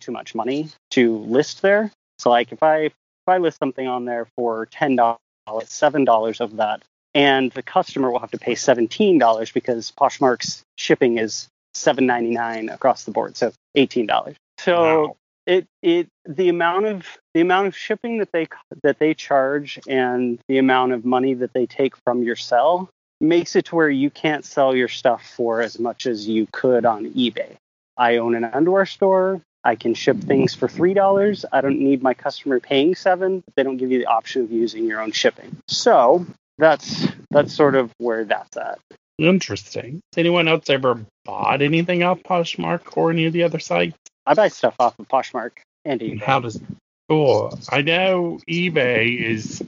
too 0.00 0.12
much 0.12 0.34
money 0.34 0.68
to 0.90 1.18
list 1.18 1.62
there. 1.62 1.90
So 2.18 2.30
like 2.30 2.52
if 2.52 2.62
I 2.62 2.76
if 2.78 2.92
I 3.26 3.38
list 3.38 3.58
something 3.58 3.86
on 3.86 4.04
there 4.04 4.26
for 4.36 4.66
ten 4.66 4.96
dollars, 4.96 5.18
seven 5.66 6.04
dollars 6.04 6.40
of 6.40 6.56
that 6.56 6.82
and 7.14 7.50
the 7.52 7.62
customer 7.62 8.10
will 8.10 8.20
have 8.20 8.30
to 8.30 8.38
pay 8.38 8.52
$17 8.52 9.52
because 9.52 9.92
Poshmark's 9.92 10.62
shipping 10.76 11.18
is 11.18 11.48
$7.99 11.74 12.72
across 12.72 13.04
the 13.04 13.10
board, 13.10 13.36
so 13.36 13.52
$18. 13.76 14.34
So 14.58 14.80
Wow. 14.80 15.16
It 15.46 15.66
it 15.82 16.08
the 16.24 16.48
amount 16.48 16.86
of 16.86 17.06
the 17.34 17.40
amount 17.40 17.66
of 17.66 17.76
shipping 17.76 18.18
that 18.18 18.32
they 18.32 18.46
that 18.82 18.98
they 18.98 19.14
charge 19.14 19.78
and 19.88 20.38
the 20.48 20.58
amount 20.58 20.92
of 20.92 21.04
money 21.04 21.34
that 21.34 21.52
they 21.52 21.66
take 21.66 21.94
from 22.04 22.22
your 22.22 22.36
sell 22.36 22.88
makes 23.20 23.56
it 23.56 23.66
to 23.66 23.76
where 23.76 23.90
you 23.90 24.10
can't 24.10 24.44
sell 24.44 24.74
your 24.74 24.88
stuff 24.88 25.24
for 25.36 25.60
as 25.60 25.78
much 25.78 26.06
as 26.06 26.26
you 26.26 26.46
could 26.52 26.84
on 26.84 27.06
eBay. 27.12 27.56
I 27.96 28.16
own 28.16 28.34
an 28.34 28.44
underwear 28.44 28.86
store. 28.86 29.40
I 29.64 29.76
can 29.76 29.94
ship 29.94 30.16
things 30.18 30.54
for 30.54 30.68
three 30.68 30.94
dollars. 30.94 31.44
I 31.52 31.60
don't 31.60 31.78
need 31.78 32.02
my 32.02 32.14
customer 32.14 32.58
paying 32.58 32.94
seven. 32.94 33.40
But 33.40 33.54
they 33.54 33.62
don't 33.62 33.76
give 33.76 33.92
you 33.92 33.98
the 33.98 34.06
option 34.06 34.42
of 34.42 34.50
using 34.50 34.86
your 34.86 35.00
own 35.00 35.12
shipping. 35.12 35.56
So 35.68 36.26
that's 36.58 37.06
that's 37.30 37.54
sort 37.54 37.74
of 37.74 37.92
where 37.98 38.24
that's 38.24 38.56
at. 38.56 38.78
Interesting. 39.18 40.00
Has 40.12 40.18
anyone 40.18 40.48
else 40.48 40.68
ever 40.68 41.04
bought 41.24 41.62
anything 41.62 42.02
off 42.02 42.22
Poshmark 42.22 42.96
or 42.96 43.10
any 43.10 43.26
of 43.26 43.32
the 43.32 43.44
other 43.44 43.60
sites? 43.60 43.96
I 44.26 44.34
buy 44.34 44.48
stuff 44.48 44.74
off 44.78 44.98
of 44.98 45.08
Poshmark 45.08 45.52
and 45.84 46.00
eBay. 46.00 46.22
how 46.22 46.40
does 46.40 46.60
cool? 47.08 47.58
I 47.70 47.82
know 47.82 48.40
eBay 48.48 49.20
is 49.20 49.62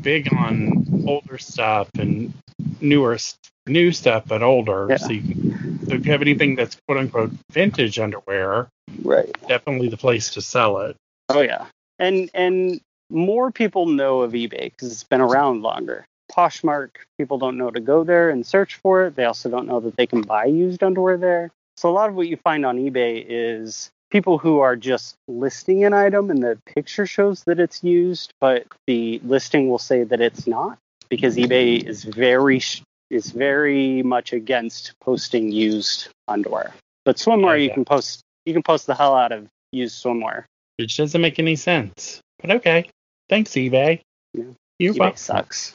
big 0.00 0.32
on 0.32 1.04
older 1.06 1.38
stuff 1.38 1.88
and 1.98 2.32
newer 2.80 3.18
new 3.66 3.92
stuff, 3.92 4.24
but 4.26 4.42
older. 4.42 4.86
Yeah. 4.90 4.96
So, 4.96 5.12
you, 5.12 5.78
so 5.86 5.94
if 5.94 6.06
you 6.06 6.12
have 6.12 6.22
anything 6.22 6.54
that's 6.54 6.76
quote 6.86 6.98
unquote 6.98 7.32
vintage 7.52 7.98
underwear, 7.98 8.68
Right. 9.02 9.30
definitely 9.48 9.88
the 9.88 9.96
place 9.96 10.30
to 10.30 10.42
sell 10.42 10.78
it. 10.78 10.96
Oh 11.28 11.40
yeah, 11.40 11.66
and 11.98 12.30
and 12.34 12.80
more 13.10 13.50
people 13.50 13.86
know 13.86 14.20
of 14.20 14.32
eBay 14.32 14.64
because 14.64 14.92
it's 14.92 15.04
been 15.04 15.20
around 15.20 15.62
longer. 15.62 16.04
Poshmark, 16.32 16.90
people 17.18 17.38
don't 17.38 17.56
know 17.58 17.70
to 17.70 17.80
go 17.80 18.02
there 18.04 18.30
and 18.30 18.46
search 18.46 18.76
for 18.76 19.06
it. 19.06 19.16
They 19.16 19.24
also 19.24 19.50
don't 19.50 19.66
know 19.66 19.80
that 19.80 19.96
they 19.96 20.06
can 20.06 20.22
buy 20.22 20.46
used 20.46 20.82
underwear 20.82 21.16
there. 21.16 21.50
So 21.76 21.88
a 21.88 21.92
lot 21.92 22.08
of 22.08 22.14
what 22.14 22.28
you 22.28 22.36
find 22.36 22.64
on 22.64 22.78
eBay 22.78 23.24
is 23.28 23.90
people 24.10 24.38
who 24.38 24.60
are 24.60 24.76
just 24.76 25.16
listing 25.26 25.84
an 25.84 25.92
item 25.92 26.30
and 26.30 26.42
the 26.42 26.58
picture 26.66 27.06
shows 27.06 27.42
that 27.44 27.58
it's 27.58 27.82
used, 27.82 28.32
but 28.40 28.64
the 28.86 29.20
listing 29.24 29.68
will 29.68 29.78
say 29.78 30.04
that 30.04 30.20
it's 30.20 30.46
not 30.46 30.78
because 31.08 31.36
eBay 31.36 31.82
is 31.82 32.04
very 32.04 32.62
is 33.10 33.30
very 33.30 34.02
much 34.02 34.32
against 34.32 34.92
posting 35.00 35.50
used 35.50 36.08
underwear. 36.28 36.72
But 37.04 37.16
swimwear 37.16 37.62
you 37.62 37.70
can 37.70 37.84
post 37.84 38.20
you 38.46 38.52
can 38.52 38.62
post 38.62 38.86
the 38.86 38.94
hell 38.94 39.14
out 39.14 39.32
of 39.32 39.48
used 39.72 40.02
swimwear. 40.02 40.44
which 40.78 40.96
doesn't 40.96 41.20
make 41.20 41.38
any 41.38 41.56
sense. 41.56 42.20
But 42.40 42.50
okay. 42.52 42.88
Thanks, 43.28 43.52
eBay. 43.52 44.00
Yeah. 44.32 44.44
You're 44.78 44.94
eBay 44.94 44.98
welcome. 44.98 45.16
sucks. 45.16 45.74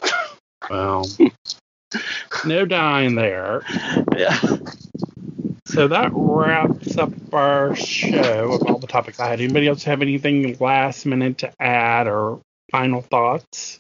Well, 0.70 1.06
no 2.46 2.66
dying 2.66 3.16
there. 3.16 3.64
yeah. 4.18 4.38
So 5.80 5.88
that 5.88 6.12
wraps 6.14 6.98
up 6.98 7.14
our 7.32 7.74
show 7.74 8.52
of 8.52 8.64
all 8.64 8.80
the 8.80 8.88
topics 8.88 9.18
I 9.18 9.30
had. 9.30 9.40
Anybody 9.40 9.70
else 9.70 9.86
have 9.86 10.02
anything 10.02 10.58
last 10.60 11.06
minute 11.06 11.38
to 11.38 11.54
add 11.58 12.06
or 12.06 12.42
final 12.70 13.02
thoughts? 13.02 13.80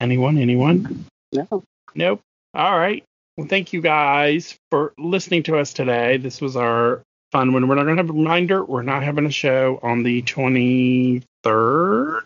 Anyone? 0.00 0.38
Anyone? 0.38 1.04
No. 1.30 1.64
Nope. 1.94 2.22
All 2.54 2.78
right. 2.78 3.04
Well, 3.36 3.46
thank 3.46 3.74
you 3.74 3.82
guys 3.82 4.56
for 4.70 4.94
listening 4.96 5.42
to 5.42 5.58
us 5.58 5.74
today. 5.74 6.16
This 6.16 6.40
was 6.40 6.56
our 6.56 7.02
fun 7.30 7.52
one. 7.52 7.68
We're 7.68 7.74
not 7.74 7.84
going 7.84 7.98
to 7.98 8.02
have 8.04 8.08
a 8.08 8.14
reminder. 8.14 8.64
We're 8.64 8.80
not 8.80 9.02
having 9.02 9.26
a 9.26 9.30
show 9.30 9.80
on 9.82 10.04
the 10.04 10.22
23rd. 10.22 12.22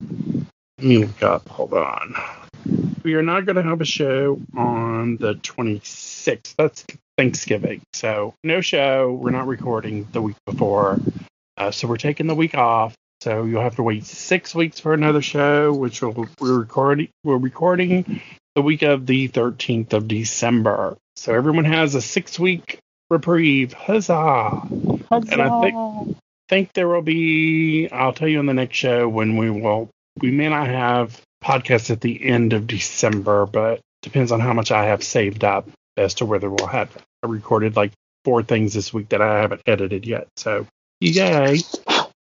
Let 0.00 0.46
me 0.78 1.04
look 1.04 1.22
up. 1.22 1.46
Hold 1.50 1.74
on. 1.74 2.14
We 3.02 3.14
are 3.14 3.22
not 3.22 3.46
going 3.46 3.56
to 3.56 3.62
have 3.62 3.80
a 3.80 3.86
show 3.86 4.40
on 4.56 5.16
the 5.16 5.34
26th. 5.34 6.54
That's 6.56 6.84
Thanksgiving. 7.16 7.82
So, 7.92 8.34
no 8.44 8.60
show. 8.60 9.12
We're 9.12 9.30
not 9.30 9.46
recording 9.46 10.06
the 10.12 10.22
week 10.22 10.36
before. 10.46 10.98
Uh, 11.56 11.70
so, 11.70 11.88
we're 11.88 11.96
taking 11.96 12.26
the 12.26 12.34
week 12.34 12.54
off. 12.54 12.94
So, 13.22 13.44
you'll 13.44 13.62
have 13.62 13.76
to 13.76 13.82
wait 13.82 14.04
six 14.04 14.54
weeks 14.54 14.80
for 14.80 14.94
another 14.94 15.22
show, 15.22 15.72
which 15.72 16.02
will, 16.02 16.28
we're 16.40 16.58
recording. 16.58 17.08
We're 17.24 17.38
recording 17.38 18.20
the 18.54 18.62
week 18.62 18.82
of 18.82 19.06
the 19.06 19.28
13th 19.28 19.92
of 19.92 20.08
December. 20.08 20.96
So, 21.16 21.34
everyone 21.34 21.64
has 21.64 21.94
a 21.94 22.02
six 22.02 22.38
week 22.38 22.78
reprieve. 23.10 23.72
Huzzah! 23.72 24.68
And 25.10 25.42
I 25.42 25.60
think 25.60 26.16
think 26.50 26.72
there 26.72 26.88
will 26.88 27.00
be 27.00 27.88
I'll 27.92 28.12
tell 28.12 28.26
you 28.26 28.40
on 28.40 28.46
the 28.46 28.54
next 28.54 28.76
show 28.76 29.08
when 29.08 29.36
we 29.36 29.48
will 29.50 29.88
we 30.20 30.32
may 30.32 30.48
not 30.48 30.66
have 30.66 31.20
podcasts 31.42 31.90
at 31.90 32.00
the 32.00 32.24
end 32.24 32.52
of 32.52 32.66
December, 32.66 33.46
but 33.46 33.80
depends 34.02 34.32
on 34.32 34.40
how 34.40 34.52
much 34.52 34.70
I 34.70 34.86
have 34.86 35.02
saved 35.02 35.44
up 35.44 35.68
as 35.96 36.14
to 36.14 36.26
whether 36.26 36.50
we'll 36.50 36.66
have 36.66 36.96
I 37.22 37.26
recorded 37.26 37.76
like 37.76 37.92
four 38.24 38.42
things 38.42 38.74
this 38.74 38.92
week 38.92 39.10
that 39.10 39.20
I 39.20 39.40
haven't 39.40 39.62
edited 39.66 40.06
yet. 40.06 40.28
So 40.36 40.66
yay. 41.00 41.58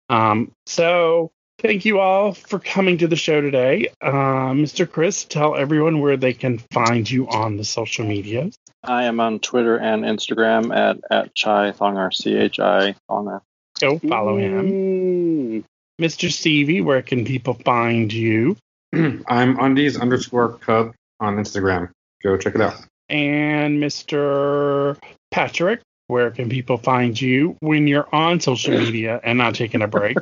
Um 0.09 0.51
so 0.65 1.31
thank 1.59 1.85
you 1.85 1.99
all 1.99 2.33
for 2.33 2.59
coming 2.59 2.99
to 2.99 3.07
the 3.07 3.15
show 3.15 3.41
today. 3.41 3.89
Uh, 4.01 4.53
Mr. 4.53 4.89
Chris, 4.89 5.25
tell 5.25 5.55
everyone 5.55 5.99
where 5.99 6.17
they 6.17 6.33
can 6.33 6.59
find 6.71 7.09
you 7.09 7.27
on 7.27 7.57
the 7.57 7.65
social 7.65 8.05
medias. 8.05 8.55
I 8.83 9.05
am 9.05 9.19
on 9.19 9.39
Twitter 9.39 9.77
and 9.77 10.03
Instagram 10.03 10.75
at 10.75 10.99
at 11.11 11.35
Chai 11.35 11.71
Thongar 11.71 12.13
C 12.13 12.35
H 12.35 12.59
I 12.59 12.95
Thongar. 13.09 13.41
Go 13.79 13.99
follow 13.99 14.37
him. 14.37 14.71
Mm. 14.71 15.63
Mr. 16.01 16.31
Stevie, 16.31 16.81
where 16.81 17.01
can 17.01 17.25
people 17.25 17.55
find 17.55 18.13
you? 18.13 18.55
I'm 19.27 19.59
undies 19.59 19.97
underscore 19.99 20.53
cup 20.57 20.93
on 21.19 21.37
Instagram. 21.37 21.89
Go 22.23 22.37
check 22.37 22.55
it 22.55 22.61
out. 22.61 22.75
And 23.09 23.81
Mr. 23.81 24.97
Patrick, 25.31 25.81
where 26.07 26.31
can 26.31 26.49
people 26.49 26.77
find 26.77 27.19
you 27.19 27.55
when 27.59 27.87
you're 27.87 28.07
on 28.13 28.39
social 28.39 28.77
media 28.79 29.19
and 29.23 29.37
not 29.37 29.55
taking 29.55 29.81
a 29.81 29.87
break? 29.87 30.17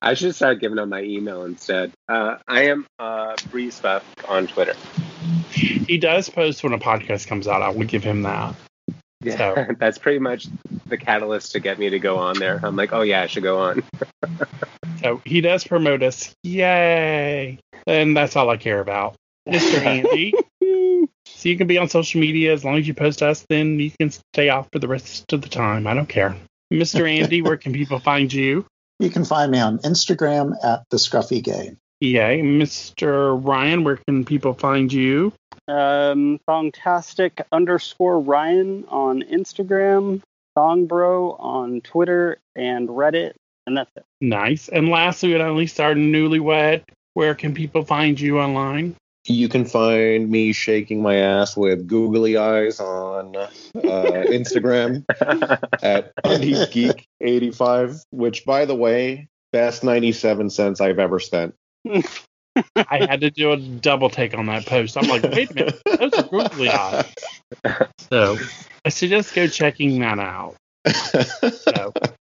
I 0.00 0.14
should 0.14 0.34
start 0.34 0.60
giving 0.60 0.78
out 0.78 0.88
my 0.88 1.02
email 1.02 1.44
instead. 1.44 1.92
Uh, 2.08 2.36
I 2.46 2.62
am 2.66 2.86
uh, 2.98 3.34
Breeze 3.50 3.80
Buff 3.80 4.04
on 4.28 4.46
Twitter. 4.46 4.74
he 5.50 5.98
does 5.98 6.28
post 6.28 6.62
when 6.62 6.72
a 6.72 6.78
podcast 6.78 7.26
comes 7.26 7.48
out. 7.48 7.62
I 7.62 7.70
will 7.70 7.86
give 7.86 8.04
him 8.04 8.22
that. 8.22 8.54
Yeah, 9.20 9.72
that's 9.78 9.98
pretty 9.98 10.18
much 10.18 10.46
the 10.86 10.96
catalyst 10.96 11.52
to 11.52 11.60
get 11.60 11.78
me 11.78 11.90
to 11.90 11.98
go 11.98 12.16
on 12.18 12.38
there. 12.38 12.60
I'm 12.62 12.76
like, 12.76 12.92
oh 12.92 13.02
yeah, 13.02 13.22
I 13.22 13.26
should 13.26 13.42
go 13.42 13.58
on. 13.58 13.82
So 15.00 15.22
he 15.24 15.40
does 15.40 15.64
promote 15.64 16.02
us. 16.02 16.34
Yay. 16.42 17.58
And 17.86 18.16
that's 18.16 18.36
all 18.36 18.50
I 18.50 18.56
care 18.56 18.80
about. 18.80 19.14
Mr. 19.48 19.80
Andy. 19.84 20.34
so 21.26 21.48
you 21.48 21.56
can 21.56 21.66
be 21.66 21.78
on 21.78 21.88
social 21.88 22.20
media 22.20 22.52
as 22.52 22.64
long 22.64 22.76
as 22.78 22.88
you 22.88 22.94
post 22.94 23.22
us, 23.22 23.46
then 23.48 23.78
you 23.78 23.92
can 23.98 24.10
stay 24.10 24.48
off 24.48 24.68
for 24.72 24.78
the 24.78 24.88
rest 24.88 25.32
of 25.32 25.42
the 25.42 25.48
time. 25.48 25.86
I 25.86 25.94
don't 25.94 26.08
care. 26.08 26.36
Mr. 26.72 27.08
Andy, 27.08 27.42
where 27.42 27.56
can 27.56 27.72
people 27.72 27.98
find 27.98 28.32
you? 28.32 28.66
You 28.98 29.10
can 29.10 29.24
find 29.24 29.52
me 29.52 29.60
on 29.60 29.78
Instagram 29.78 30.52
at 30.64 30.82
the 30.90 30.96
Scruffy 30.96 31.42
Gay. 31.42 31.76
Yay. 32.00 32.42
Mr. 32.42 33.40
Ryan, 33.42 33.84
where 33.84 33.96
can 33.96 34.24
people 34.24 34.54
find 34.54 34.92
you? 34.92 35.32
Um, 35.68 36.40
Thongtastic 36.48 37.42
underscore 37.52 38.20
Ryan 38.20 38.86
on 38.88 39.22
Instagram, 39.22 40.22
Thongbro 40.56 41.36
on 41.38 41.82
Twitter 41.82 42.38
and 42.56 42.88
Reddit, 42.88 43.34
and 43.66 43.76
that's 43.76 43.90
it. 43.96 44.04
Nice. 44.20 44.68
And 44.68 44.88
lastly, 44.88 45.32
but 45.32 45.38
not 45.38 45.54
least, 45.54 45.78
our 45.78 45.94
newlywed. 45.94 46.82
Where 47.14 47.34
can 47.34 47.52
people 47.52 47.84
find 47.84 48.18
you 48.18 48.38
online? 48.40 48.96
You 49.26 49.48
can 49.48 49.66
find 49.66 50.30
me 50.30 50.52
shaking 50.52 51.02
my 51.02 51.16
ass 51.16 51.56
with 51.56 51.86
googly 51.86 52.38
eyes 52.38 52.80
on 52.80 53.36
uh, 53.36 53.50
Instagram 53.74 55.04
at 55.82 56.14
UndiesGeek85, 56.24 58.04
which, 58.10 58.46
by 58.46 58.64
the 58.64 58.74
way, 58.74 59.28
best 59.52 59.84
97 59.84 60.48
cents 60.48 60.80
I've 60.80 60.98
ever 60.98 61.18
spent. 61.18 61.54
I 62.76 63.06
had 63.06 63.22
to 63.22 63.30
do 63.30 63.52
a 63.52 63.56
double 63.56 64.10
take 64.10 64.36
on 64.36 64.46
that 64.46 64.66
post. 64.66 64.96
I'm 64.96 65.08
like, 65.08 65.22
wait 65.24 65.50
a 65.50 65.54
minute, 65.54 65.80
those 65.98 66.12
are 66.14 66.22
googly 66.24 66.68
eyes. 66.68 67.06
So 68.10 68.36
I 68.84 68.88
suggest 68.88 69.34
go 69.34 69.46
checking 69.46 70.00
that 70.00 70.18
out. 70.18 70.56
So, 70.86 71.92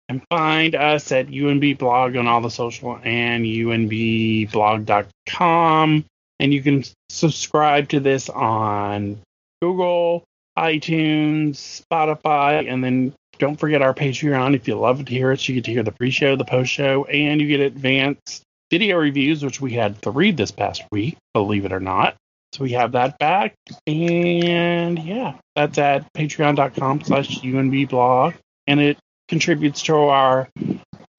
and 0.10 0.22
find 0.30 0.76
us 0.76 1.12
at 1.12 1.28
UNB 1.28 1.78
blog 1.78 2.18
on 2.18 2.28
all 2.28 2.42
the 2.42 2.50
social 2.50 3.00
and 3.04 3.46
UNBblog.com. 3.46 6.06
And 6.40 6.54
you 6.54 6.62
can 6.62 6.84
subscribe 7.10 7.90
to 7.90 8.00
this 8.00 8.30
on 8.30 9.20
Google, 9.62 10.24
iTunes, 10.58 11.82
Spotify, 11.82 12.72
and 12.72 12.84
then 12.84 13.14
don't 13.38 13.58
forget 13.58 13.82
our 13.82 13.94
Patreon. 13.94 14.56
If 14.56 14.68
you 14.68 14.76
love 14.76 15.06
to 15.06 15.12
hear 15.12 15.32
us, 15.32 15.48
you 15.48 15.56
get 15.56 15.66
to 15.66 15.72
hear 15.72 15.84
the 15.84 15.92
pre-show, 15.92 16.36
the 16.36 16.44
post-show, 16.44 17.06
and 17.06 17.40
you 17.40 17.48
get 17.48 17.60
advanced 17.60 18.42
video 18.72 18.98
reviews, 18.98 19.44
which 19.44 19.62
we 19.62 19.74
had 19.74 19.98
three 20.02 20.32
this 20.32 20.50
past 20.50 20.84
week, 20.92 21.18
believe 21.34 21.66
it 21.66 21.74
or 21.74 21.80
not. 21.80 22.16
So 22.54 22.64
we 22.64 22.72
have 22.72 22.94
that 22.94 23.20
back. 23.20 23.54
And 23.86 24.98
yeah, 25.00 25.36
that's 25.56 25.78
at 25.78 26.12
patreon.com 26.14 27.04
slash 27.04 27.42
UNB 27.42 27.90
blog. 27.90 28.34
And 28.68 28.80
it 28.80 28.98
contributes 29.28 29.84
to 29.84 29.96
our 29.96 30.50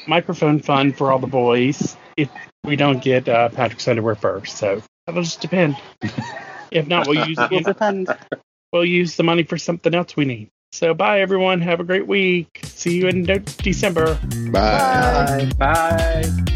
microphone 0.07 0.61
fund 0.61 0.97
for 0.97 1.13
all 1.13 1.19
the 1.19 1.27
boys 1.27 1.97
if 2.17 2.29
we 2.65 2.77
don't 2.77 3.03
get 3.03 3.29
uh, 3.29 3.49
Patrick's 3.51 3.87
underwear 3.87 4.15
first. 4.15 4.57
So 4.57 4.83
that'll 5.07 5.23
just 5.23 5.41
depend. 5.41 5.77
if 6.71 6.87
not, 6.87 7.07
we'll 7.07 7.27
use 7.29 7.39
It 7.39 7.65
depends. 7.65 8.11
we'll 8.73 8.85
use 8.85 9.17
the 9.17 9.23
money 9.23 9.45
for 9.45 9.57
something 9.59 9.95
else 9.95 10.17
we 10.17 10.25
need. 10.25 10.49
So 10.73 10.95
bye 10.95 11.21
everyone. 11.21 11.61
Have 11.61 11.81
a 11.81 11.85
great 11.85 12.07
week. 12.07 12.61
See 12.65 12.97
you 12.99 13.09
in 13.09 13.25
De- 13.25 13.39
December. 13.39 14.19
Bye. 14.51 15.51
Bye. 15.59 16.52